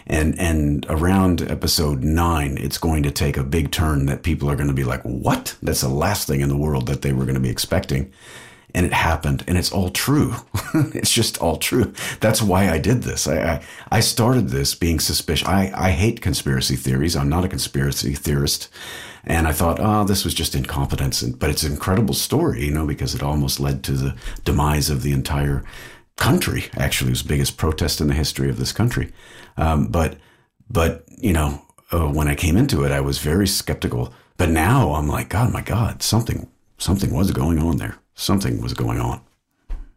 and 0.07 0.39
and 0.39 0.87
around 0.89 1.51
episode 1.51 2.03
nine, 2.03 2.59
it's 2.59 2.79
going 2.79 3.03
to 3.05 3.11
take 3.11 3.37
a 3.37 3.45
big 3.45 3.71
turn 3.71 4.07
that 4.07 4.23
people 4.23 4.51
are 4.51 4.57
going 4.57 4.69
to 4.69 4.75
be 4.75 4.85
like, 4.85 5.03
"What? 5.03 5.57
That's 5.63 5.81
the 5.81 5.89
last 5.89 6.27
thing 6.27 6.41
in 6.41 6.49
the 6.49 6.57
world 6.57 6.87
that 6.87 7.03
they 7.03 7.13
were 7.13 7.25
going 7.25 7.35
to 7.35 7.41
be 7.41 7.51
expecting." 7.51 8.13
And 8.75 8.85
it 8.85 8.93
happened 8.93 9.45
and 9.47 9.57
it's 9.57 9.73
all 9.73 9.89
true. 9.89 10.35
it's 10.75 11.13
just 11.13 11.39
all 11.39 11.57
true. 11.57 11.93
That's 12.21 12.43
why 12.43 12.69
I 12.69 12.79
did 12.79 13.03
this. 13.03 13.29
I, 13.29 13.39
I, 13.39 13.65
I, 13.93 14.01
started 14.01 14.49
this 14.49 14.75
being 14.75 14.99
suspicious. 14.99 15.47
I, 15.47 15.73
I 15.75 15.91
hate 15.91 16.21
conspiracy 16.21 16.75
theories. 16.75 17.15
I'm 17.15 17.29
not 17.29 17.45
a 17.45 17.49
conspiracy 17.49 18.15
theorist. 18.15 18.69
And 19.23 19.47
I 19.47 19.53
thought, 19.53 19.79
oh, 19.81 20.05
this 20.05 20.25
was 20.25 20.35
just 20.35 20.57
incompetence. 20.57 21.23
And, 21.23 21.39
but 21.39 21.51
it's 21.51 21.63
an 21.63 21.73
incredible 21.73 22.15
story, 22.15 22.65
you 22.65 22.73
know, 22.73 22.87
because 22.87 23.15
it 23.15 23.23
almost 23.23 23.61
led 23.61 23.85
to 23.85 23.93
the 23.93 24.17
demise 24.45 24.91
of 24.91 25.03
the 25.03 25.13
entire 25.13 25.65
country. 26.17 26.65
Actually, 26.77 27.09
it 27.09 27.13
was 27.13 27.23
the 27.23 27.29
biggest 27.29 27.57
protest 27.57 28.01
in 28.01 28.09
the 28.09 28.15
history 28.15 28.51
of 28.51 28.59
this 28.59 28.73
country. 28.73 29.13
Um, 29.57 29.87
but, 29.87 30.19
but, 30.69 31.05
you 31.17 31.33
know, 31.33 31.63
uh, 31.93 32.09
when 32.09 32.27
I 32.27 32.35
came 32.35 32.57
into 32.57 32.83
it, 32.85 32.91
I 32.91 33.01
was 33.01 33.19
very 33.19 33.47
skeptical. 33.47 34.13
But 34.37 34.51
now 34.51 34.95
I'm 34.95 35.07
like, 35.07 35.29
God, 35.29 35.53
my 35.53 35.63
God, 35.63 36.03
something, 36.03 36.49
something 36.77 37.15
was 37.15 37.31
going 37.31 37.61
on 37.61 37.77
there 37.77 37.99
something 38.15 38.61
was 38.61 38.75
going 38.75 39.01
on. 39.01 39.21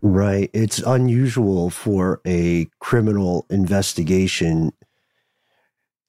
Right. 0.01 0.49
It's 0.53 0.79
unusual 0.79 1.69
for 1.69 2.21
a 2.25 2.67
criminal 2.79 3.45
investigation 3.49 4.71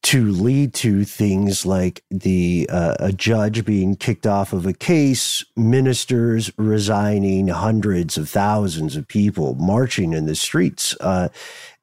to 0.05 0.31
lead 0.31 0.73
to 0.73 1.05
things 1.05 1.67
like 1.67 2.05
the 2.11 2.69
uh, 2.71 2.97
a 3.01 3.13
judge 3.13 3.65
being 3.65 3.97
kicked 3.97 4.27
off 4.27 4.53
of 4.53 4.65
a 4.65 4.73
case, 4.73 5.45
ministers 5.57 6.53
resigning, 6.57 7.49
hundreds 7.49 8.17
of 8.17 8.29
thousands 8.29 8.95
of 8.95 9.09
people 9.09 9.55
marching 9.57 10.13
in 10.13 10.27
the 10.27 10.35
streets. 10.35 10.97
Uh, 11.01 11.29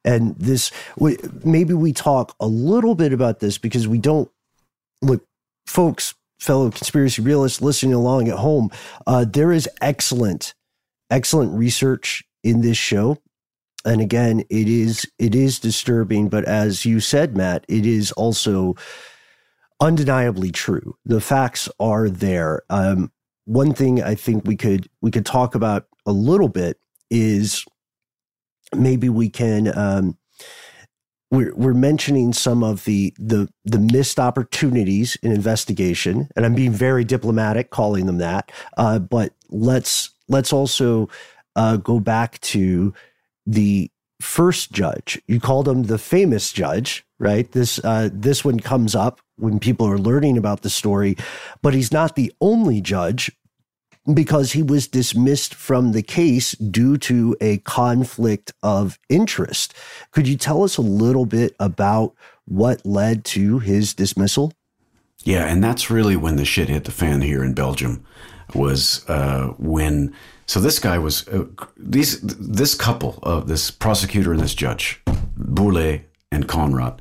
and 0.04 0.36
this, 0.36 0.70
maybe 1.44 1.74
we 1.74 1.92
talk 1.92 2.34
a 2.40 2.46
little 2.46 2.94
bit 2.94 3.12
about 3.12 3.40
this 3.40 3.58
because 3.58 3.86
we 3.86 3.98
don't 3.98 4.30
look, 5.02 5.24
folks 5.66 6.14
fellow 6.38 6.70
conspiracy 6.70 7.22
realists 7.22 7.60
listening 7.60 7.94
along 7.94 8.28
at 8.28 8.38
home, 8.38 8.70
uh, 9.06 9.24
there 9.24 9.52
is 9.52 9.68
excellent, 9.80 10.54
excellent 11.10 11.52
research 11.56 12.24
in 12.42 12.60
this 12.60 12.76
show. 12.76 13.18
And 13.84 14.00
again, 14.00 14.40
it 14.50 14.68
is 14.68 15.06
it 15.18 15.34
is 15.34 15.60
disturbing, 15.60 16.28
but 16.28 16.44
as 16.44 16.84
you 16.84 16.98
said, 16.98 17.36
Matt, 17.36 17.64
it 17.68 17.86
is 17.86 18.10
also 18.12 18.74
undeniably 19.80 20.50
true. 20.50 20.96
The 21.04 21.20
facts 21.20 21.68
are 21.78 22.08
there. 22.08 22.62
Um, 22.68 23.12
one 23.44 23.72
thing 23.74 24.02
I 24.02 24.16
think 24.16 24.44
we 24.44 24.56
could 24.56 24.88
we 25.00 25.12
could 25.12 25.26
talk 25.26 25.54
about 25.54 25.86
a 26.04 26.12
little 26.12 26.48
bit 26.48 26.78
is 27.10 27.64
maybe 28.74 29.08
we 29.08 29.30
can 29.30 29.76
um, 29.78 30.18
we're, 31.30 31.54
we're 31.54 31.74
mentioning 31.74 32.32
some 32.32 32.62
of 32.62 32.84
the, 32.84 33.12
the 33.18 33.48
the 33.64 33.78
missed 33.78 34.20
opportunities 34.20 35.16
in 35.22 35.32
investigation, 35.32 36.28
and 36.36 36.46
I'm 36.46 36.54
being 36.54 36.72
very 36.72 37.04
diplomatic 37.04 37.70
calling 37.70 38.06
them 38.06 38.18
that. 38.18 38.52
Uh, 38.76 38.98
but 38.98 39.32
let's 39.48 40.10
let's 40.28 40.52
also 40.52 41.08
uh, 41.56 41.78
go 41.78 41.98
back 41.98 42.40
to 42.42 42.94
the 43.44 43.90
first 44.20 44.72
judge. 44.72 45.20
You 45.26 45.40
called 45.40 45.68
him 45.68 45.84
the 45.84 45.98
famous 45.98 46.52
judge, 46.52 47.04
right? 47.18 47.50
This 47.50 47.80
uh, 47.84 48.10
this 48.12 48.44
one 48.44 48.60
comes 48.60 48.94
up 48.94 49.20
when 49.36 49.58
people 49.58 49.86
are 49.86 49.98
learning 49.98 50.38
about 50.38 50.62
the 50.62 50.70
story, 50.70 51.16
but 51.60 51.74
he's 51.74 51.92
not 51.92 52.14
the 52.14 52.32
only 52.40 52.80
judge 52.80 53.30
because 54.12 54.52
he 54.52 54.62
was 54.62 54.88
dismissed 54.88 55.54
from 55.54 55.92
the 55.92 56.02
case 56.02 56.52
due 56.52 56.96
to 56.98 57.36
a 57.40 57.58
conflict 57.58 58.52
of 58.62 58.98
interest. 59.08 59.74
Could 60.10 60.28
you 60.28 60.36
tell 60.36 60.62
us 60.62 60.76
a 60.76 60.82
little 60.82 61.26
bit 61.26 61.54
about 61.58 62.14
what 62.44 62.84
led 62.86 63.24
to 63.26 63.58
his 63.58 63.94
dismissal? 63.94 64.52
Yeah, 65.24 65.44
and 65.44 65.62
that's 65.62 65.90
really 65.90 66.16
when 66.16 66.36
the 66.36 66.44
shit 66.44 66.68
hit 66.68 66.84
the 66.84 66.92
fan 66.92 67.20
here 67.20 67.42
in 67.42 67.52
Belgium. 67.52 68.04
Was 68.54 69.04
uh, 69.08 69.54
when 69.58 70.14
so 70.46 70.60
this 70.60 70.78
guy 70.78 70.98
was 70.98 71.26
uh, 71.28 71.46
these 71.76 72.20
this 72.20 72.76
couple, 72.76 73.18
uh, 73.24 73.40
this 73.40 73.72
prosecutor 73.72 74.30
and 74.30 74.40
this 74.40 74.54
judge, 74.54 75.02
Bourlet 75.36 76.02
and 76.30 76.46
Connerotte 76.46 77.00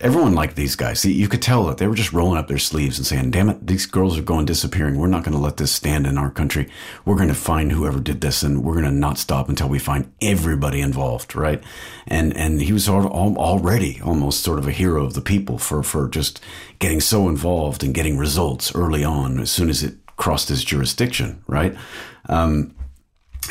everyone 0.00 0.34
liked 0.34 0.56
these 0.56 0.76
guys. 0.76 1.04
You 1.04 1.28
could 1.28 1.42
tell 1.42 1.64
that 1.66 1.78
they 1.78 1.86
were 1.86 1.94
just 1.94 2.12
rolling 2.12 2.38
up 2.38 2.48
their 2.48 2.58
sleeves 2.58 2.98
and 2.98 3.06
saying, 3.06 3.30
damn 3.30 3.50
it, 3.50 3.66
these 3.66 3.86
girls 3.86 4.18
are 4.18 4.22
going 4.22 4.46
disappearing. 4.46 4.98
We're 4.98 5.08
not 5.08 5.24
going 5.24 5.34
to 5.34 5.42
let 5.42 5.58
this 5.58 5.72
stand 5.72 6.06
in 6.06 6.16
our 6.16 6.30
country. 6.30 6.68
We're 7.04 7.16
going 7.16 7.28
to 7.28 7.34
find 7.34 7.70
whoever 7.70 8.00
did 8.00 8.20
this 8.20 8.42
and 8.42 8.64
we're 8.64 8.74
going 8.74 8.86
to 8.86 8.90
not 8.90 9.18
stop 9.18 9.48
until 9.48 9.68
we 9.68 9.78
find 9.78 10.12
everybody 10.22 10.80
involved. 10.80 11.36
Right. 11.36 11.62
And, 12.06 12.36
and 12.36 12.62
he 12.62 12.72
was 12.72 12.88
already 12.88 14.00
almost 14.02 14.42
sort 14.42 14.58
of 14.58 14.66
a 14.66 14.72
hero 14.72 15.04
of 15.04 15.14
the 15.14 15.20
people 15.20 15.58
for, 15.58 15.82
for 15.82 16.08
just 16.08 16.40
getting 16.78 17.00
so 17.00 17.28
involved 17.28 17.84
and 17.84 17.94
getting 17.94 18.16
results 18.16 18.74
early 18.74 19.04
on 19.04 19.38
as 19.38 19.50
soon 19.50 19.68
as 19.68 19.82
it 19.82 19.94
crossed 20.16 20.48
his 20.48 20.64
jurisdiction. 20.64 21.42
Right. 21.46 21.76
Um, 22.28 22.74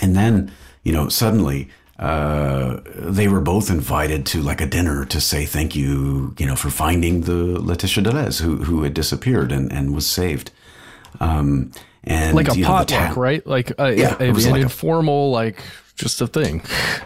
and 0.02 0.16
then, 0.16 0.52
you 0.84 0.94
know, 0.94 1.10
suddenly, 1.10 1.70
uh, 2.00 2.80
they 2.86 3.28
were 3.28 3.42
both 3.42 3.70
invited 3.70 4.26
to 4.28 4.42
like 4.42 4.62
a 4.62 4.66
dinner 4.66 5.04
to 5.06 5.20
say 5.20 5.46
thank 5.46 5.76
you, 5.76 6.34
you 6.40 6.46
know, 6.46 6.56
for 6.56 6.70
finding 6.70 7.22
the 7.22 7.60
Laetitia 7.62 8.04
Delhez 8.04 8.42
who 8.42 8.58
who 8.58 8.84
had 8.84 8.94
disappeared 8.94 9.52
and, 9.52 9.72
and 9.72 9.94
was 9.94 10.08
saved. 10.08 10.52
Um, 11.20 11.72
and 12.06 12.36
like 12.36 12.48
a 12.48 12.56
potluck, 12.56 12.88
ta- 12.88 13.14
right? 13.18 13.46
Like 13.46 13.74
a, 13.78 13.94
yeah, 13.94 14.16
a, 14.18 14.26
it 14.26 14.32
was 14.32 14.46
an 14.46 14.54
like 14.54 14.62
informal, 14.62 15.32
like 15.32 15.62
just 15.96 16.22
a 16.22 16.28
thing. 16.28 16.62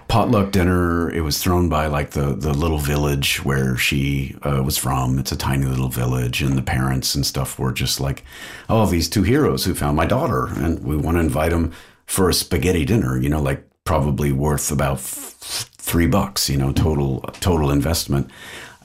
Potluck 0.08 0.52
dinner. 0.52 1.10
It 1.10 1.22
was 1.22 1.42
thrown 1.42 1.70
by 1.70 1.88
like 1.88 2.12
the 2.12 2.36
the 2.36 2.54
little 2.54 2.78
village 2.78 3.44
where 3.44 3.76
she 3.76 4.36
uh, 4.44 4.62
was 4.64 4.78
from. 4.78 5.18
It's 5.18 5.32
a 5.32 5.36
tiny 5.36 5.66
little 5.66 5.90
village, 5.90 6.44
and 6.44 6.56
the 6.56 6.62
parents 6.62 7.16
and 7.16 7.26
stuff 7.26 7.58
were 7.58 7.74
just 7.74 8.00
like, 8.00 8.24
oh, 8.70 8.86
these 8.86 9.10
two 9.10 9.24
heroes 9.24 9.66
who 9.66 9.74
found 9.74 9.98
my 9.98 10.06
daughter, 10.06 10.50
and 10.56 10.84
we 10.84 10.96
want 10.96 11.18
to 11.18 11.22
invite 11.22 11.50
them 11.50 11.72
for 12.06 12.30
a 12.30 12.34
spaghetti 12.34 12.86
dinner. 12.86 13.18
You 13.18 13.30
know, 13.30 13.42
like 13.42 13.68
probably 13.86 14.32
worth 14.32 14.72
about 14.72 14.98
f- 14.98 15.70
three 15.78 16.08
bucks, 16.08 16.50
you 16.50 16.58
know, 16.58 16.72
total 16.72 17.22
total 17.40 17.72
investment. 17.72 18.30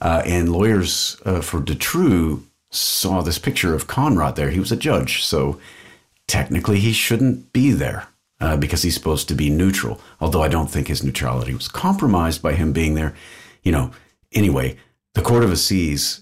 Uh, 0.01 0.21
and 0.25 0.51
lawyers 0.51 1.17
uh, 1.25 1.41
for 1.41 1.59
Dutroux 1.59 2.43
saw 2.71 3.21
this 3.21 3.39
picture 3.39 3.73
of 3.73 3.87
Connerotte 3.87 4.35
there. 4.35 4.49
He 4.49 4.59
was 4.59 4.71
a 4.71 4.77
judge, 4.77 5.23
so 5.23 5.59
technically 6.27 6.79
he 6.79 6.93
shouldn't 6.93 7.51
be 7.51 7.71
there 7.71 8.07
uh, 8.39 8.55
because 8.57 8.81
he's 8.83 8.93
supposed 8.93 9.27
to 9.27 9.35
be 9.35 9.49
neutral. 9.49 9.99
Although 10.21 10.43
I 10.43 10.47
don't 10.47 10.69
think 10.69 10.87
his 10.87 11.03
neutrality 11.03 11.53
was 11.53 11.67
compromised 11.67 12.41
by 12.41 12.53
him 12.53 12.71
being 12.71 12.93
there. 12.93 13.13
You 13.63 13.71
know, 13.71 13.91
anyway, 14.31 14.77
the 15.15 15.21
Court 15.21 15.43
of 15.43 15.51
Assize 15.51 16.21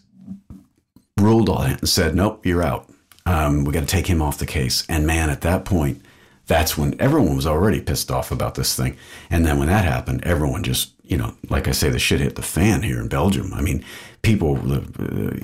ruled 1.19 1.49
on 1.49 1.71
it 1.71 1.79
and 1.79 1.89
said, 1.89 2.15
"Nope, 2.15 2.45
you're 2.45 2.63
out. 2.63 2.89
Um, 3.25 3.65
we 3.65 3.73
got 3.73 3.81
to 3.81 3.85
take 3.85 4.07
him 4.07 4.21
off 4.21 4.39
the 4.39 4.45
case." 4.45 4.85
And 4.87 5.05
man, 5.05 5.29
at 5.29 5.41
that 5.41 5.65
point, 5.65 6.01
that's 6.47 6.77
when 6.77 6.99
everyone 6.99 7.35
was 7.35 7.45
already 7.45 7.81
pissed 7.81 8.09
off 8.09 8.31
about 8.31 8.55
this 8.55 8.75
thing. 8.75 8.97
And 9.29 9.45
then 9.45 9.59
when 9.59 9.67
that 9.67 9.83
happened, 9.85 10.23
everyone 10.23 10.63
just, 10.63 10.93
you 11.03 11.17
know, 11.17 11.35
like 11.49 11.67
I 11.67 11.71
say, 11.71 11.89
the 11.89 11.99
shit 11.99 12.21
hit 12.21 12.35
the 12.35 12.41
fan 12.41 12.83
here 12.83 12.99
in 12.99 13.09
Belgium. 13.09 13.53
I 13.53 13.61
mean, 13.61 13.83
people, 14.21 14.55
uh, 14.71 14.81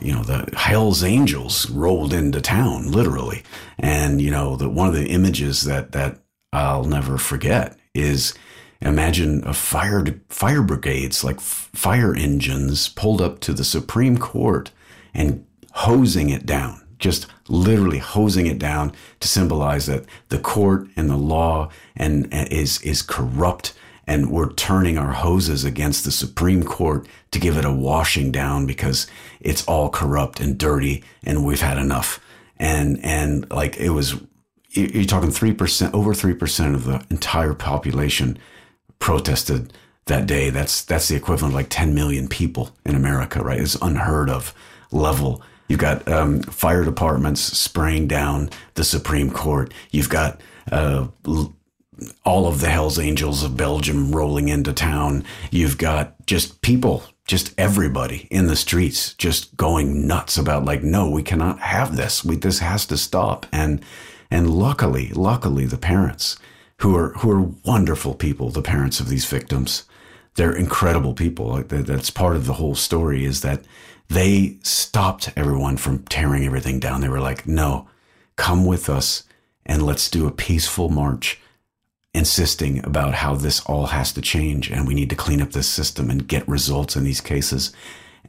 you 0.01 0.13
know, 0.13 0.23
the 0.23 0.49
Hell's 0.55 1.03
Angels 1.03 1.69
rolled 1.69 2.13
into 2.13 2.39
town, 2.39 2.91
literally. 2.91 3.43
And, 3.77 4.21
you 4.21 4.31
know, 4.31 4.55
the, 4.55 4.69
one 4.69 4.87
of 4.87 4.95
the 4.95 5.07
images 5.07 5.63
that, 5.63 5.91
that 5.91 6.19
I'll 6.53 6.85
never 6.85 7.17
forget 7.17 7.77
is 7.93 8.33
imagine 8.79 9.45
a 9.45 9.53
fire, 9.53 10.05
fire 10.29 10.63
brigades, 10.63 11.23
like 11.23 11.41
fire 11.41 12.15
engines 12.15 12.87
pulled 12.87 13.21
up 13.21 13.39
to 13.41 13.53
the 13.53 13.65
Supreme 13.65 14.17
Court 14.17 14.71
and 15.13 15.45
hosing 15.73 16.29
it 16.29 16.45
down 16.45 16.79
just 16.99 17.27
literally 17.47 17.99
hosing 17.99 18.47
it 18.47 18.59
down 18.59 18.93
to 19.19 19.27
symbolize 19.27 19.85
that 19.87 20.05
the 20.29 20.39
court 20.39 20.87
and 20.95 21.09
the 21.09 21.17
law 21.17 21.69
and, 21.95 22.27
and 22.31 22.51
is 22.51 22.81
is 22.81 23.01
corrupt 23.01 23.73
and 24.05 24.31
we're 24.31 24.51
turning 24.53 24.97
our 24.97 25.13
hoses 25.13 25.63
against 25.63 26.03
the 26.03 26.11
Supreme 26.11 26.63
Court 26.63 27.07
to 27.31 27.39
give 27.39 27.57
it 27.57 27.65
a 27.65 27.71
washing 27.71 28.31
down 28.31 28.65
because 28.65 29.07
it's 29.39 29.65
all 29.65 29.89
corrupt 29.89 30.39
and 30.39 30.57
dirty 30.57 31.03
and 31.23 31.45
we've 31.45 31.61
had 31.61 31.77
enough. 31.77 32.19
And 32.57 33.03
and 33.03 33.49
like 33.49 33.77
it 33.77 33.91
was 33.91 34.15
you're 34.69 35.05
talking 35.05 35.29
3% 35.29 35.93
over 35.93 36.13
3% 36.13 36.73
of 36.73 36.85
the 36.85 37.05
entire 37.11 37.53
population 37.53 38.39
protested 38.97 39.71
that 40.05 40.25
day. 40.25 40.49
That's 40.49 40.83
that's 40.83 41.07
the 41.07 41.15
equivalent 41.15 41.53
of 41.53 41.55
like 41.55 41.69
10 41.69 41.93
million 41.93 42.27
people 42.27 42.75
in 42.85 42.95
America, 42.95 43.41
right? 43.43 43.59
It's 43.59 43.75
unheard 43.81 44.29
of 44.29 44.53
level 44.91 45.41
You've 45.67 45.79
got 45.79 46.07
um, 46.07 46.41
fire 46.41 46.83
departments 46.83 47.41
spraying 47.41 48.07
down 48.07 48.49
the 48.75 48.83
Supreme 48.83 49.31
Court. 49.31 49.73
You've 49.91 50.09
got 50.09 50.41
uh, 50.71 51.07
all 52.25 52.47
of 52.47 52.59
the 52.59 52.69
Hells 52.69 52.99
Angels 52.99 53.43
of 53.43 53.57
Belgium 53.57 54.11
rolling 54.11 54.49
into 54.49 54.73
town. 54.73 55.23
You've 55.51 55.77
got 55.77 56.25
just 56.25 56.61
people, 56.61 57.03
just 57.25 57.53
everybody 57.57 58.27
in 58.29 58.47
the 58.47 58.55
streets, 58.55 59.13
just 59.15 59.55
going 59.55 60.07
nuts 60.07 60.37
about 60.37 60.65
like, 60.65 60.83
no, 60.83 61.09
we 61.09 61.23
cannot 61.23 61.59
have 61.59 61.95
this. 61.95 62.23
We 62.23 62.35
this 62.35 62.59
has 62.59 62.85
to 62.87 62.97
stop. 62.97 63.45
And 63.51 63.83
and 64.29 64.49
luckily, 64.49 65.09
luckily, 65.09 65.65
the 65.65 65.77
parents 65.77 66.37
who 66.77 66.95
are 66.95 67.09
who 67.19 67.31
are 67.31 67.51
wonderful 67.65 68.15
people, 68.15 68.49
the 68.49 68.61
parents 68.61 68.99
of 68.99 69.07
these 69.07 69.25
victims, 69.25 69.83
they're 70.35 70.55
incredible 70.55 71.13
people. 71.13 71.63
That's 71.63 72.09
part 72.09 72.35
of 72.35 72.45
the 72.45 72.53
whole 72.53 72.75
story 72.75 73.25
is 73.25 73.41
that 73.41 73.63
they 74.13 74.57
stopped 74.61 75.31
everyone 75.35 75.77
from 75.77 76.03
tearing 76.03 76.45
everything 76.45 76.79
down. 76.79 77.01
They 77.01 77.09
were 77.09 77.19
like, 77.19 77.47
no, 77.47 77.87
come 78.35 78.65
with 78.65 78.89
us 78.89 79.23
and 79.65 79.83
let's 79.83 80.09
do 80.09 80.27
a 80.27 80.31
peaceful 80.31 80.89
march, 80.89 81.41
insisting 82.13 82.85
about 82.85 83.15
how 83.15 83.35
this 83.35 83.61
all 83.61 83.87
has 83.87 84.13
to 84.13 84.21
change 84.21 84.69
and 84.69 84.87
we 84.87 84.93
need 84.93 85.09
to 85.09 85.15
clean 85.15 85.41
up 85.41 85.51
this 85.51 85.67
system 85.67 86.09
and 86.09 86.27
get 86.27 86.47
results 86.47 86.95
in 86.95 87.03
these 87.03 87.21
cases. 87.21 87.73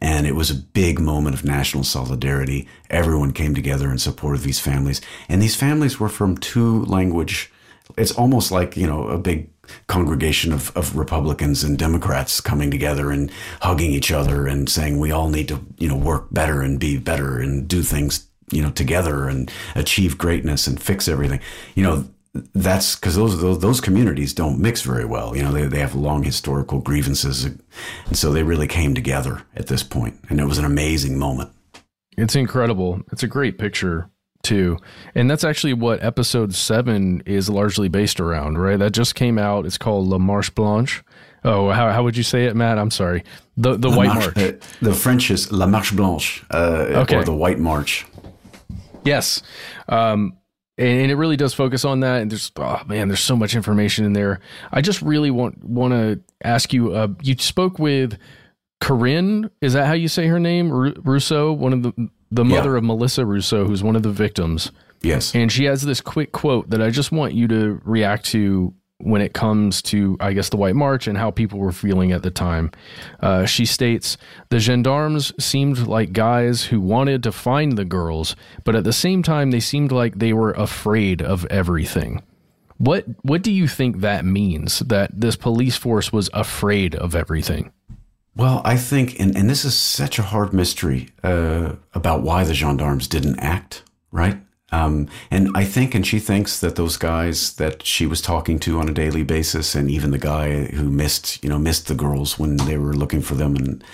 And 0.01 0.27
it 0.27 0.35
was 0.35 0.51
a 0.51 0.55
big 0.55 0.99
moment 0.99 1.37
of 1.37 1.45
national 1.45 1.85
solidarity. 1.85 2.67
Everyone 2.91 3.33
came 3.33 3.55
together 3.55 3.91
in 3.91 3.99
support 3.99 4.35
of 4.35 4.43
these 4.43 4.59
families. 4.59 5.01
And 5.29 5.41
these 5.41 5.55
families 5.55 6.01
were 6.01 6.09
from 6.09 6.37
two 6.37 6.85
language. 6.87 7.53
It's 7.97 8.13
almost 8.13 8.51
like, 8.51 8.77
you 8.77 8.87
know, 8.87 9.09
a 9.09 9.19
big 9.19 9.51
congregation 9.87 10.53
of, 10.53 10.75
of 10.77 10.97
Republicans 10.97 11.65
and 11.65 11.79
Democrats 11.79 12.41
coming 12.41 12.71
together 12.71 13.11
and 13.11 13.31
hugging 13.61 13.93
each 13.93 14.13
other 14.13 14.47
and 14.47 14.69
saying 14.69 14.99
we 14.99 15.11
all 15.11 15.29
need 15.29 15.49
to, 15.49 15.65
you 15.79 15.89
know, 15.89 15.97
work 15.97 16.29
better 16.31 16.63
and 16.63 16.79
be 16.79 16.99
better 16.99 17.39
and 17.39 17.69
do 17.69 17.83
things, 17.83 18.29
you 18.51 18.63
know, 18.63 18.71
together 18.71 19.29
and 19.29 19.51
achieve 19.75 20.19
greatness 20.19 20.67
and 20.67 20.83
fix 20.83 21.09
everything. 21.09 21.41
You 21.75 21.83
know, 21.83 22.09
that's 22.55 22.97
because 22.97 23.15
those, 23.15 23.41
those, 23.41 23.61
those 23.61 23.81
communities 23.81 24.35
don't 24.35 24.59
mix 24.59 24.83
very 24.83 25.05
well. 25.05 25.37
You 25.37 25.43
know, 25.43 25.53
they 25.53 25.67
they 25.67 25.79
have 25.79 25.95
long 25.95 26.25
historical 26.25 26.81
grievances, 26.81 27.47
uh, 27.47 27.51
and 28.07 28.17
so 28.17 28.33
they 28.33 28.43
really 28.43 28.67
came 28.67 28.95
together 28.95 29.43
at 29.55 29.69
this 29.69 29.83
point, 29.83 30.19
and 30.29 30.41
it 30.41 30.47
was 30.47 30.59
an 30.59 30.65
amazing 30.65 31.19
moment. 31.19 31.53
It's 32.17 32.35
incredible. 32.35 33.03
It's 33.13 33.23
a 33.23 33.29
great 33.29 33.59
picture 33.59 34.11
too. 34.45 34.79
And 35.15 35.31
that's 35.31 35.43
actually 35.45 35.73
what 35.75 36.03
episode 36.03 36.55
seven 36.55 37.23
is 37.27 37.49
largely 37.49 37.89
based 37.89 38.21
around, 38.21 38.59
right? 38.59 38.79
That 38.79 38.93
just 38.93 39.15
came 39.15 39.39
out. 39.39 39.67
It's 39.67 39.79
called 39.79 40.07
La 40.07 40.19
Marche 40.19 40.55
Blanche. 40.55 41.03
Oh, 41.45 41.71
how, 41.71 41.91
how 41.91 42.03
would 42.05 42.17
you 42.17 42.23
say 42.23 42.45
it, 42.47 42.57
Matt? 42.57 42.79
I'm 42.79 42.91
sorry. 42.91 43.23
The 43.57 43.77
the 43.77 43.91
La 43.91 43.97
White 43.97 44.07
Marche, 44.09 44.37
March. 44.37 44.55
Uh, 44.55 44.67
the 44.81 44.95
French 44.95 45.31
is 45.31 45.53
La 45.53 45.67
Marche 45.67 45.93
Blanche, 45.95 46.45
uh, 46.51 47.03
Okay. 47.03 47.17
or 47.17 47.25
the 47.25 47.35
White 47.35 47.59
March. 47.59 48.07
Yes. 49.05 49.43
Um, 49.89 50.39
and, 50.79 50.89
and 51.03 51.11
it 51.11 51.17
really 51.17 51.37
does 51.37 51.53
focus 51.55 51.85
on 51.85 52.01
that. 52.01 52.23
And 52.23 52.31
there's, 52.31 52.51
oh 52.57 52.83
man, 52.87 53.09
there's 53.09 53.21
so 53.21 53.37
much 53.37 53.55
information 53.55 54.05
in 54.07 54.13
there. 54.15 54.41
I 54.73 54.81
just 54.81 55.03
really 55.03 55.31
want 55.31 55.63
want 55.63 55.93
to 55.93 56.21
ask 56.43 56.73
you. 56.73 56.93
Uh, 56.95 57.09
you 57.23 57.37
spoke 57.39 57.79
with 57.79 58.19
Corinne. 58.81 59.51
Is 59.61 59.75
that 59.75 59.87
how 59.87 59.93
you 59.93 60.09
say 60.09 60.27
her 60.27 60.41
name? 60.41 60.71
Russo, 60.73 61.53
one 61.53 61.73
of 61.75 61.83
the 61.83 62.09
the 62.35 62.45
Yeah. 62.45 62.57
mother 62.57 62.77
of 62.77 62.85
Melissa 62.85 63.25
Russo, 63.25 63.67
who's 63.67 63.83
one 63.83 63.97
of 63.97 64.03
the 64.03 64.11
victims. 64.13 64.71
Yes. 65.03 65.35
And 65.35 65.53
she 65.53 65.65
has 65.67 65.83
this 65.83 66.01
quick 66.01 66.33
quote 66.33 66.71
that 66.71 66.81
I 66.83 66.91
just 66.91 67.13
want 67.13 67.35
you 67.35 67.47
to 67.49 67.81
react 67.85 68.25
to 68.27 68.73
when 68.99 69.21
it 69.21 69.35
comes 69.35 69.83
to, 69.83 70.17
I 70.21 70.33
guess, 70.33 70.49
the 70.49 70.57
White 70.57 70.77
March 70.77 71.07
and 71.07 71.19
how 71.19 71.31
people 71.31 71.59
were 71.59 71.73
feeling 71.73 72.13
at 72.13 72.23
the 72.23 72.31
time. 72.31 72.71
Uh, 73.21 73.45
she 73.45 73.67
states 73.67 74.17
The 74.51 74.59
gendarmes 74.61 75.33
seemed 75.39 75.87
like 75.87 76.13
guys 76.13 76.65
who 76.65 76.81
wanted 76.81 77.23
to 77.25 77.33
find 77.33 77.77
the 77.77 77.85
girls, 77.85 78.35
but 78.65 78.75
at 78.75 78.85
the 78.85 78.93
same 78.95 79.23
time, 79.23 79.51
they 79.51 79.61
seemed 79.61 79.93
like 79.93 80.19
they 80.21 80.33
were 80.33 80.53
afraid 80.53 81.21
of 81.21 81.45
everything. 81.51 82.23
What 82.79 83.05
what 83.23 83.43
do 83.43 83.53
you 83.53 83.69
think 83.69 84.01
that 84.01 84.25
means? 84.25 84.79
That 84.81 85.11
this 85.21 85.37
police 85.37 85.77
force 85.77 86.13
was 86.13 86.31
afraid 86.33 86.95
of 86.95 87.15
everything? 87.15 87.71
Well, 88.37 88.63
I 88.65 88.77
think, 88.77 89.21
and, 89.21 89.37
and 89.37 89.49
this 89.49 89.65
is 89.65 89.77
such 89.77 90.19
a 90.19 90.23
hard 90.23 90.53
mystery 90.53 91.11
uh, 91.23 91.77
about 91.95 92.23
why 92.23 92.43
the 92.43 92.55
gendarmes 92.55 93.07
didn't 93.07 93.39
act, 93.39 93.85
right? 94.11 94.39
Um, 94.73 95.09
and 95.31 95.51
I 95.55 95.65
think, 95.65 95.95
and 95.95 96.05
she 96.05 96.19
thinks 96.19 96.59
that 96.59 96.75
those 96.75 96.97
guys 96.97 97.55
that 97.57 97.87
she 97.87 98.07
was 98.07 98.21
talking 98.21 98.59
to 98.61 98.81
on 98.81 98.89
a 98.89 98.93
daily 98.93 99.23
basis, 99.23 99.77
and 99.77 99.89
even 99.89 100.11
the 100.11 100.19
guy 100.19 100.65
who 100.65 100.91
missed, 100.91 101.45
you 101.45 101.49
know, 101.49 101.61
missed 101.61 101.87
the 101.87 101.95
girls 101.95 102.37
when 102.37 102.57
they 102.57 102.77
were 102.77 102.93
looking 102.93 103.23
for 103.23 103.37
them, 103.37 103.55
and 103.55 103.85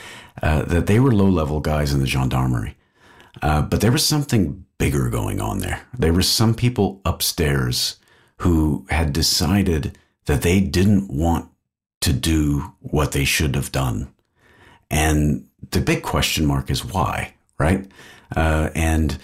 uh, 0.42 0.62
that 0.62 0.86
they 0.86 0.98
were 0.98 1.12
low 1.12 1.28
level 1.28 1.60
guys 1.60 1.92
in 1.92 2.00
the 2.00 2.06
gendarmerie. 2.06 2.76
Uh, 3.42 3.60
but 3.60 3.82
there 3.82 3.92
was 3.92 4.06
something 4.06 4.64
bigger 4.78 5.10
going 5.10 5.38
on 5.38 5.58
there. 5.58 5.82
There 5.98 6.14
were 6.14 6.22
some 6.22 6.54
people 6.54 7.02
upstairs 7.04 7.96
who 8.38 8.86
had 8.88 9.12
decided 9.12 9.98
that 10.24 10.40
they 10.40 10.60
didn't 10.60 11.10
want 11.10 11.50
to 12.00 12.14
do 12.14 12.72
what 12.80 13.12
they 13.12 13.26
should 13.26 13.54
have 13.54 13.70
done. 13.70 14.08
And 14.90 15.46
the 15.70 15.80
big 15.80 16.02
question 16.02 16.46
mark 16.46 16.70
is 16.70 16.84
why, 16.84 17.34
right? 17.58 17.90
Uh, 18.34 18.70
and 18.74 19.18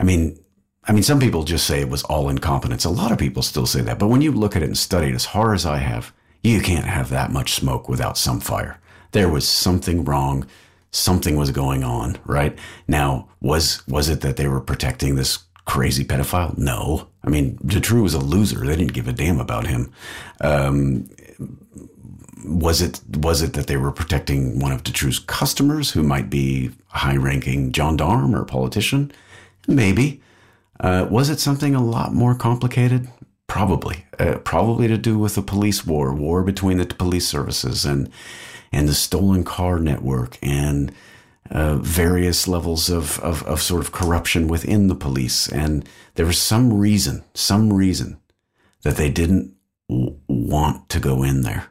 I 0.00 0.04
mean, 0.04 0.38
I 0.84 0.92
mean, 0.92 1.02
some 1.02 1.20
people 1.20 1.44
just 1.44 1.66
say 1.66 1.80
it 1.80 1.88
was 1.88 2.02
all 2.04 2.28
incompetence. 2.28 2.84
A 2.84 2.90
lot 2.90 3.12
of 3.12 3.18
people 3.18 3.42
still 3.42 3.66
say 3.66 3.82
that. 3.82 3.98
But 3.98 4.08
when 4.08 4.20
you 4.20 4.32
look 4.32 4.56
at 4.56 4.62
it 4.62 4.66
and 4.66 4.78
study 4.78 5.08
it 5.08 5.14
as 5.14 5.26
hard 5.26 5.54
as 5.54 5.64
I 5.64 5.78
have, 5.78 6.12
you 6.42 6.60
can't 6.60 6.86
have 6.86 7.08
that 7.10 7.30
much 7.30 7.52
smoke 7.52 7.88
without 7.88 8.18
some 8.18 8.40
fire. 8.40 8.80
There 9.12 9.28
was 9.28 9.46
something 9.46 10.04
wrong. 10.04 10.46
Something 10.90 11.36
was 11.36 11.52
going 11.52 11.84
on, 11.84 12.18
right? 12.24 12.58
Now, 12.88 13.28
was, 13.40 13.86
was 13.86 14.08
it 14.08 14.20
that 14.22 14.36
they 14.36 14.48
were 14.48 14.60
protecting 14.60 15.14
this 15.14 15.38
crazy 15.64 16.04
pedophile? 16.04 16.58
No. 16.58 17.08
I 17.24 17.30
mean, 17.30 17.56
Dutroux 17.58 18.02
was 18.02 18.14
a 18.14 18.18
loser. 18.18 18.58
They 18.58 18.76
didn't 18.76 18.92
give 18.92 19.08
a 19.08 19.12
damn 19.12 19.40
about 19.40 19.66
him. 19.66 19.92
Um, 20.40 21.08
was 22.44 22.82
it 22.82 23.00
was 23.16 23.42
it 23.42 23.52
that 23.54 23.66
they 23.66 23.76
were 23.76 23.92
protecting 23.92 24.58
one 24.60 24.72
of 24.72 24.82
Dutroux's 24.82 25.18
customers 25.18 25.90
who 25.90 26.02
might 26.02 26.30
be 26.30 26.70
a 26.94 26.98
high-ranking 26.98 27.72
gendarme 27.72 28.34
or 28.34 28.44
politician? 28.44 29.12
Maybe. 29.68 30.20
Uh, 30.80 31.06
was 31.08 31.30
it 31.30 31.38
something 31.38 31.74
a 31.74 31.84
lot 31.84 32.12
more 32.12 32.34
complicated? 32.34 33.08
Probably. 33.46 34.06
Uh, 34.18 34.38
probably 34.38 34.88
to 34.88 34.98
do 34.98 35.18
with 35.18 35.34
the 35.34 35.42
police 35.42 35.86
war, 35.86 36.12
war 36.14 36.42
between 36.42 36.78
the 36.78 36.86
police 36.86 37.28
services 37.28 37.84
and 37.84 38.10
and 38.72 38.88
the 38.88 38.94
stolen 38.94 39.44
car 39.44 39.78
network 39.78 40.38
and 40.42 40.92
uh, 41.50 41.76
various 41.76 42.48
levels 42.48 42.88
of, 42.88 43.20
of, 43.20 43.42
of 43.44 43.60
sort 43.60 43.82
of 43.82 43.92
corruption 43.92 44.48
within 44.48 44.88
the 44.88 44.94
police. 44.94 45.48
And 45.48 45.86
there 46.14 46.24
was 46.24 46.40
some 46.40 46.72
reason, 46.72 47.22
some 47.34 47.72
reason 47.72 48.18
that 48.82 48.96
they 48.96 49.10
didn't 49.10 49.54
want 49.88 50.88
to 50.88 50.98
go 50.98 51.22
in 51.22 51.42
there. 51.42 51.66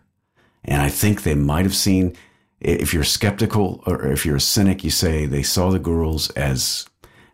And 0.63 0.81
I 0.81 0.89
think 0.89 1.23
they 1.23 1.35
might 1.35 1.65
have 1.65 1.75
seen, 1.75 2.15
if 2.59 2.93
you're 2.93 3.03
skeptical 3.03 3.83
or 3.85 4.07
if 4.07 4.25
you're 4.25 4.35
a 4.35 4.41
cynic, 4.41 4.83
you 4.83 4.89
say 4.89 5.25
they 5.25 5.43
saw 5.43 5.69
the 5.69 5.79
girls 5.79 6.29
as 6.31 6.85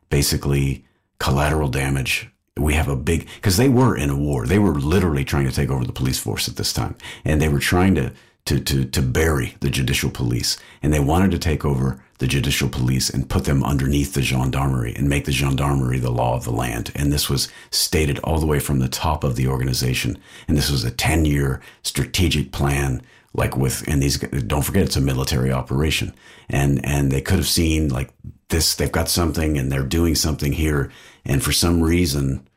basically 0.10 0.86
collateral 1.20 1.68
damage. 1.68 2.30
We 2.56 2.74
have 2.74 2.88
a 2.88 2.96
big, 2.96 3.28
because 3.36 3.58
they 3.58 3.70
were 3.70 3.96
in 3.96 4.10
a 4.10 4.18
war. 4.18 4.46
They 4.46 4.60
were 4.60 4.76
literally 4.76 5.26
trying 5.26 5.48
to 5.48 5.54
take 5.54 5.70
over 5.70 5.86
the 5.86 5.94
police 5.94 6.20
force 6.20 6.48
at 6.48 6.56
this 6.56 6.74
time. 6.74 6.96
And 7.24 7.42
they 7.42 7.50
were 7.50 7.60
trying 7.60 7.96
to 7.96 8.14
to, 8.48 8.62
to, 8.62 8.86
to 8.86 9.02
bury 9.02 9.56
the 9.60 9.70
judicial 9.70 10.10
police. 10.10 10.58
And 10.82 10.94
they 10.94 11.02
wanted 11.02 11.32
to 11.32 11.38
take 11.38 11.66
over 11.66 12.02
the 12.20 12.28
judicial 12.28 12.70
police 12.70 13.10
and 13.10 13.30
put 13.30 13.44
them 13.44 13.64
underneath 13.64 14.14
the 14.14 14.22
gendarmerie 14.22 14.96
and 14.96 15.10
make 15.10 15.26
the 15.26 15.34
gendarmerie 15.34 16.00
the 16.00 16.12
law 16.12 16.36
of 16.36 16.46
the 16.46 16.52
land. 16.52 16.92
And 16.96 17.12
this 17.12 17.30
was 17.30 17.50
stated 17.72 18.20
all 18.20 18.40
the 18.40 18.46
way 18.46 18.60
from 18.60 18.80
the 18.80 18.88
top 18.88 19.24
of 19.24 19.36
the 19.36 19.48
organization. 19.48 20.18
And 20.48 20.58
this 20.58 20.72
was 20.72 20.86
a 20.86 20.92
10 20.92 21.26
year 21.26 21.62
strategic 21.84 22.52
plan. 22.52 23.02
Like 23.34 23.56
with, 23.56 23.88
and 23.88 24.02
these, 24.02 24.18
don't 24.20 24.64
forget, 24.64 24.84
it's 24.84 24.96
a 24.96 25.02
military 25.02 25.52
operation. 25.52 26.14
And, 26.50 26.84
and 26.86 27.12
they 27.12 27.22
could 27.22 27.38
have 27.38 27.48
seen 27.48 27.90
like 27.90 28.10
this, 28.50 28.76
they've 28.76 28.92
got 28.92 29.10
something 29.10 29.58
and 29.58 29.72
they're 29.72 29.84
doing 29.84 30.16
something 30.16 30.54
here. 30.54 30.92
And 31.26 31.44
for 31.44 31.52
some 31.52 31.82
reason, 31.82 32.48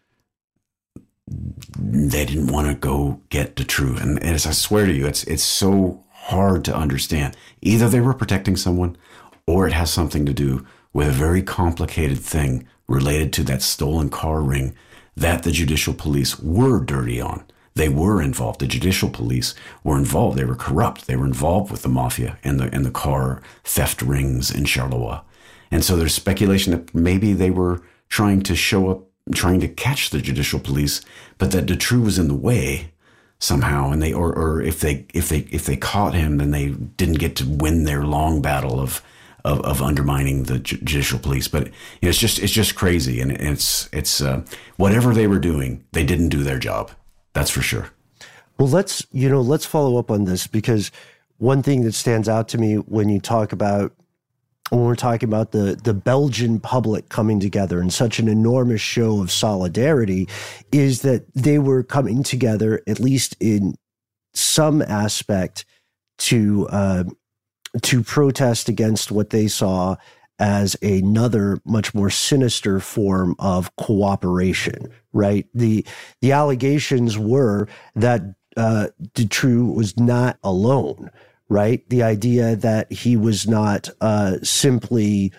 they 1.27 2.25
didn't 2.25 2.49
want 2.49 2.69
to 2.69 2.75
go 2.75 3.21
get 3.29 3.57
Dutroux. 3.57 4.01
And 4.01 4.23
as 4.23 4.47
I 4.47 4.53
swear 4.53 4.87
to 4.87 4.93
you, 4.93 5.07
it's, 5.07 5.25
it's 5.25 5.43
so 5.43 6.05
hard 6.11 6.65
to 6.65 6.77
understand. 6.77 7.37
Either 7.61 7.89
they 7.89 8.01
were 8.01 8.15
protecting 8.15 8.57
someone 8.57 8.97
or 9.47 9.67
it 9.67 9.73
has 9.73 9.93
something 9.93 10.25
to 10.27 10.33
do 10.33 10.67
with 10.93 11.09
a 11.09 11.13
very 11.13 11.43
complicated 11.43 12.19
thing 12.19 12.67
related 12.89 13.33
to 13.33 13.43
that 13.45 13.63
stolen 13.63 14.09
car 14.11 14.41
ring 14.41 14.75
that 15.17 15.43
the 15.43 15.53
judicial 15.53 15.95
police 15.95 16.39
were 16.39 16.81
dirty 16.81 17.21
on. 17.21 17.45
They 17.81 17.89
were 17.89 18.21
involved. 18.21 18.61
The 18.61 18.67
judicial 18.67 19.09
police 19.09 19.55
were 19.85 19.97
involved. 19.97 20.37
They 20.37 20.45
were 20.45 20.55
corrupt. 20.55 21.07
They 21.07 21.17
were 21.17 21.25
involved 21.25 21.71
with 21.71 21.81
the 21.81 21.89
mafia 21.89 22.37
and 22.45 22.61
the 22.61 22.69
and 22.75 22.85
the 22.85 22.91
car 22.91 23.41
theft 23.65 24.03
rings 24.03 24.55
in 24.55 24.65
Charleroi. 24.65 25.23
And 25.71 25.83
so 25.83 25.97
there's 25.97 26.13
speculation 26.13 26.73
that 26.73 26.95
maybe 26.95 27.33
they 27.33 27.51
were 27.51 27.81
trying 28.11 28.43
to 28.43 28.55
show 28.55 28.91
up, 28.91 29.05
trying 29.35 29.61
to 29.61 29.69
catch 29.69 30.11
the 30.11 30.21
judicial 30.21 30.61
police, 30.61 31.01
but 31.39 31.53
that 31.53 31.65
Dutroux 31.65 32.05
was 32.05 32.19
in 32.19 32.29
the 32.29 32.35
way 32.35 32.93
somehow. 33.39 33.91
And 33.93 34.03
they 34.03 34.13
or 34.13 34.31
or 34.31 34.61
if 34.61 34.81
they 34.81 35.07
if 35.15 35.31
they 35.31 35.49
if 35.51 35.65
they 35.65 35.79
caught 35.79 36.13
him, 36.13 36.37
then 36.37 36.51
they 36.51 36.69
didn't 36.99 37.19
get 37.19 37.35
to 37.37 37.49
win 37.49 37.85
their 37.85 38.05
long 38.05 38.43
battle 38.43 38.79
of 38.79 39.03
of, 39.43 39.59
of 39.63 39.81
undermining 39.81 40.43
the 40.43 40.59
judicial 40.59 41.19
police. 41.19 41.49
But 41.49 41.69
you 41.69 41.73
know, 42.03 42.11
it's 42.11 42.19
just 42.19 42.41
it's 42.41 42.53
just 42.53 42.75
crazy, 42.75 43.23
and 43.23 43.33
it's 43.33 43.89
it's 43.91 44.21
uh, 44.21 44.45
whatever 44.77 45.15
they 45.15 45.27
were 45.27 45.39
doing, 45.39 45.83
they 45.93 46.05
didn't 46.05 46.29
do 46.29 46.43
their 46.43 46.59
job. 46.59 46.91
That's 47.33 47.51
for 47.51 47.63
sure. 47.63 47.91
Well, 48.59 48.69
let's 48.69 49.07
you 49.13 49.29
know 49.29 49.41
let's 49.41 49.65
follow 49.65 49.99
up 49.99 50.11
on 50.11 50.25
this 50.25 50.47
because 50.47 50.91
one 51.39 51.63
thing 51.63 51.83
that 51.85 51.95
stands 51.95 52.29
out 52.29 52.49
to 52.49 52.59
me 52.59 52.75
when 52.75 53.09
you 53.09 53.21
talk 53.21 53.53
about 53.53 53.93
when 54.71 54.83
we're 54.83 54.95
talking 54.95 55.29
about 55.29 55.53
the 55.53 55.79
the 55.83 55.95
Belgian 55.95 56.61
public 56.61 57.09
coming 57.09 57.41
together 57.41 57.81
in 57.81 57.91
such 57.91 58.19
an 58.19 58.29
enormous 58.29 58.81
show 58.81 59.21
of 59.21 59.31
solidarity 59.31 60.29
is 60.73 61.03
that 61.03 61.25
they 61.35 61.59
were 61.59 61.83
coming 61.83 62.23
together 62.23 62.83
at 62.87 63.01
least 63.01 63.37
in 63.41 63.75
some 64.35 64.83
aspect 64.83 65.65
to 66.19 66.69
uh, 66.71 67.05
to 67.83 68.03
protest 68.03 68.69
against 68.69 69.11
what 69.11 69.31
they 69.31 69.49
saw 69.49 69.97
as 70.41 70.77
another 70.83 71.61
much 71.65 71.95
more 71.95 72.11
sinister 72.11 72.81
form 72.81 73.37
of 73.39 73.77
cooperation, 73.77 74.91
right? 75.13 75.47
The 75.55 75.87
the 76.21 76.33
allegations 76.33 77.17
were 77.17 77.69
that 77.95 78.23
uh, 78.57 78.89
Dutroux 79.15 79.73
was 79.73 79.97
not 79.99 80.39
alone, 80.43 81.11
right? 81.49 81.89
The 81.89 82.03
idea 82.03 82.57
that 82.57 82.91
he 82.91 83.17
was 83.17 83.47
not 83.47 83.89
uh, 84.01 84.39
simply 84.43 85.33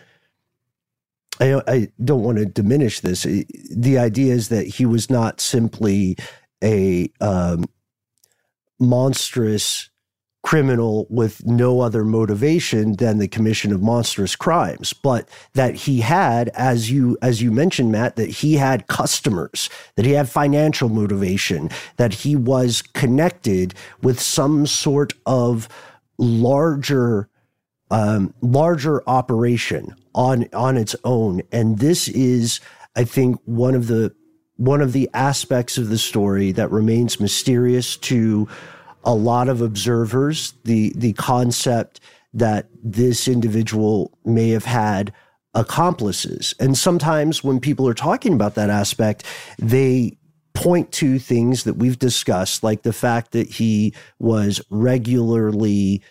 I, 1.42 1.62
I 1.68 1.88
don't 2.04 2.24
want 2.24 2.38
to 2.38 2.46
diminish 2.46 3.00
this. 3.00 3.24
The 3.24 3.98
idea 3.98 4.34
is 4.34 4.50
that 4.50 4.68
he 4.68 4.86
was 4.86 5.10
not 5.10 5.42
simply 5.42 6.16
a 6.64 7.12
um, 7.20 7.66
monstrous 8.80 9.91
criminal 10.44 11.06
with 11.10 11.46
no 11.46 11.82
other 11.82 12.04
motivation 12.04 12.96
than 12.96 13.20
the 13.20 13.28
commission 13.28 13.72
of 13.72 13.82
monstrous 13.82 14.36
crimes 14.36 14.92
but 14.92 15.30
that 15.54 15.76
he 15.76 16.02
had 16.02 16.50
as 16.50 16.90
you 16.90 17.16
as 17.22 17.42
you 17.42 17.52
mentioned 17.52 17.92
Matt 17.92 18.16
that 18.16 18.30
he 18.30 18.56
had 18.56 18.88
customers 18.88 19.70
that 19.96 20.06
he 20.06 20.14
had 20.14 20.28
financial 20.28 20.90
motivation 20.90 21.70
that 21.98 22.14
he 22.14 22.36
was 22.36 22.82
connected 22.82 23.76
with 24.02 24.20
some 24.20 24.66
sort 24.66 25.14
of 25.28 25.70
larger 26.18 27.30
um, 27.92 28.34
larger 28.42 29.08
operation 29.08 29.94
on 30.16 30.48
on 30.54 30.78
its 30.78 30.96
own. 31.04 31.42
And 31.52 31.80
this 31.80 32.08
is 32.08 32.60
i 32.96 33.04
think 33.04 33.40
one 33.46 33.76
of 33.76 33.88
the 33.88 34.14
one 34.58 34.82
of 34.82 34.94
the 34.94 35.10
aspects 35.14 35.78
of 35.78 35.90
the 35.90 35.98
story 35.98 36.52
that 36.52 36.72
remains 36.72 37.20
mysterious 37.20 37.98
to 37.98 38.48
a 39.04 39.14
lot 39.14 39.50
of 39.50 39.62
observers 39.62 40.54
the 40.64 40.94
the 40.96 41.14
concept 41.14 42.00
that 42.34 42.68
this 42.84 43.28
individual 43.28 44.18
may 44.24 44.50
have 44.50 44.66
had 44.66 45.14
accomplices. 45.54 46.54
And 46.60 46.78
sometimes 46.78 47.44
when 47.44 47.60
people 47.60 47.88
are 47.88 47.94
talking 47.94 48.34
about 48.34 48.56
that 48.56 48.70
aspect, 48.70 49.26
they 49.60 50.18
point 50.54 50.92
to 50.94 51.20
things 51.20 51.64
that 51.64 51.76
we've 51.76 52.00
discussed, 52.00 52.64
like 52.64 52.84
the 52.84 52.94
fact 52.94 53.32
that 53.32 53.48
he 53.48 53.94
was 54.20 54.62
regularly 54.70 56.02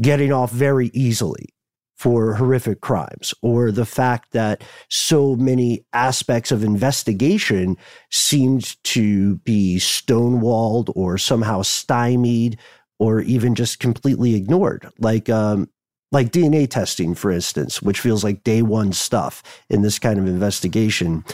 getting 0.00 0.32
off 0.32 0.50
very 0.50 0.90
easily 0.94 1.46
for 1.98 2.34
horrific 2.34 2.80
crimes, 2.80 3.34
or 3.42 3.72
the 3.72 3.84
fact 3.84 4.30
that 4.30 4.62
so 4.88 5.34
many 5.34 5.84
aspects 5.92 6.52
of 6.52 6.62
investigation 6.62 7.76
seemed 8.10 8.80
to 8.84 9.36
be 9.38 9.78
stonewalled 9.78 10.92
or 10.94 11.18
somehow 11.18 11.60
stymied 11.60 12.56
or 13.00 13.20
even 13.22 13.56
just 13.56 13.80
completely 13.80 14.36
ignored, 14.36 14.88
like 15.00 15.28
um, 15.28 15.68
like 16.12 16.30
DNA 16.30 16.70
testing, 16.70 17.16
for 17.16 17.32
instance, 17.32 17.82
which 17.82 18.00
feels 18.00 18.22
like 18.22 18.44
day 18.44 18.62
one 18.62 18.92
stuff 18.92 19.42
in 19.68 19.82
this 19.82 19.98
kind 19.98 20.20
of 20.20 20.26
investigation. 20.28 21.24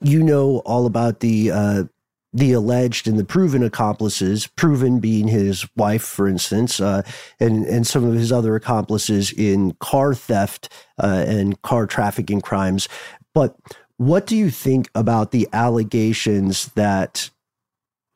You 0.00 0.22
know 0.24 0.58
all 0.66 0.86
about 0.86 1.20
the 1.20 1.52
uh, 1.52 1.84
the 2.32 2.52
alleged 2.52 3.06
and 3.06 3.18
the 3.18 3.24
proven 3.24 3.62
accomplices, 3.62 4.46
proven 4.46 5.00
being 5.00 5.28
his 5.28 5.66
wife, 5.76 6.02
for 6.02 6.26
instance, 6.26 6.80
uh, 6.80 7.02
and 7.38 7.66
and 7.66 7.86
some 7.86 8.04
of 8.04 8.14
his 8.14 8.32
other 8.32 8.56
accomplices 8.56 9.32
in 9.32 9.72
car 9.80 10.14
theft 10.14 10.68
uh, 11.02 11.24
and 11.26 11.60
car 11.62 11.86
trafficking 11.86 12.40
crimes. 12.40 12.88
But 13.34 13.56
what 13.98 14.26
do 14.26 14.36
you 14.36 14.50
think 14.50 14.90
about 14.94 15.30
the 15.30 15.48
allegations 15.52 16.66
that, 16.74 17.30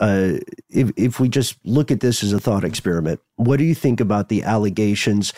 uh, 0.00 0.34
if 0.70 0.92
if 0.96 1.20
we 1.20 1.28
just 1.28 1.58
look 1.64 1.90
at 1.90 2.00
this 2.00 2.22
as 2.22 2.32
a 2.32 2.40
thought 2.40 2.64
experiment, 2.64 3.20
what 3.36 3.58
do 3.58 3.64
you 3.64 3.74
think 3.74 4.00
about 4.00 4.28
the 4.28 4.42
allegations? 4.42 5.32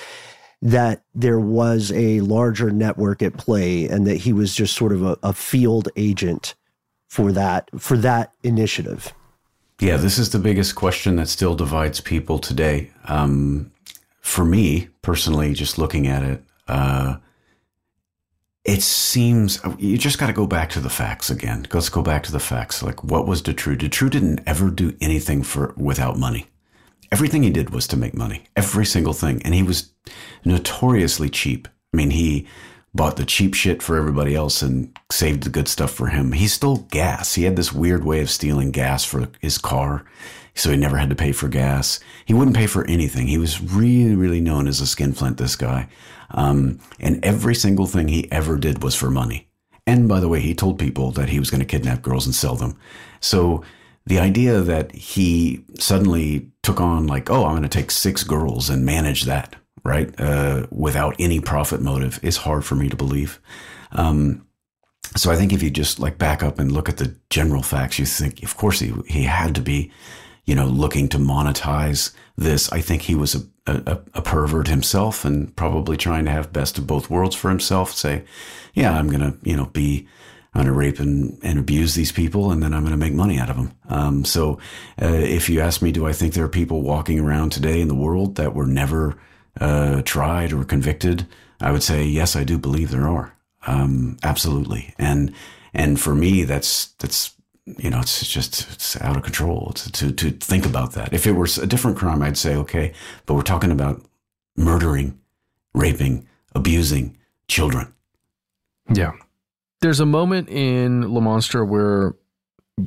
That 0.61 1.05
there 1.15 1.39
was 1.39 1.93
a 1.93 2.21
larger 2.21 2.73
network 2.73 3.23
at 3.23 3.37
play 3.37 3.87
and 3.89 4.09
that 4.09 4.17
he 4.17 4.33
was 4.33 4.57
just 4.57 4.75
sort 4.75 4.93
of 4.93 5.05
a, 5.05 5.17
a 5.23 5.33
field 5.33 5.89
agent 5.95 6.57
for 7.09 7.33
that 7.33 7.69
for 7.79 7.97
that 7.97 8.35
initiative? 8.43 9.13
Yeah, 9.81 9.97
this 9.97 10.19
is 10.19 10.31
the 10.31 10.39
biggest 10.39 10.75
question 10.75 11.17
that 11.17 11.29
still 11.29 11.55
divides 11.55 12.01
people 12.01 12.39
today. 12.39 12.91
Um, 13.05 13.73
for 14.21 14.45
me 14.45 14.89
personally, 15.03 15.55
just 15.55 15.79
looking 15.79 16.07
at 16.07 16.23
it, 16.23 16.45
uh, 16.67 17.17
it 18.65 18.83
seems 18.83 19.61
you 19.79 19.97
just 19.97 20.19
got 20.19 20.27
to 20.27 20.33
go 20.33 20.47
back 20.47 20.69
to 20.71 20.81
the 20.81 20.91
facts 20.91 21.31
again. 21.31 21.67
Let's 21.73 21.89
go 21.89 22.03
back 22.03 22.23
to 22.25 22.33
the 22.33 22.41
facts. 22.41 22.83
Like, 22.83 23.03
what 23.03 23.27
was 23.27 23.41
Dutroux? 23.41 23.79
Dutroux 23.79 24.11
didn't 24.11 24.41
ever 24.47 24.69
do 24.69 24.95
anything 25.01 25.43
for 25.43 25.75
without 25.77 26.19
money. 26.19 26.47
Everything 27.11 27.43
he 27.43 27.51
did 27.51 27.71
was 27.71 27.87
to 27.87 27.97
make 27.97 28.15
money. 28.15 28.45
Every 28.55 28.85
single 28.85 29.15
thing, 29.15 29.41
and 29.43 29.55
he 29.55 29.63
was 29.63 29.93
notoriously 30.45 31.31
cheap. 31.31 31.67
I 31.95 31.97
mean, 31.97 32.11
he 32.11 32.47
bought 32.95 33.17
the 33.17 33.25
cheap 33.25 33.55
shit 33.55 33.83
for 33.83 33.97
everybody 33.97 34.35
else 34.35 34.63
and 34.63 34.97
saved 35.11 35.43
the 35.43 35.51
good 35.51 35.69
stuff 35.69 35.91
for 35.91 36.09
him. 36.09 36.33
He 36.33 36.49
stole 36.49 36.89
gas. 36.91 37.35
He 37.35 37.45
had 37.45 37.57
this 37.57 37.73
weird 37.73 38.05
way 38.05 38.21
of 38.21 38.31
stealing 38.31 38.71
gas 38.71 39.05
for 39.05 39.29
his 39.41 39.59
car. 39.59 40.05
So 40.55 40.71
he 40.71 40.77
never 40.77 40.97
had 40.97 41.11
to 41.11 41.17
pay 41.17 41.33
for 41.33 41.49
gas. 41.49 42.01
He 42.25 42.35
wouldn't 42.35 42.57
pay 42.57 42.67
for 42.67 42.85
anything. 42.87 43.29
He 43.29 43.39
was 43.39 43.63
really, 43.63 44.17
really 44.17 44.41
known 44.41 44.67
as 44.67 44.81
a 44.81 44.87
skinflint, 44.87 45.37
this 45.37 45.55
guy. 45.55 45.89
Um, 46.31 46.81
and 46.99 47.25
every 47.25 47.55
single 47.55 47.87
thing 47.87 48.09
he 48.09 48.31
ever 48.33 48.57
did 48.57 48.83
was 48.83 48.95
for 48.95 49.11
money. 49.11 49.49
And 49.87 50.09
by 50.09 50.21
the 50.21 50.29
way, 50.29 50.41
he 50.41 50.55
told 50.55 50.79
people 50.79 51.13
that 51.13 51.29
he 51.29 51.39
was 51.39 51.51
going 51.51 51.61
to 51.61 51.67
kidnap 51.67 52.03
girls 52.03 52.27
and 52.27 52.35
sell 52.35 52.57
them. 52.57 52.77
So 53.21 53.63
the 54.05 54.19
idea 54.19 54.61
that 54.61 54.93
he 54.93 55.65
suddenly 55.79 56.51
took 56.63 56.81
on 56.81 57.07
like, 57.07 57.31
oh, 57.31 57.45
I'm 57.45 57.53
going 57.53 57.63
to 57.63 57.69
take 57.69 57.91
six 57.91 58.25
girls 58.25 58.69
and 58.69 58.85
manage 58.85 59.23
that 59.23 59.55
right? 59.89 60.15
Uh, 60.21 60.67
without 60.71 61.17
any 61.19 61.41
profit 61.41 61.81
motive 61.81 62.21
is 62.23 62.37
hard 62.37 62.65
for 62.65 62.75
me 62.75 62.89
to 62.89 62.97
believe. 62.97 63.41
Um, 63.93 64.47
so 65.17 65.33
I 65.33 65.37
think 65.37 65.53
if 65.53 65.63
you 65.63 65.71
just 65.71 65.99
like 65.99 66.19
back 66.19 66.43
up 66.43 66.59
and 66.59 66.71
look 66.71 66.89
at 66.89 66.99
the 66.99 67.17
general 67.31 67.63
facts, 67.63 67.99
you 67.99 68.05
think, 68.05 68.43
of 68.43 68.57
course, 68.57 68.79
he 68.79 68.93
he 69.07 69.23
had 69.23 69.55
to 69.55 69.63
be, 69.63 69.91
you 70.45 70.55
know, 70.55 70.67
looking 70.67 71.09
to 71.09 71.19
monetize 71.19 72.13
this. 72.37 72.71
I 72.71 72.83
think 72.83 73.03
he 73.03 73.15
was 73.15 73.35
a, 73.35 73.43
a, 73.67 73.99
a 74.15 74.23
pervert 74.23 74.69
himself 74.69 75.25
and 75.25 75.55
probably 75.57 75.97
trying 75.97 76.27
to 76.27 76.31
have 76.31 76.53
best 76.53 76.79
of 76.79 76.87
both 76.87 77.11
worlds 77.11 77.35
for 77.35 77.49
himself. 77.49 77.93
Say, 77.93 78.25
yeah, 78.75 78.93
I'm 78.93 79.09
gonna, 79.09 79.37
you 79.43 79.57
know, 79.57 79.67
be 79.67 80.07
I'm 80.55 80.65
going 80.65 80.73
to 80.73 80.79
rape 80.79 80.99
and, 80.99 81.39
and 81.43 81.59
abuse 81.59 81.95
these 81.95 82.11
people, 82.11 82.51
and 82.51 82.63
then 82.63 82.73
I'm 82.73 82.83
going 82.83 82.93
to 82.93 82.97
make 82.97 83.13
money 83.13 83.39
out 83.39 83.51
of 83.51 83.57
them. 83.57 83.73
Um, 83.89 84.25
so, 84.25 84.59
uh, 85.01 85.07
if 85.07 85.49
you 85.51 85.61
ask 85.61 85.83
me, 85.83 85.93
do 85.93 86.07
I 86.07 86.13
think 86.13 86.33
there 86.33 86.45
are 86.45 86.49
people 86.49 86.83
walking 86.83 87.21
around 87.21 87.53
today 87.53 87.81
in 87.81 87.89
the 87.89 87.95
world 87.95 88.37
that 88.37 88.55
were 88.55 88.67
never 88.67 89.19
uh, 89.61 90.03
tried 90.03 90.53
or 90.53 90.65
convicted? 90.65 91.27
I 91.61 91.73
would 91.73 91.83
say 91.83 92.05
yes, 92.05 92.37
I 92.37 92.45
do 92.45 92.59
believe 92.59 92.91
there 92.91 93.09
are. 93.09 93.37
Um, 93.67 94.17
absolutely, 94.23 94.95
and 94.99 95.33
and 95.75 96.01
for 96.01 96.15
me, 96.15 96.45
that's 96.45 96.87
that's 96.99 97.35
you 97.77 97.91
know, 97.91 98.01
it's 98.01 98.27
just 98.27 98.71
it's 98.73 99.01
out 99.01 99.17
of 99.17 99.23
control 99.23 99.73
to, 99.75 99.93
to 99.93 100.13
to 100.13 100.31
think 100.31 100.65
about 100.65 100.93
that. 100.93 101.13
If 101.13 101.27
it 101.27 101.33
were 101.33 101.49
a 101.61 101.67
different 101.67 101.99
crime, 101.99 102.23
I'd 102.23 102.39
say 102.39 102.55
okay, 102.57 102.93
but 103.27 103.35
we're 103.35 103.43
talking 103.43 103.71
about 103.71 104.03
murdering, 104.57 105.19
raping, 105.75 106.27
abusing 106.55 107.17
children. 107.47 107.93
Yeah. 108.93 109.13
There's 109.81 110.01
a 110.01 110.07
moment 110.07 110.49
in 110.49 111.13
Le 111.13 111.21
Monstre 111.21 111.65
where 111.65 112.15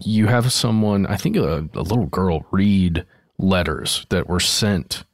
you 0.03 0.27
have 0.27 0.51
someone, 0.51 1.05
I 1.05 1.15
think 1.15 1.37
a, 1.37 1.69
a 1.73 1.81
little 1.81 2.07
girl, 2.07 2.45
read 2.51 3.05
letters 3.37 4.05
that 4.09 4.27
were 4.27 4.39
sent 4.39 5.05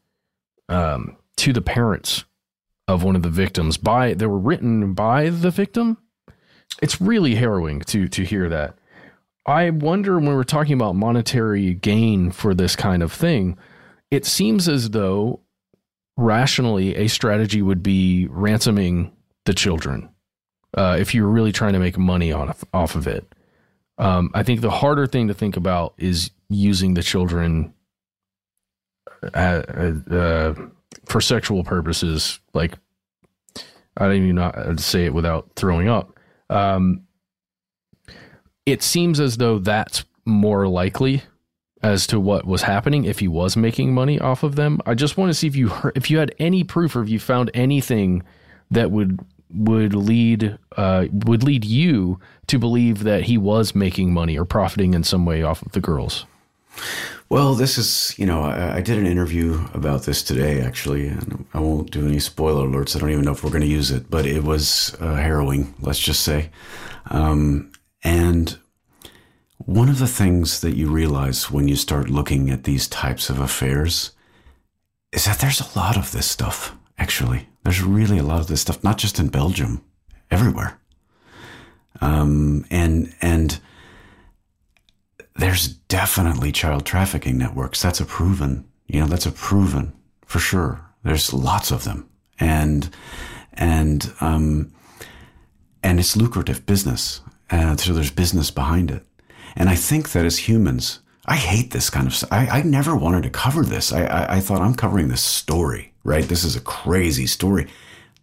um, 0.70 1.17
to 1.38 1.54
the 1.54 1.62
parents 1.62 2.26
of 2.88 3.04
one 3.04 3.16
of 3.16 3.22
the 3.22 3.30
victims 3.30 3.78
by 3.78 4.14
they 4.14 4.28
were 4.28 4.40
written 4.40 4.94
by 4.94 5.30
the 5.30 5.52
victim. 5.52 5.98
It's 6.82 7.02
really 7.02 7.36
harrowing 7.36 7.82
to 7.82 8.08
to 8.08 8.24
hear 8.24 8.50
that. 8.50 8.78
I 9.46 9.70
wonder 9.70 10.18
when 10.18 10.36
we're 10.36 10.44
talking 10.44 10.74
about 10.74 10.96
monetary 10.96 11.74
gain 11.74 12.32
for 12.32 12.54
this 12.54 12.76
kind 12.76 13.02
of 13.02 13.14
thing, 13.14 13.58
it 14.12 14.26
seems 14.26 14.68
as 14.68 14.90
though 14.90 15.40
rationally 16.18 16.96
a 16.96 17.08
strategy 17.08 17.62
would 17.62 17.82
be 17.82 18.28
ransoming 18.30 19.14
the 19.46 19.54
children 19.54 20.10
uh, 20.78 20.98
if 21.00 21.16
you're 21.16 21.28
really 21.28 21.54
trying 21.54 21.74
to 21.74 21.80
make 21.80 21.98
money 21.98 22.32
on 22.32 22.54
off 22.74 22.96
of 22.96 23.08
it. 23.08 23.34
Um, 23.98 24.32
I 24.34 24.44
think 24.44 24.62
the 24.62 24.70
harder 24.70 25.08
thing 25.08 25.28
to 25.30 25.34
think 25.34 25.58
about 25.58 25.94
is 25.98 26.32
using 26.50 26.94
the 26.94 27.04
children 27.04 27.74
uh, 29.34 29.64
uh, 30.12 30.54
for 31.08 31.22
sexual 31.22 31.64
purposes. 31.64 32.40
Like 32.54 32.74
I 33.98 34.06
don't 34.06 34.16
even 34.16 34.36
know 34.36 34.52
how 34.54 34.74
to 34.74 34.78
say 34.78 35.06
it 35.06 35.14
without 35.14 35.50
throwing 35.56 35.88
up. 35.88 36.20
Um, 36.50 37.04
it 38.66 38.84
seems 38.84 39.20
as 39.20 39.38
though 39.38 39.60
that's 39.60 40.06
more 40.26 40.68
likely 40.68 41.24
as 41.82 42.08
to 42.08 42.20
what 42.20 42.46
was 42.46 42.64
happening 42.64 43.06
if 43.06 43.20
he 43.20 43.28
was 43.28 43.56
making 43.56 43.94
money 43.94 44.20
off 44.20 44.44
of 44.44 44.56
them. 44.56 44.80
I 44.86 44.94
just 44.94 45.18
want 45.18 45.30
to 45.30 45.34
see 45.34 45.48
if 45.48 45.56
you 45.56 45.70
heard, 45.70 45.96
if 45.96 46.10
you 46.10 46.18
had 46.18 46.34
any 46.40 46.64
proof 46.64 46.96
or 46.96 47.02
if 47.02 47.10
you 47.10 47.20
found 47.20 47.52
anything 47.54 48.24
that 48.72 48.92
would 48.92 49.20
would 49.50 49.94
lead 49.94 50.58
uh, 50.76 51.06
would 51.12 51.44
lead 51.44 51.64
you 51.64 52.20
to 52.48 52.60
believe 52.60 53.04
that 53.04 53.24
he 53.24 53.38
was 53.38 53.74
making 53.74 54.14
money 54.14 54.38
or 54.38 54.44
profiting 54.44 54.94
in 54.94 55.04
some 55.04 55.26
way 55.26 55.42
off 55.44 55.62
of 55.62 55.72
the 55.72 55.80
girls. 55.80 56.26
Well, 57.30 57.56
this 57.56 57.78
is, 57.78 58.18
you 58.18 58.26
know, 58.26 58.44
I, 58.44 58.78
I, 58.78 58.82
did 58.82 58.98
an 58.98 59.06
interview 59.06 59.66
about 59.74 60.04
this 60.04 60.24
today, 60.24 60.62
actually, 60.62 61.08
and 61.08 61.46
I 61.54 61.60
won't 61.60 61.92
do 61.92 62.08
any 62.08 62.20
spoiler 62.20 62.66
alerts. 62.66 62.96
I 62.96 63.00
don't 63.00 63.12
even 63.12 63.26
know 63.26 63.34
if 63.34 63.44
we're 63.44 63.50
going 63.50 63.64
to 63.64 63.68
use 63.68 63.92
it, 63.92 64.10
but 64.10 64.26
it 64.26 64.46
was 64.46 64.96
uh, 65.02 65.16
harrowing, 65.16 65.74
let's 65.82 66.00
just 66.00 66.22
say. 66.22 66.52
Um, 67.08 67.74
and 68.02 68.58
one 69.58 69.90
of 69.90 70.00
the 70.00 70.08
things 70.08 70.62
that 70.62 70.78
you 70.78 70.90
realize 70.90 71.52
when 71.52 71.68
you 71.68 71.76
start 71.76 72.10
looking 72.10 72.50
at 72.50 72.64
these 72.64 72.88
types 72.88 73.30
of 73.30 73.42
affairs 73.42 74.12
is 75.12 75.26
that 75.26 75.40
there's 75.40 75.60
a 75.60 75.78
lot 75.78 75.98
of 75.98 76.14
this 76.14 76.28
stuff, 76.28 76.78
actually. 76.98 77.50
There's 77.64 77.84
really 77.84 78.20
a 78.20 78.24
lot 78.24 78.40
of 78.40 78.48
this 78.48 78.62
stuff, 78.62 78.86
not 78.86 78.98
just 78.98 79.20
in 79.20 79.28
Belgium, 79.28 79.84
everywhere. 80.32 80.80
Um, 82.00 82.66
and, 82.72 83.14
and, 83.22 83.60
there's 85.38 85.68
definitely 85.68 86.52
child 86.52 86.86
trafficking 86.86 87.38
networks. 87.38 87.82
That's 87.82 88.00
a 88.00 88.06
proven, 88.06 88.68
you 88.88 89.00
know, 89.00 89.08
that's 89.08 89.26
a 89.26 89.32
proven 89.32 89.94
for 90.26 90.40
sure. 90.40 90.82
There's 91.04 91.34
lots 91.34 91.72
of 91.72 91.84
them. 91.84 92.10
And, 92.40 92.90
and, 93.54 94.14
um, 94.20 94.74
and 95.84 96.00
it's 96.00 96.18
lucrative 96.18 96.66
business. 96.66 97.22
Uh, 97.50 97.78
so 97.78 97.94
there's 97.94 98.12
business 98.12 98.52
behind 98.52 98.92
it. 98.92 99.06
And 99.56 99.70
I 99.70 99.76
think 99.76 100.12
that 100.12 100.26
as 100.26 100.38
humans, 100.38 101.00
I 101.26 101.36
hate 101.36 101.72
this 101.72 101.90
kind 101.90 102.08
of. 102.08 102.24
I, 102.32 102.48
I 102.48 102.62
never 102.64 102.96
wanted 102.96 103.24
to 103.24 103.30
cover 103.30 103.64
this. 103.64 103.92
I, 103.92 104.06
I, 104.06 104.36
I 104.38 104.40
thought 104.40 104.62
I'm 104.62 104.76
covering 104.76 105.08
this 105.08 105.24
story, 105.24 105.94
right? 106.04 106.24
This 106.24 106.44
is 106.44 106.56
a 106.56 106.62
crazy 106.62 107.28
story. 107.28 107.68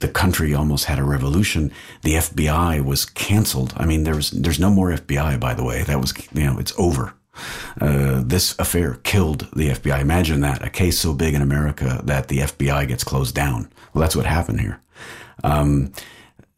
The 0.04 0.10
country 0.10 0.52
almost 0.52 0.84
had 0.84 0.98
a 0.98 1.02
revolution. 1.02 1.72
The 2.02 2.16
FBI 2.16 2.84
was 2.84 3.06
canceled. 3.06 3.72
I 3.74 3.86
mean, 3.86 4.04
there's 4.04 4.32
there's 4.32 4.60
no 4.60 4.68
more 4.68 4.90
FBI, 4.90 5.40
by 5.40 5.54
the 5.54 5.64
way. 5.64 5.82
That 5.82 5.98
was 5.98 6.12
you 6.34 6.44
know 6.44 6.58
it's 6.58 6.74
over. 6.76 7.14
Uh, 7.80 8.22
this 8.22 8.54
affair 8.58 9.00
killed 9.02 9.48
the 9.56 9.70
FBI. 9.70 9.98
Imagine 10.02 10.42
that 10.42 10.62
a 10.62 10.68
case 10.68 11.00
so 11.00 11.14
big 11.14 11.32
in 11.32 11.40
America 11.40 12.02
that 12.04 12.28
the 12.28 12.40
FBI 12.40 12.86
gets 12.86 13.02
closed 13.02 13.34
down. 13.34 13.72
Well, 13.94 14.02
that's 14.02 14.14
what 14.14 14.26
happened 14.26 14.60
here. 14.60 14.78
Um, 15.42 15.90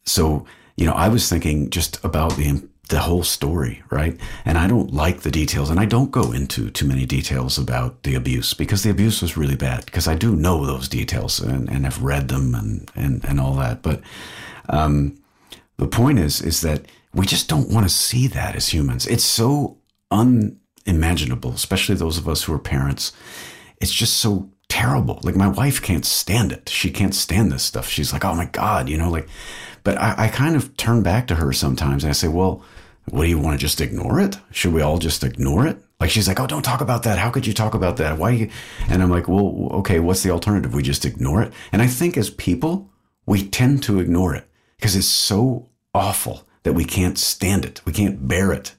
so 0.05 0.45
you 0.75 0.85
know, 0.85 0.93
I 0.93 1.07
was 1.07 1.29
thinking 1.29 1.69
just 1.69 2.03
about 2.03 2.35
the 2.35 2.61
the 2.87 2.99
whole 2.99 3.23
story, 3.23 3.83
right? 3.89 4.17
And 4.45 4.57
I 4.57 4.67
don't 4.67 4.93
like 4.93 5.21
the 5.21 5.31
details, 5.31 5.69
and 5.69 5.79
I 5.79 5.85
don't 5.85 6.11
go 6.11 6.31
into 6.31 6.69
too 6.69 6.87
many 6.87 7.05
details 7.05 7.57
about 7.57 8.03
the 8.03 8.15
abuse 8.15 8.53
because 8.53 8.83
the 8.83 8.89
abuse 8.89 9.21
was 9.21 9.37
really 9.37 9.55
bad. 9.55 9.85
Because 9.85 10.07
I 10.07 10.15
do 10.15 10.35
know 10.35 10.65
those 10.65 10.87
details 10.87 11.39
and, 11.39 11.69
and 11.69 11.85
have 11.85 12.01
read 12.01 12.27
them 12.27 12.55
and 12.55 12.89
and 12.95 13.23
and 13.25 13.39
all 13.39 13.55
that. 13.55 13.81
But 13.81 14.01
um, 14.69 15.17
the 15.77 15.87
point 15.87 16.19
is, 16.19 16.41
is 16.41 16.61
that 16.61 16.85
we 17.13 17.25
just 17.25 17.49
don't 17.49 17.69
want 17.69 17.85
to 17.85 17.93
see 17.93 18.27
that 18.27 18.55
as 18.55 18.69
humans. 18.69 19.07
It's 19.07 19.25
so 19.25 19.77
unimaginable, 20.11 21.51
especially 21.51 21.95
those 21.95 22.17
of 22.17 22.27
us 22.27 22.43
who 22.43 22.53
are 22.53 22.59
parents. 22.59 23.11
It's 23.79 23.93
just 23.93 24.17
so 24.17 24.49
terrible. 24.69 25.19
Like 25.23 25.35
my 25.35 25.47
wife 25.47 25.81
can't 25.81 26.05
stand 26.05 26.51
it. 26.51 26.69
She 26.69 26.91
can't 26.91 27.15
stand 27.15 27.51
this 27.51 27.63
stuff. 27.63 27.87
She's 27.89 28.11
like, 28.11 28.25
oh 28.25 28.35
my 28.35 28.45
god, 28.45 28.89
you 28.89 28.97
know, 28.97 29.09
like. 29.09 29.27
But 29.83 29.97
I, 29.99 30.25
I 30.25 30.27
kind 30.27 30.57
of 30.57 30.75
turn 30.75 31.01
back 31.01 31.27
to 31.27 31.35
her 31.35 31.53
sometimes 31.53 32.03
and 32.03 32.09
I 32.09 32.13
say, 32.13 32.27
well 32.27 32.61
what 33.09 33.23
do 33.23 33.29
you 33.29 33.39
want 33.39 33.59
to 33.59 33.65
just 33.65 33.81
ignore 33.81 34.19
it? 34.19 34.37
Should 34.51 34.73
we 34.73 34.81
all 34.81 34.97
just 34.97 35.23
ignore 35.23 35.65
it? 35.65 35.77
Like 35.99 36.09
she's 36.09 36.27
like, 36.27 36.39
oh, 36.39 36.47
don't 36.47 36.63
talk 36.63 36.81
about 36.81 37.03
that. 37.03 37.17
How 37.17 37.31
could 37.31 37.47
you 37.47 37.53
talk 37.53 37.73
about 37.73 37.97
that? 37.97 38.17
Why? 38.17 38.31
You? 38.31 38.49
And 38.89 39.01
I'm 39.01 39.09
like, 39.09 39.27
well, 39.27 39.69
okay, 39.79 39.99
what's 39.99 40.23
the 40.23 40.31
alternative? 40.31 40.73
We 40.73 40.83
just 40.83 41.05
ignore 41.05 41.41
it. 41.41 41.53
And 41.71 41.81
I 41.81 41.87
think 41.87 42.17
as 42.17 42.29
people, 42.29 42.89
we 43.25 43.47
tend 43.47 43.81
to 43.83 43.99
ignore 43.99 44.35
it 44.35 44.47
because 44.77 44.95
it's 44.95 45.07
so 45.07 45.69
awful 45.93 46.47
that 46.63 46.73
we 46.73 46.85
can't 46.85 47.17
stand 47.17 47.65
it. 47.65 47.81
We 47.85 47.93
can't 47.93 48.27
bear 48.27 48.51
it. 48.51 48.73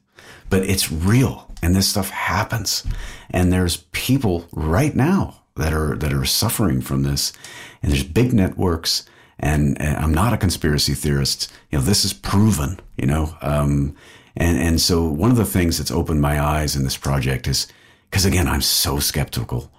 But 0.51 0.63
it's 0.65 0.93
real, 0.93 1.51
and 1.63 1.75
this 1.75 1.89
stuff 1.89 2.11
happens. 2.11 2.85
And 3.31 3.53
there's 3.53 3.79
people 3.93 4.47
right 4.53 4.95
now 4.95 5.43
that 5.57 5.73
are 5.73 5.97
that 5.97 6.13
are 6.13 6.25
suffering 6.25 6.81
from 6.81 7.03
this, 7.03 7.33
and 7.83 7.91
there's 7.91 8.05
big 8.05 8.33
networks. 8.33 9.05
And, 9.41 9.81
and 9.81 9.97
I'm 9.97 10.13
not 10.13 10.33
a 10.33 10.37
conspiracy 10.37 10.95
theorist. 10.95 11.53
You 11.71 11.79
know, 11.79 11.85
this 11.85 12.05
is 12.05 12.13
proven. 12.13 12.81
You 12.97 13.07
know. 13.07 13.37
Um, 13.41 13.97
and, 14.37 14.57
and 14.57 14.81
so 14.81 15.05
one 15.05 15.31
of 15.31 15.37
the 15.37 15.45
things 15.45 15.79
that's 15.79 15.91
opened 15.91 16.21
my 16.21 16.41
eyes 16.41 16.77
in 16.77 16.85
this 16.85 16.97
project 16.97 17.49
is 17.49 17.67
because 18.11 18.25
again, 18.25 18.49
I'm 18.49 18.63
so 18.63 18.99
skeptical. 18.99 19.71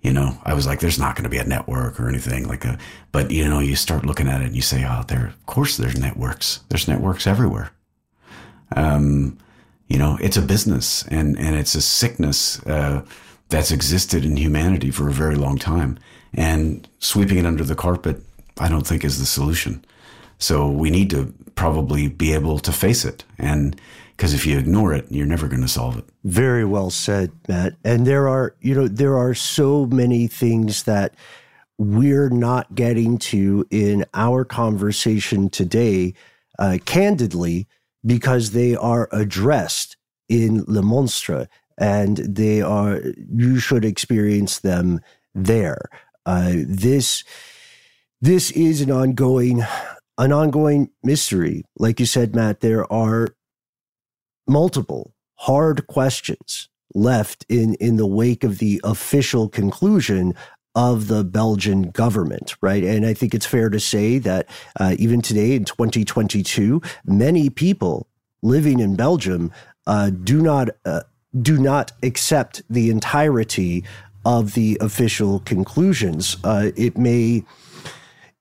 You 0.00 0.12
know, 0.12 0.38
I 0.44 0.54
was 0.54 0.66
like, 0.66 0.80
there's 0.80 0.98
not 0.98 1.16
going 1.16 1.24
to 1.24 1.30
be 1.30 1.38
a 1.38 1.44
network 1.44 1.98
or 1.98 2.08
anything 2.08 2.46
like 2.46 2.64
a, 2.64 2.78
but 3.10 3.30
you 3.30 3.48
know, 3.48 3.58
you 3.58 3.74
start 3.74 4.04
looking 4.04 4.28
at 4.28 4.42
it 4.42 4.46
and 4.46 4.56
you 4.56 4.62
say, 4.62 4.84
oh, 4.86 5.02
there, 5.08 5.26
of 5.26 5.46
course 5.46 5.76
there's 5.76 5.98
networks. 5.98 6.60
There's 6.68 6.86
networks 6.86 7.26
everywhere. 7.26 7.72
Um, 8.76 9.38
you 9.88 9.98
know, 9.98 10.18
it's 10.20 10.36
a 10.36 10.42
business 10.42 11.04
and, 11.08 11.38
and 11.38 11.56
it's 11.56 11.74
a 11.74 11.80
sickness, 11.80 12.64
uh, 12.66 13.04
that's 13.48 13.70
existed 13.70 14.24
in 14.24 14.36
humanity 14.36 14.90
for 14.90 15.08
a 15.08 15.12
very 15.12 15.36
long 15.36 15.58
time. 15.58 15.98
And 16.32 16.88
sweeping 16.98 17.38
it 17.38 17.46
under 17.46 17.64
the 17.64 17.74
carpet, 17.74 18.22
I 18.58 18.68
don't 18.68 18.86
think 18.86 19.04
is 19.04 19.18
the 19.18 19.26
solution. 19.26 19.84
So 20.38 20.68
we 20.68 20.90
need 20.90 21.10
to 21.10 21.32
probably 21.54 22.08
be 22.08 22.32
able 22.32 22.58
to 22.58 22.72
face 22.72 23.04
it. 23.04 23.24
And 23.38 23.80
because 24.16 24.34
if 24.34 24.46
you 24.46 24.58
ignore 24.58 24.92
it, 24.92 25.06
you're 25.10 25.26
never 25.26 25.48
going 25.48 25.62
to 25.62 25.68
solve 25.68 25.98
it. 25.98 26.04
Very 26.24 26.64
well 26.64 26.90
said, 26.90 27.32
Matt. 27.48 27.74
And 27.84 28.06
there 28.06 28.28
are, 28.28 28.54
you 28.60 28.74
know, 28.74 28.88
there 28.88 29.16
are 29.16 29.34
so 29.34 29.86
many 29.86 30.26
things 30.26 30.84
that 30.84 31.14
we're 31.78 32.28
not 32.28 32.74
getting 32.74 33.18
to 33.18 33.66
in 33.70 34.04
our 34.14 34.44
conversation 34.44 35.50
today, 35.50 36.14
uh, 36.58 36.78
candidly, 36.84 37.66
because 38.06 38.52
they 38.52 38.76
are 38.76 39.08
addressed 39.10 39.96
in 40.28 40.64
Le 40.68 40.82
Monstre 40.82 41.48
and 41.78 42.18
they 42.18 42.62
are, 42.62 43.00
you 43.34 43.58
should 43.58 43.84
experience 43.84 44.60
them 44.60 45.00
there. 45.34 45.88
Uh, 46.24 46.52
this, 46.54 47.24
this 48.20 48.50
is 48.52 48.80
an 48.80 48.90
ongoing, 48.90 49.62
an 50.18 50.32
ongoing 50.32 50.90
mystery. 51.02 51.64
Like 51.78 52.00
you 52.00 52.06
said, 52.06 52.34
Matt, 52.34 52.60
there 52.60 52.90
are 52.92 53.28
multiple 54.46 55.14
hard 55.36 55.86
questions 55.86 56.68
left 56.94 57.44
in, 57.48 57.74
in 57.74 57.96
the 57.96 58.06
wake 58.06 58.44
of 58.44 58.58
the 58.58 58.80
official 58.84 59.48
conclusion 59.48 60.34
of 60.74 61.06
the 61.06 61.22
Belgian 61.24 61.90
government, 61.90 62.56
right? 62.60 62.82
And 62.82 63.06
I 63.06 63.14
think 63.14 63.34
it's 63.34 63.46
fair 63.46 63.70
to 63.70 63.78
say 63.78 64.18
that 64.18 64.48
uh, 64.78 64.96
even 64.98 65.22
today 65.22 65.54
in 65.54 65.64
2022, 65.64 66.82
many 67.04 67.48
people 67.48 68.08
living 68.42 68.80
in 68.80 68.96
Belgium 68.96 69.52
uh, 69.86 70.10
do 70.10 70.40
not 70.40 70.70
uh, 70.84 71.02
do 71.40 71.58
not 71.58 71.92
accept 72.02 72.62
the 72.70 72.90
entirety 72.90 73.84
of 74.24 74.54
the 74.54 74.78
official 74.80 75.40
conclusions. 75.40 76.36
Uh, 76.44 76.70
it 76.76 76.96
may 76.96 77.44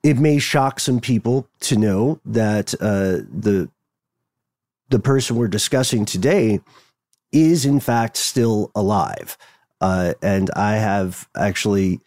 it 0.04 0.20
may 0.20 0.38
shock 0.38 0.80
some 0.80 1.00
people 1.00 1.48
to 1.62 1.78
know 1.78 2.20
that 2.26 2.74
uh, 2.76 3.24
the 3.32 3.70
the 4.90 5.00
person 5.00 5.38
we're 5.38 5.48
discussing 5.48 6.06
today 6.06 6.60
is 7.32 7.66
in 7.66 7.80
fact 7.80 8.18
still 8.18 8.70
alive. 8.76 9.38
Uh, 9.82 10.14
and 10.22 10.52
I 10.56 10.76
have 10.76 11.28
actually 11.36 12.00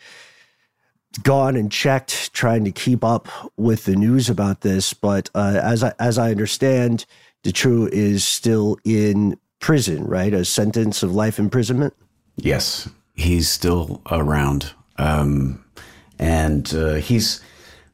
gone 1.23 1.57
and 1.57 1.73
checked, 1.73 2.33
trying 2.33 2.65
to 2.65 2.71
keep 2.71 3.03
up 3.03 3.29
with 3.57 3.85
the 3.85 3.97
news 3.97 4.31
about 4.31 4.61
this. 4.61 4.93
But 4.93 5.31
uh, 5.35 5.61
as 5.63 5.83
I 5.83 5.93
as 5.99 6.19
I 6.19 6.31
understand, 6.31 7.07
Dutroux 7.43 7.89
is 7.89 8.25
still 8.25 8.79
in 8.85 9.39
prison, 9.59 10.05
right? 10.05 10.33
A 10.33 10.45
sentence 10.45 11.03
of 11.03 11.15
life 11.15 11.39
imprisonment. 11.39 11.95
Yes, 12.37 12.89
he's 13.15 13.49
still 13.49 14.03
around, 14.11 14.73
um, 14.99 15.65
and 16.19 16.73
uh, 16.75 16.95
he's 16.95 17.41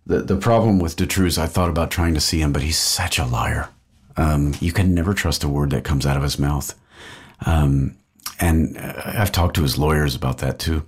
the 0.06 0.20
the 0.20 0.36
problem 0.36 0.78
with 0.78 0.96
Dutroux. 0.96 1.38
I 1.38 1.46
thought 1.46 1.70
about 1.70 1.90
trying 1.90 2.14
to 2.14 2.20
see 2.20 2.40
him, 2.40 2.52
but 2.52 2.62
he's 2.62 2.78
such 2.78 3.18
a 3.18 3.24
liar. 3.24 3.68
Um, 4.16 4.54
you 4.60 4.72
can 4.72 4.94
never 4.94 5.14
trust 5.14 5.44
a 5.44 5.48
word 5.48 5.70
that 5.70 5.84
comes 5.84 6.04
out 6.06 6.16
of 6.16 6.22
his 6.22 6.38
mouth. 6.38 6.74
Um, 7.46 7.96
and 8.38 8.78
I've 8.78 9.32
talked 9.32 9.56
to 9.56 9.62
his 9.62 9.78
lawyers 9.78 10.14
about 10.14 10.38
that 10.38 10.58
too. 10.58 10.86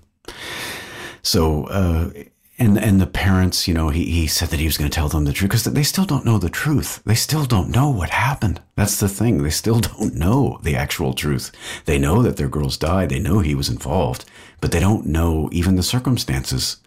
So, 1.22 1.64
uh, 1.66 2.10
and 2.58 2.78
and 2.78 3.00
the 3.00 3.06
parents, 3.06 3.66
you 3.66 3.74
know, 3.74 3.88
he, 3.88 4.04
he 4.04 4.26
said 4.26 4.48
that 4.48 4.60
he 4.60 4.66
was 4.66 4.76
going 4.76 4.90
to 4.90 4.94
tell 4.94 5.08
them 5.08 5.24
the 5.24 5.32
truth 5.32 5.50
because 5.50 5.64
they 5.64 5.82
still 5.82 6.04
don't 6.04 6.24
know 6.24 6.38
the 6.38 6.50
truth. 6.50 7.02
They 7.04 7.14
still 7.14 7.44
don't 7.44 7.70
know 7.70 7.90
what 7.90 8.10
happened. 8.10 8.60
That's 8.76 9.00
the 9.00 9.08
thing. 9.08 9.42
They 9.42 9.50
still 9.50 9.80
don't 9.80 10.14
know 10.14 10.60
the 10.62 10.76
actual 10.76 11.14
truth. 11.14 11.50
They 11.86 11.98
know 11.98 12.22
that 12.22 12.36
their 12.36 12.48
girls 12.48 12.76
died. 12.76 13.08
They 13.08 13.20
know 13.20 13.38
he 13.40 13.54
was 13.54 13.68
involved, 13.68 14.24
but 14.60 14.72
they 14.72 14.80
don't 14.80 15.06
know 15.06 15.48
even 15.52 15.76
the 15.76 15.82
circumstances, 15.82 16.78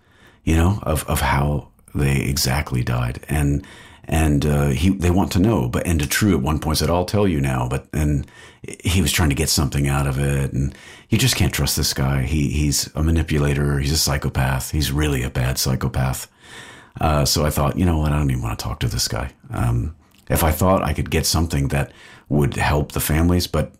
you 0.43 0.55
know, 0.55 0.79
of 0.83 1.03
of 1.05 1.21
how 1.21 1.69
they 1.97 2.21
exactly 2.21 2.83
died. 2.83 3.25
And 3.27 3.65
and 4.07 4.45
uh, 4.45 4.67
he 4.67 4.89
they 4.89 5.11
want 5.11 5.31
to 5.33 5.39
know. 5.39 5.67
But 5.67 5.85
and 5.85 5.99
Dutroux 5.99 6.33
at 6.33 6.41
one 6.41 6.59
point 6.59 6.77
said, 6.77 6.89
"I'll 6.89 7.05
tell 7.05 7.27
you 7.27 7.41
now." 7.41 7.67
But 7.67 7.87
and 7.93 8.25
he 8.83 9.01
was 9.01 9.11
trying 9.11 9.29
to 9.29 9.35
get 9.35 9.49
something 9.49 9.87
out 9.87 10.07
of 10.07 10.17
it, 10.17 10.53
and 10.53 10.73
you 11.09 11.17
just 11.17 11.35
can't 11.35 11.53
trust 11.53 11.75
this 11.75 11.93
guy. 11.93 12.23
He 12.23 12.49
he's 12.49 12.89
a 12.95 13.03
manipulator. 13.03 13.79
He's 13.79 13.91
a 13.91 13.97
psychopath. 13.97 14.71
He's 14.71 14.91
really 14.91 15.23
a 15.23 15.29
bad 15.29 15.57
psychopath. 15.57 16.31
Uh, 16.99 17.25
so 17.25 17.45
I 17.45 17.49
thought, 17.49 17.77
you 17.77 17.85
know 17.85 17.97
what? 17.97 18.11
I 18.11 18.17
don't 18.17 18.31
even 18.31 18.41
want 18.41 18.57
to 18.57 18.63
talk 18.63 18.79
to 18.79 18.87
this 18.87 19.07
guy. 19.07 19.31
Um, 19.51 19.95
if 20.29 20.43
I 20.43 20.51
thought 20.51 20.83
I 20.83 20.93
could 20.93 21.11
get 21.11 21.25
something 21.25 21.67
that 21.67 21.91
would 22.27 22.55
help 22.55 22.93
the 22.93 22.99
families, 22.99 23.45
but 23.45 23.71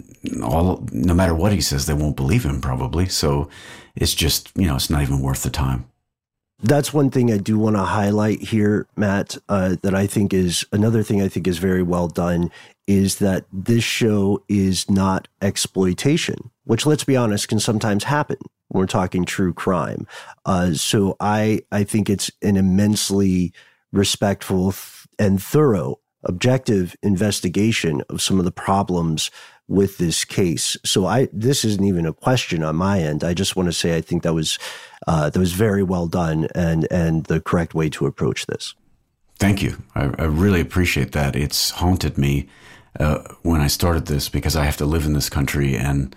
all 0.44 0.85
no 0.91 1.14
matter 1.14 1.34
what 1.34 1.53
he 1.53 1.61
says, 1.61 1.85
they 1.85 1.94
won't 1.94 2.18
believe 2.18 2.44
him 2.44 2.60
probably. 2.60 3.07
So 3.07 3.49
it's 3.95 4.14
just 4.14 4.52
you 4.56 4.68
know 4.68 4.76
it's 4.76 4.89
not 4.89 5.03
even 5.03 5.22
worth 5.22 5.44
the 5.44 5.49
time 5.49 5.85
that's 6.61 6.93
one 6.93 7.09
thing 7.09 7.31
I 7.31 7.38
do 7.38 7.59
want 7.59 7.75
to 7.75 7.84
highlight 7.84 8.41
here, 8.41 8.88
Matt, 8.95 9.38
uh, 9.47 9.75
that 9.84 9.93
I 9.93 10.07
think 10.07 10.34
is 10.34 10.65
another 10.71 11.03
thing 11.03 11.21
I 11.21 11.27
think 11.27 11.47
is 11.47 11.59
very 11.59 11.84
well 11.84 12.07
done 12.07 12.51
is 12.88 13.17
that 13.17 13.45
this 13.51 13.84
show 13.84 14.43
is 14.47 14.89
not 14.89 15.27
exploitation, 15.41 16.49
which 16.63 16.85
let's 16.85 17.03
be 17.03 17.15
honest 17.15 17.47
can 17.47 17.59
sometimes 17.59 18.05
happen 18.05 18.38
when 18.69 18.81
we're 18.81 18.88
talking 18.88 19.23
true 19.23 19.53
crime. 19.53 20.07
Uh, 20.45 20.73
so 20.73 21.15
I, 21.19 21.61
I 21.71 21.84
think 21.84 22.09
it's 22.09 22.31
an 22.41 22.57
immensely 22.57 23.53
respectful 23.91 24.73
and 25.19 25.41
thorough 25.41 25.99
objective 26.23 26.95
investigation 27.03 28.01
of 28.09 28.21
some 28.21 28.39
of 28.39 28.45
the 28.45 28.51
problems 28.51 29.29
with 29.68 29.98
this 29.98 30.26
case. 30.26 30.77
So 30.85 31.06
I 31.06 31.27
this 31.34 31.65
isn't 31.65 31.84
even 31.84 32.06
a 32.06 32.14
question 32.14 32.64
on 32.64 32.76
my 32.76 32.99
end. 32.99 33.23
I 33.23 33.34
just 33.34 33.56
want 33.56 33.68
to 33.68 33.73
say 33.73 33.95
I 33.95 34.02
think 34.02 34.23
that 34.23 34.34
was 34.34 34.60
uh, 35.07 35.30
that 35.30 35.39
was 35.39 35.53
very 35.53 35.84
well 35.84 36.07
done 36.07 36.48
and 36.56 36.88
and 36.91 37.26
the 37.26 37.39
correct 37.39 37.73
way 37.73 37.89
to 37.89 38.06
approach 38.06 38.45
this. 38.45 38.76
Thank 39.39 39.61
you. 39.61 39.77
I, 39.94 40.06
I 40.18 40.23
really 40.23 40.61
appreciate 40.61 41.11
that. 41.11 41.35
It's 41.35 41.72
haunted 41.72 42.18
me 42.18 42.48
uh, 42.99 43.19
when 43.44 43.61
I 43.61 43.68
started 43.68 44.07
this 44.07 44.30
because 44.30 44.56
I 44.56 44.65
have 44.65 44.77
to 44.77 44.85
live 44.85 45.06
in 45.06 45.14
this 45.14 45.30
country 45.30 45.76
and. 45.76 46.15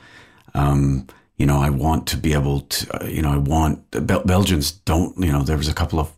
Um, 0.53 1.07
you 1.37 1.47
know, 1.47 1.59
I 1.59 1.71
want 1.71 2.07
to 2.09 2.19
be 2.19 2.35
able 2.35 2.61
to, 2.61 3.03
uh, 3.03 3.07
you 3.07 3.23
know, 3.23 3.33
I 3.33 3.39
want 3.39 3.91
Bel- 3.93 4.25
Belgians 4.25 4.73
don't, 4.73 5.17
you 5.17 5.33
know, 5.33 5.43
there 5.43 5.57
was 5.57 5.69
a 5.69 5.73
couple 5.73 5.99
of 5.99 6.13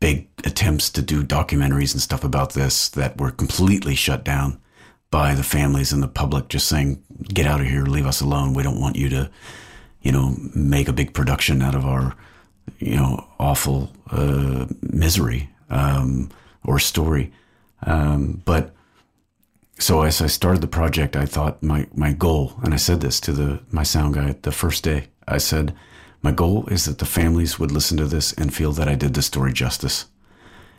big 0.00 0.28
attempts 0.44 0.90
to 0.90 1.00
do 1.00 1.22
documentaries 1.22 1.92
and 1.92 2.02
stuff 2.02 2.24
about 2.24 2.54
this 2.54 2.88
that 2.88 3.20
were 3.20 3.30
completely 3.30 3.94
shut 3.94 4.24
down 4.24 4.60
by 5.14 5.32
the 5.32 5.44
families 5.44 5.92
and 5.92 6.02
the 6.02 6.08
public 6.08 6.48
just 6.48 6.66
saying, 6.66 7.00
get 7.32 7.46
out 7.46 7.60
of 7.60 7.68
here, 7.68 7.84
leave 7.84 8.04
us 8.04 8.20
alone. 8.20 8.52
We 8.52 8.64
don't 8.64 8.80
want 8.80 8.96
you 8.96 9.08
to, 9.10 9.30
you 10.02 10.10
know, 10.10 10.34
make 10.56 10.88
a 10.88 10.92
big 10.92 11.14
production 11.14 11.62
out 11.62 11.76
of 11.76 11.86
our, 11.86 12.16
you 12.80 12.96
know, 12.96 13.24
awful 13.38 13.92
uh, 14.10 14.66
misery 14.82 15.50
um, 15.70 16.30
or 16.64 16.80
story. 16.80 17.32
Um, 17.84 18.42
but 18.44 18.74
so 19.78 20.02
as 20.02 20.20
I 20.20 20.26
started 20.26 20.62
the 20.62 20.66
project, 20.80 21.14
I 21.14 21.26
thought 21.26 21.62
my, 21.62 21.86
my 21.94 22.12
goal, 22.12 22.54
and 22.64 22.74
I 22.74 22.78
said 22.78 23.00
this 23.00 23.20
to 23.20 23.32
the 23.32 23.60
my 23.70 23.84
sound 23.84 24.14
guy 24.14 24.34
the 24.42 24.50
first 24.50 24.82
day, 24.82 25.06
I 25.28 25.38
said, 25.38 25.76
my 26.22 26.32
goal 26.32 26.66
is 26.72 26.86
that 26.86 26.98
the 26.98 27.06
families 27.06 27.56
would 27.56 27.70
listen 27.70 27.96
to 27.98 28.06
this 28.06 28.32
and 28.32 28.52
feel 28.52 28.72
that 28.72 28.88
I 28.88 28.96
did 28.96 29.14
the 29.14 29.22
story 29.22 29.52
justice. 29.52 30.06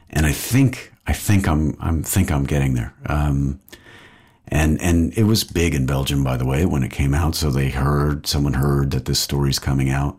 And 0.09 0.25
I 0.25 0.33
think 0.33 0.91
I 1.07 1.13
think 1.13 1.47
I'm 1.47 1.77
I'm 1.79 2.03
think 2.03 2.31
I'm 2.31 2.45
getting 2.45 2.73
there. 2.73 2.93
Um, 3.05 3.61
and 4.47 4.81
and 4.81 5.17
it 5.17 5.23
was 5.23 5.43
big 5.43 5.73
in 5.73 5.85
Belgium, 5.85 6.23
by 6.23 6.37
the 6.37 6.45
way, 6.45 6.65
when 6.65 6.83
it 6.83 6.91
came 6.91 7.13
out. 7.13 7.35
So 7.35 7.49
they 7.49 7.69
heard 7.69 8.27
someone 8.27 8.53
heard 8.53 8.91
that 8.91 9.05
this 9.05 9.19
story's 9.19 9.59
coming 9.59 9.89
out, 9.89 10.17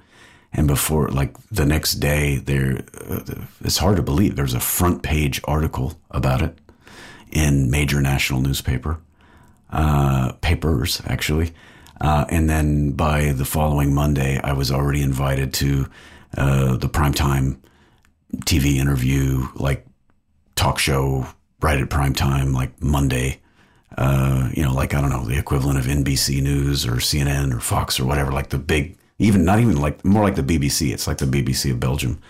and 0.52 0.66
before 0.66 1.08
like 1.08 1.36
the 1.50 1.66
next 1.66 1.94
day, 1.94 2.36
there 2.36 2.82
uh, 3.08 3.20
it's 3.60 3.78
hard 3.78 3.96
to 3.96 4.02
believe 4.02 4.36
there's 4.36 4.54
a 4.54 4.60
front 4.60 5.02
page 5.02 5.40
article 5.44 5.98
about 6.10 6.42
it 6.42 6.58
in 7.30 7.70
major 7.70 8.00
national 8.00 8.40
newspaper 8.40 8.98
uh, 9.70 10.32
papers 10.40 11.02
actually, 11.06 11.52
uh, 12.00 12.24
and 12.28 12.50
then 12.50 12.92
by 12.92 13.32
the 13.32 13.44
following 13.44 13.94
Monday, 13.94 14.40
I 14.42 14.52
was 14.52 14.70
already 14.72 15.02
invited 15.02 15.54
to 15.54 15.88
uh, 16.36 16.76
the 16.76 16.88
primetime 16.88 17.58
TV 18.40 18.76
interview, 18.76 19.46
like 19.54 19.86
talk 20.56 20.78
show 20.78 21.26
right 21.60 21.80
at 21.80 21.90
prime 21.90 22.12
time, 22.12 22.52
like 22.52 22.82
Monday 22.82 23.40
uh, 23.96 24.50
you 24.52 24.62
know, 24.62 24.74
like 24.74 24.94
I 24.94 25.00
don't 25.00 25.10
know, 25.10 25.24
the 25.24 25.38
equivalent 25.38 25.78
of 25.78 25.86
NBC 25.86 26.42
News 26.42 26.86
or 26.86 26.92
CNN 26.92 27.54
or 27.54 27.60
Fox 27.60 27.98
or 27.98 28.04
whatever, 28.04 28.30
like 28.30 28.50
the 28.50 28.58
big, 28.58 28.96
even 29.18 29.44
not 29.44 29.60
even 29.60 29.76
like 29.76 30.04
more 30.04 30.22
like 30.22 30.36
the 30.36 30.42
BBC. 30.42 30.92
It's 30.92 31.06
like 31.06 31.18
the 31.18 31.26
BBC 31.26 31.70
of 31.70 31.80
Belgium, 31.80 32.20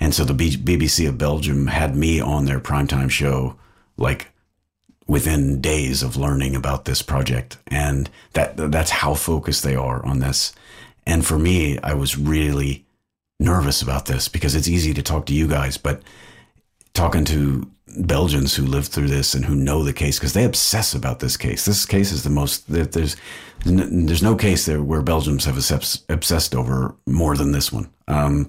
and 0.00 0.14
so 0.14 0.24
the 0.24 0.34
BBC 0.34 1.08
of 1.08 1.18
Belgium 1.18 1.66
had 1.66 1.96
me 1.96 2.20
on 2.20 2.46
their 2.46 2.60
primetime 2.60 3.10
show, 3.10 3.56
like 3.96 4.28
within 5.06 5.60
days 5.60 6.02
of 6.02 6.16
learning 6.16 6.56
about 6.56 6.86
this 6.86 7.02
project, 7.02 7.58
and 7.66 8.08
that 8.32 8.56
that's 8.56 8.90
how 8.90 9.14
focused 9.14 9.62
they 9.62 9.76
are 9.76 10.04
on 10.06 10.20
this. 10.20 10.52
And 11.06 11.26
for 11.26 11.38
me, 11.38 11.78
I 11.80 11.94
was 11.94 12.16
really 12.16 12.86
nervous 13.38 13.82
about 13.82 14.06
this 14.06 14.28
because 14.28 14.54
it's 14.54 14.68
easy 14.68 14.94
to 14.94 15.02
talk 15.02 15.26
to 15.26 15.34
you 15.34 15.48
guys, 15.48 15.76
but 15.76 16.02
talking 16.94 17.24
to 17.26 17.70
Belgians 17.98 18.54
who 18.54 18.64
lived 18.64 18.88
through 18.88 19.08
this 19.08 19.34
and 19.34 19.44
who 19.44 19.54
know 19.54 19.82
the 19.82 19.92
case 19.92 20.18
because 20.18 20.32
they 20.32 20.44
obsess 20.44 20.94
about 20.94 21.20
this 21.20 21.36
case. 21.36 21.64
This 21.64 21.84
case 21.84 22.12
is 22.12 22.22
the 22.22 22.30
most. 22.30 22.68
There's 22.68 23.16
there's 23.64 24.22
no 24.22 24.34
case 24.34 24.66
there 24.66 24.82
where 24.82 25.02
Belgians 25.02 25.44
have 25.44 25.56
obsessed 26.08 26.54
over 26.54 26.94
more 27.06 27.36
than 27.36 27.52
this 27.52 27.70
one. 27.70 27.90
Um, 28.08 28.48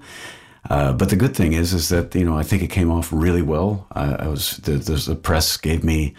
uh, 0.70 0.94
but 0.94 1.10
the 1.10 1.16
good 1.16 1.36
thing 1.36 1.54
is, 1.54 1.74
is 1.74 1.90
that 1.90 2.16
you 2.16 2.24
know 2.24 2.38
I 2.38 2.44
think 2.44 2.64
it 2.64 2.70
came 2.70 2.90
off 2.90 3.12
really 3.12 3.42
well. 3.42 3.88
Uh, 3.94 4.18
I 4.20 4.28
was 4.28 4.58
the, 4.58 4.74
the, 4.74 4.94
the, 4.94 5.16
press 5.16 5.58
gave 5.58 5.84
me 5.84 6.16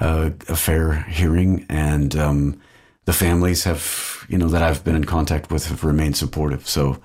a 0.00 0.56
fair 0.56 1.02
hearing, 1.04 1.66
and 1.68 2.14
um, 2.16 2.60
the 3.06 3.12
families 3.12 3.64
have 3.64 4.26
you 4.28 4.36
know 4.36 4.48
that 4.48 4.62
I've 4.62 4.84
been 4.84 4.96
in 4.96 5.04
contact 5.04 5.50
with 5.50 5.68
have 5.68 5.84
remained 5.84 6.16
supportive. 6.16 6.68
So 6.68 6.98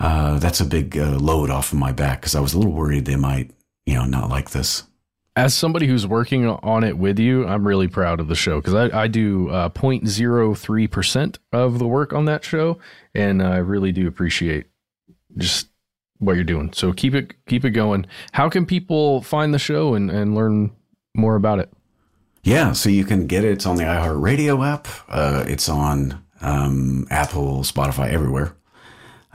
uh, 0.00 0.38
that's 0.38 0.60
a 0.60 0.64
big 0.64 0.96
uh, 0.96 1.18
load 1.18 1.50
off 1.50 1.72
of 1.72 1.78
my 1.78 1.92
back 1.92 2.20
because 2.20 2.34
I 2.34 2.40
was 2.40 2.54
a 2.54 2.58
little 2.58 2.72
worried 2.72 3.04
they 3.04 3.16
might 3.16 3.50
you 3.88 3.94
know, 3.94 4.04
not 4.04 4.28
like 4.28 4.50
this. 4.50 4.82
As 5.34 5.54
somebody 5.54 5.86
who's 5.86 6.06
working 6.06 6.46
on 6.46 6.84
it 6.84 6.98
with 6.98 7.18
you, 7.18 7.46
I'm 7.46 7.66
really 7.66 7.88
proud 7.88 8.20
of 8.20 8.28
the 8.28 8.34
show 8.34 8.60
because 8.60 8.74
I, 8.74 9.04
I 9.04 9.06
do 9.06 9.48
uh, 9.48 9.70
0.03% 9.70 11.38
of 11.52 11.78
the 11.78 11.86
work 11.86 12.12
on 12.12 12.26
that 12.26 12.44
show. 12.44 12.78
And 13.14 13.42
I 13.42 13.56
really 13.56 13.90
do 13.92 14.06
appreciate 14.06 14.66
just 15.38 15.68
what 16.18 16.34
you're 16.34 16.44
doing. 16.44 16.74
So 16.74 16.92
keep 16.92 17.14
it, 17.14 17.32
keep 17.46 17.64
it 17.64 17.70
going. 17.70 18.04
How 18.32 18.50
can 18.50 18.66
people 18.66 19.22
find 19.22 19.54
the 19.54 19.58
show 19.58 19.94
and, 19.94 20.10
and 20.10 20.34
learn 20.34 20.70
more 21.14 21.36
about 21.36 21.58
it? 21.58 21.72
Yeah, 22.42 22.72
so 22.72 22.90
you 22.90 23.06
can 23.06 23.26
get 23.26 23.42
it. 23.42 23.52
It's 23.52 23.66
on 23.66 23.76
the 23.76 23.84
iHeartRadio 23.84 24.66
app. 24.70 24.86
Uh, 25.08 25.44
it's 25.46 25.68
on 25.70 26.22
um, 26.42 27.06
Apple, 27.10 27.60
Spotify, 27.60 28.12
everywhere. 28.12 28.54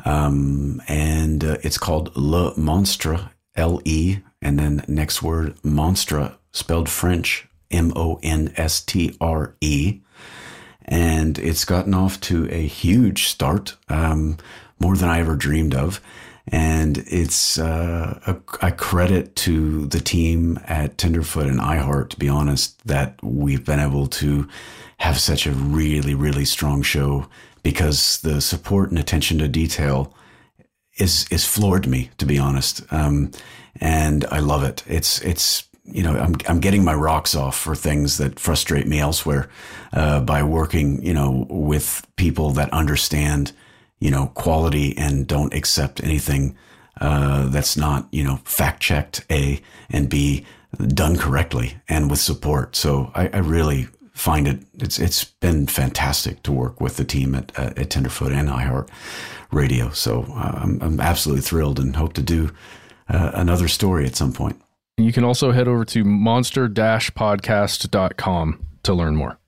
Um, 0.05 0.79
and 0.87 1.43
uh, 1.43 1.57
it's 1.63 1.79
called 1.79 2.15
Le 2.15 2.55
Monstre, 2.55 3.31
L 3.55 3.81
E 3.83 4.19
and 4.43 4.59
then 4.59 4.83
next 4.87 5.23
word, 5.23 5.55
monstre, 5.63 6.35
spelled 6.51 6.89
French, 6.89 7.47
M 7.71 7.91
O 7.95 8.19
N 8.21 8.53
S 8.55 8.81
T 8.81 9.15
R 9.19 9.55
E. 9.61 10.01
And 10.85 11.39
it's 11.39 11.65
gotten 11.65 11.93
off 11.93 12.19
to 12.21 12.47
a 12.51 12.67
huge 12.67 13.27
start, 13.27 13.77
um, 13.89 14.37
more 14.79 14.97
than 14.97 15.09
I 15.09 15.19
ever 15.19 15.35
dreamed 15.35 15.73
of. 15.73 16.01
And 16.47 16.97
it's 17.07 17.57
uh, 17.57 18.19
a, 18.27 18.67
a, 18.67 18.71
credit 18.73 19.33
to 19.37 19.85
the 19.85 20.01
team 20.01 20.59
at 20.65 20.97
Tenderfoot 20.97 21.47
and 21.47 21.61
iHeart, 21.61 22.09
to 22.09 22.19
be 22.19 22.27
honest, 22.27 22.85
that 22.85 23.17
we've 23.23 23.63
been 23.63 23.79
able 23.79 24.07
to 24.07 24.49
have 24.97 25.17
such 25.19 25.47
a 25.47 25.51
really, 25.51 26.13
really 26.13 26.43
strong 26.43 26.81
show 26.81 27.27
because 27.63 28.19
the 28.21 28.41
support 28.41 28.89
and 28.89 28.99
attention 28.99 29.37
to 29.37 29.47
detail 29.47 30.13
is 30.97 31.25
is 31.31 31.45
floored 31.45 31.87
me, 31.87 32.11
to 32.17 32.25
be 32.25 32.37
honest. 32.37 32.83
Um, 32.91 33.31
and 33.83 34.25
I 34.31 34.39
love 34.39 34.63
it. 34.63 34.83
It's 34.87 35.21
it's 35.21 35.67
you 35.83 36.03
know 36.03 36.17
I'm 36.17 36.35
I'm 36.47 36.59
getting 36.59 36.83
my 36.83 36.93
rocks 36.95 37.35
off 37.35 37.57
for 37.57 37.75
things 37.75 38.17
that 38.17 38.39
frustrate 38.39 38.87
me 38.87 38.99
elsewhere 38.99 39.49
uh, 39.91 40.21
by 40.21 40.41
working 40.43 41.03
you 41.03 41.13
know 41.13 41.45
with 41.49 42.07
people 42.15 42.51
that 42.51 42.71
understand 42.71 43.51
you 44.03 44.11
know, 44.11 44.27
quality 44.33 44.97
and 44.97 45.25
don't 45.25 45.53
accept 45.53 46.03
anything 46.03 46.57
uh, 46.99 47.47
that's 47.47 47.77
not, 47.77 48.05
you 48.11 48.21
know, 48.21 48.35
fact 48.43 48.81
checked, 48.81 49.25
A, 49.31 49.61
and 49.89 50.09
B, 50.09 50.45
done 50.87 51.15
correctly 51.15 51.77
and 51.87 52.09
with 52.09 52.19
support. 52.19 52.75
So 52.75 53.13
I, 53.15 53.29
I 53.29 53.37
really 53.37 53.87
find 54.13 54.45
it, 54.45 54.59
it's, 54.73 54.99
it's 54.99 55.23
been 55.23 55.67
fantastic 55.67 56.43
to 56.43 56.51
work 56.51 56.81
with 56.81 56.97
the 56.97 57.05
team 57.05 57.33
at, 57.33 57.57
uh, 57.57 57.71
at 57.77 57.91
Tenderfoot 57.91 58.33
and 58.33 58.49
iHeart 58.49 58.89
Radio. 59.51 59.89
So 59.91 60.25
uh, 60.31 60.59
I'm, 60.61 60.81
I'm 60.81 60.99
absolutely 60.99 61.43
thrilled 61.43 61.79
and 61.79 61.95
hope 61.95 62.11
to 62.15 62.21
do 62.21 62.51
uh, 63.09 63.31
another 63.33 63.67
story 63.67 64.05
at 64.05 64.15
some 64.15 64.31
point. 64.33 64.61
You 64.97 65.11
can 65.11 65.23
also 65.23 65.51
head 65.51 65.67
over 65.67 65.85
to 65.85 66.03
monster-podcast.com 66.03 68.65
to 68.83 68.93
learn 68.93 69.15
more. 69.15 69.39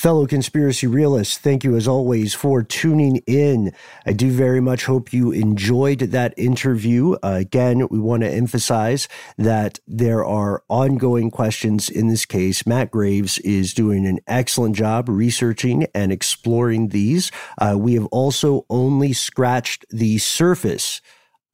Fellow 0.00 0.26
conspiracy 0.26 0.86
realists, 0.86 1.36
thank 1.36 1.62
you 1.62 1.76
as 1.76 1.86
always 1.86 2.32
for 2.32 2.62
tuning 2.62 3.16
in. 3.26 3.70
I 4.06 4.14
do 4.14 4.30
very 4.30 4.62
much 4.62 4.86
hope 4.86 5.12
you 5.12 5.30
enjoyed 5.30 5.98
that 5.98 6.32
interview. 6.38 7.16
Uh, 7.22 7.36
again, 7.38 7.86
we 7.90 7.98
want 7.98 8.22
to 8.22 8.30
emphasize 8.30 9.08
that 9.36 9.78
there 9.86 10.24
are 10.24 10.64
ongoing 10.70 11.30
questions 11.30 11.90
in 11.90 12.08
this 12.08 12.24
case. 12.24 12.66
Matt 12.66 12.90
Graves 12.90 13.36
is 13.40 13.74
doing 13.74 14.06
an 14.06 14.20
excellent 14.26 14.74
job 14.74 15.06
researching 15.06 15.86
and 15.94 16.10
exploring 16.10 16.88
these. 16.88 17.30
Uh, 17.58 17.76
we 17.78 17.92
have 17.92 18.06
also 18.06 18.64
only 18.70 19.12
scratched 19.12 19.84
the 19.90 20.16
surface 20.16 21.02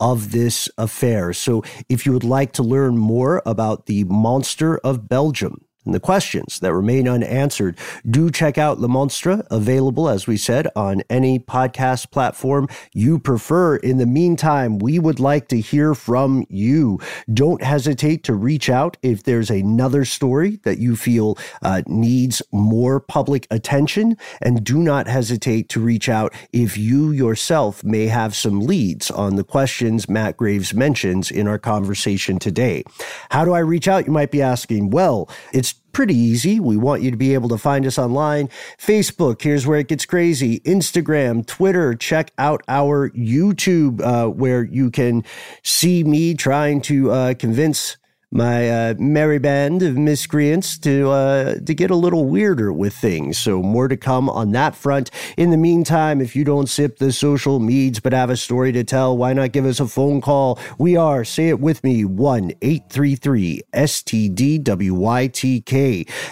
of 0.00 0.32
this 0.32 0.68
affair. 0.78 1.32
So 1.32 1.62
if 1.88 2.06
you 2.06 2.12
would 2.12 2.24
like 2.24 2.52
to 2.54 2.62
learn 2.62 2.98
more 2.98 3.42
about 3.46 3.86
the 3.86 4.04
monster 4.04 4.78
of 4.78 5.08
Belgium, 5.08 5.65
and 5.86 5.94
the 5.94 6.00
questions 6.00 6.58
that 6.60 6.74
remain 6.74 7.08
unanswered, 7.08 7.78
do 8.08 8.30
check 8.30 8.58
out 8.58 8.80
Le 8.80 8.88
Monstre, 8.88 9.46
available, 9.50 10.08
as 10.08 10.26
we 10.26 10.36
said, 10.36 10.68
on 10.76 11.02
any 11.08 11.38
podcast 11.38 12.10
platform 12.10 12.68
you 12.92 13.18
prefer. 13.18 13.76
In 13.76 13.98
the 13.98 14.06
meantime, 14.06 14.78
we 14.78 14.98
would 14.98 15.20
like 15.20 15.48
to 15.48 15.60
hear 15.60 15.94
from 15.94 16.44
you. 16.48 16.98
Don't 17.32 17.62
hesitate 17.62 18.24
to 18.24 18.34
reach 18.34 18.68
out 18.68 18.96
if 19.02 19.22
there's 19.22 19.50
another 19.50 20.04
story 20.04 20.58
that 20.64 20.78
you 20.78 20.96
feel 20.96 21.38
uh, 21.62 21.82
needs 21.86 22.42
more 22.52 23.00
public 23.00 23.46
attention. 23.50 24.16
And 24.42 24.64
do 24.64 24.78
not 24.78 25.06
hesitate 25.06 25.68
to 25.70 25.80
reach 25.80 26.08
out 26.08 26.34
if 26.52 26.76
you 26.76 27.12
yourself 27.12 27.84
may 27.84 28.06
have 28.06 28.34
some 28.34 28.60
leads 28.60 29.10
on 29.10 29.36
the 29.36 29.44
questions 29.44 30.08
Matt 30.08 30.36
Graves 30.36 30.74
mentions 30.74 31.30
in 31.30 31.46
our 31.46 31.58
conversation 31.58 32.38
today. 32.38 32.82
How 33.30 33.44
do 33.44 33.52
I 33.52 33.60
reach 33.60 33.86
out? 33.86 34.06
You 34.06 34.12
might 34.12 34.30
be 34.30 34.42
asking. 34.42 34.90
Well, 34.90 35.30
it's 35.52 35.75
pretty 35.92 36.14
easy. 36.14 36.60
We 36.60 36.76
want 36.76 37.02
you 37.02 37.10
to 37.10 37.16
be 37.16 37.32
able 37.32 37.48
to 37.48 37.58
find 37.58 37.86
us 37.86 37.98
online. 37.98 38.48
Facebook, 38.78 39.40
here's 39.40 39.66
where 39.66 39.78
it 39.78 39.88
gets 39.88 40.04
crazy. 40.04 40.60
Instagram, 40.60 41.46
Twitter, 41.46 41.94
check 41.94 42.32
out 42.36 42.62
our 42.68 43.10
YouTube, 43.10 44.02
uh, 44.02 44.28
where 44.28 44.62
you 44.62 44.90
can 44.90 45.24
see 45.62 46.04
me 46.04 46.34
trying 46.34 46.82
to 46.82 47.10
uh, 47.10 47.34
convince 47.34 47.96
my 48.32 48.68
uh, 48.68 48.94
merry 48.98 49.38
band 49.38 49.82
of 49.82 49.96
miscreants 49.96 50.78
to 50.78 51.10
uh, 51.10 51.54
to 51.64 51.74
get 51.74 51.90
a 51.90 51.96
little 51.96 52.24
weirder 52.24 52.72
with 52.72 52.94
things. 52.94 53.38
So 53.38 53.62
more 53.62 53.88
to 53.88 53.96
come 53.96 54.28
on 54.28 54.52
that 54.52 54.74
front. 54.74 55.10
In 55.36 55.50
the 55.50 55.56
meantime, 55.56 56.20
if 56.20 56.34
you 56.34 56.44
don't 56.44 56.68
sip 56.68 56.98
the 56.98 57.12
social 57.12 57.60
meds 57.60 58.02
but 58.02 58.12
have 58.12 58.30
a 58.30 58.36
story 58.36 58.72
to 58.72 58.84
tell, 58.84 59.16
why 59.16 59.32
not 59.32 59.52
give 59.52 59.64
us 59.64 59.80
a 59.80 59.86
phone 59.86 60.20
call? 60.20 60.58
We 60.78 60.96
are, 60.96 61.24
say 61.24 61.48
it 61.48 61.60
with 61.60 61.84
me, 61.84 62.04
one 62.04 62.52
eight 62.62 62.90
three 62.90 63.14
three 63.14 63.62
STDWYTK. 63.74 64.66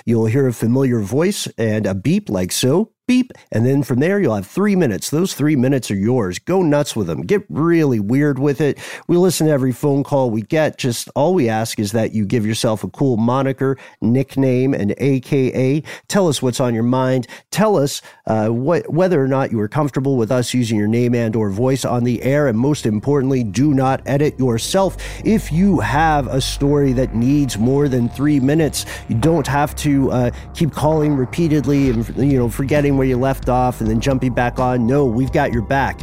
You'll 0.05 0.27
hear 0.27 0.49
a 0.49 0.53
familiar 0.53 1.01
voice 1.01 1.47
and 1.59 1.87
a 1.87 1.95
beep 1.95 2.29
like 2.29 2.53
so 2.53 2.94
beep. 3.07 3.33
And 3.53 3.67
then 3.67 3.83
from 3.83 4.01
there, 4.01 4.21
you'll 4.21 4.35
have 4.35 4.47
three 4.47 4.77
minutes. 4.77 5.11
Those 5.11 5.35
three 5.35 5.57
minutes 5.57 5.91
are 5.91 5.97
yours. 5.97 6.39
Go 6.39 6.63
nuts 6.63 6.97
with 6.97 7.07
them. 7.07 7.23
Get 7.23 7.45
really 7.49 8.01
weird 8.01 8.39
with 8.39 8.61
it. 8.61 8.79
We 9.07 9.17
listen 9.17 9.47
to 9.47 9.53
every 9.53 9.73
phone 9.73 10.05
call 10.05 10.31
we 10.31 10.43
get. 10.43 10.79
Just 10.79 11.09
all 11.15 11.35
we 11.35 11.49
ask 11.49 11.79
is 11.79 11.93
that 11.93 12.13
you 12.13 12.25
give 12.25 12.47
yourself 12.47 12.85
a 12.85 12.89
cool 12.89 13.17
moniker, 13.17 13.77
nickname, 14.01 14.75
and 14.75 14.95
AKA. 14.99 15.83
Tell 16.09 16.29
us 16.29 16.43
what's 16.43 16.61
on 16.61 16.75
your 16.75 16.83
mind. 16.83 17.27
Tell 17.51 17.77
us 17.77 18.01
uh, 18.27 18.49
whether 18.49 19.23
or 19.23 19.29
not 19.29 19.53
you 19.53 19.61
are 19.61 19.69
comfortable 19.69 20.17
with 20.17 20.31
us 20.31 20.55
using 20.55 20.79
your 20.79 20.89
name 20.89 21.15
and 21.15 21.37
or 21.37 21.51
voice 21.51 21.85
on 21.85 22.05
the 22.05 22.23
air. 22.23 22.49
And 22.49 22.59
most 22.59 22.87
importantly, 22.87 23.45
do 23.45 23.75
not 23.75 24.01
edit 24.07 24.39
yourself. 24.39 24.97
If 25.25 25.53
you 25.53 25.81
have 25.81 26.27
a 26.29 26.41
story 26.41 26.93
that 26.95 27.15
needs 27.15 27.59
more 27.59 27.89
than 27.89 28.09
three 28.09 28.41
minutes, 28.41 28.87
you 29.09 29.17
don't 29.17 29.47
have 29.47 29.77
to 29.77 30.11
uh, 30.11 30.31
keep 30.55 30.73
calling 30.73 31.15
repeatedly 31.15 31.91
and, 31.91 32.09
you 32.17 32.39
know, 32.39 32.49
forgetting 32.49 32.97
where 32.97 33.07
you 33.07 33.19
left 33.19 33.49
off 33.49 33.81
and 33.81 33.91
then 33.91 34.01
jumping 34.01 34.33
back 34.33 34.59
on. 34.59 34.87
No, 34.87 35.05
we've 35.05 35.33
got 35.33 35.53
your 35.53 35.63
back. 35.63 36.01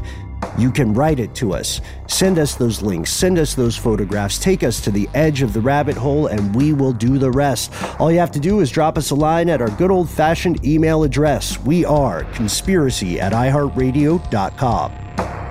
You 0.57 0.71
can 0.71 0.93
write 0.93 1.19
it 1.19 1.33
to 1.35 1.53
us. 1.53 1.81
Send 2.07 2.39
us 2.39 2.55
those 2.55 2.81
links, 2.81 3.11
send 3.11 3.39
us 3.39 3.55
those 3.55 3.77
photographs, 3.77 4.39
take 4.39 4.63
us 4.63 4.81
to 4.81 4.91
the 4.91 5.09
edge 5.13 5.41
of 5.41 5.53
the 5.53 5.61
rabbit 5.61 5.97
hole, 5.97 6.27
and 6.27 6.55
we 6.55 6.73
will 6.73 6.93
do 6.93 7.17
the 7.17 7.31
rest. 7.31 7.71
All 7.99 8.11
you 8.11 8.19
have 8.19 8.31
to 8.31 8.39
do 8.39 8.59
is 8.59 8.71
drop 8.71 8.97
us 8.97 9.11
a 9.11 9.15
line 9.15 9.49
at 9.49 9.61
our 9.61 9.69
good 9.71 9.91
old 9.91 10.09
fashioned 10.09 10.65
email 10.65 11.03
address. 11.03 11.59
We 11.59 11.85
are 11.85 12.23
conspiracy 12.33 13.19
at 13.19 13.33
iHeartRadio.com. 13.33 15.50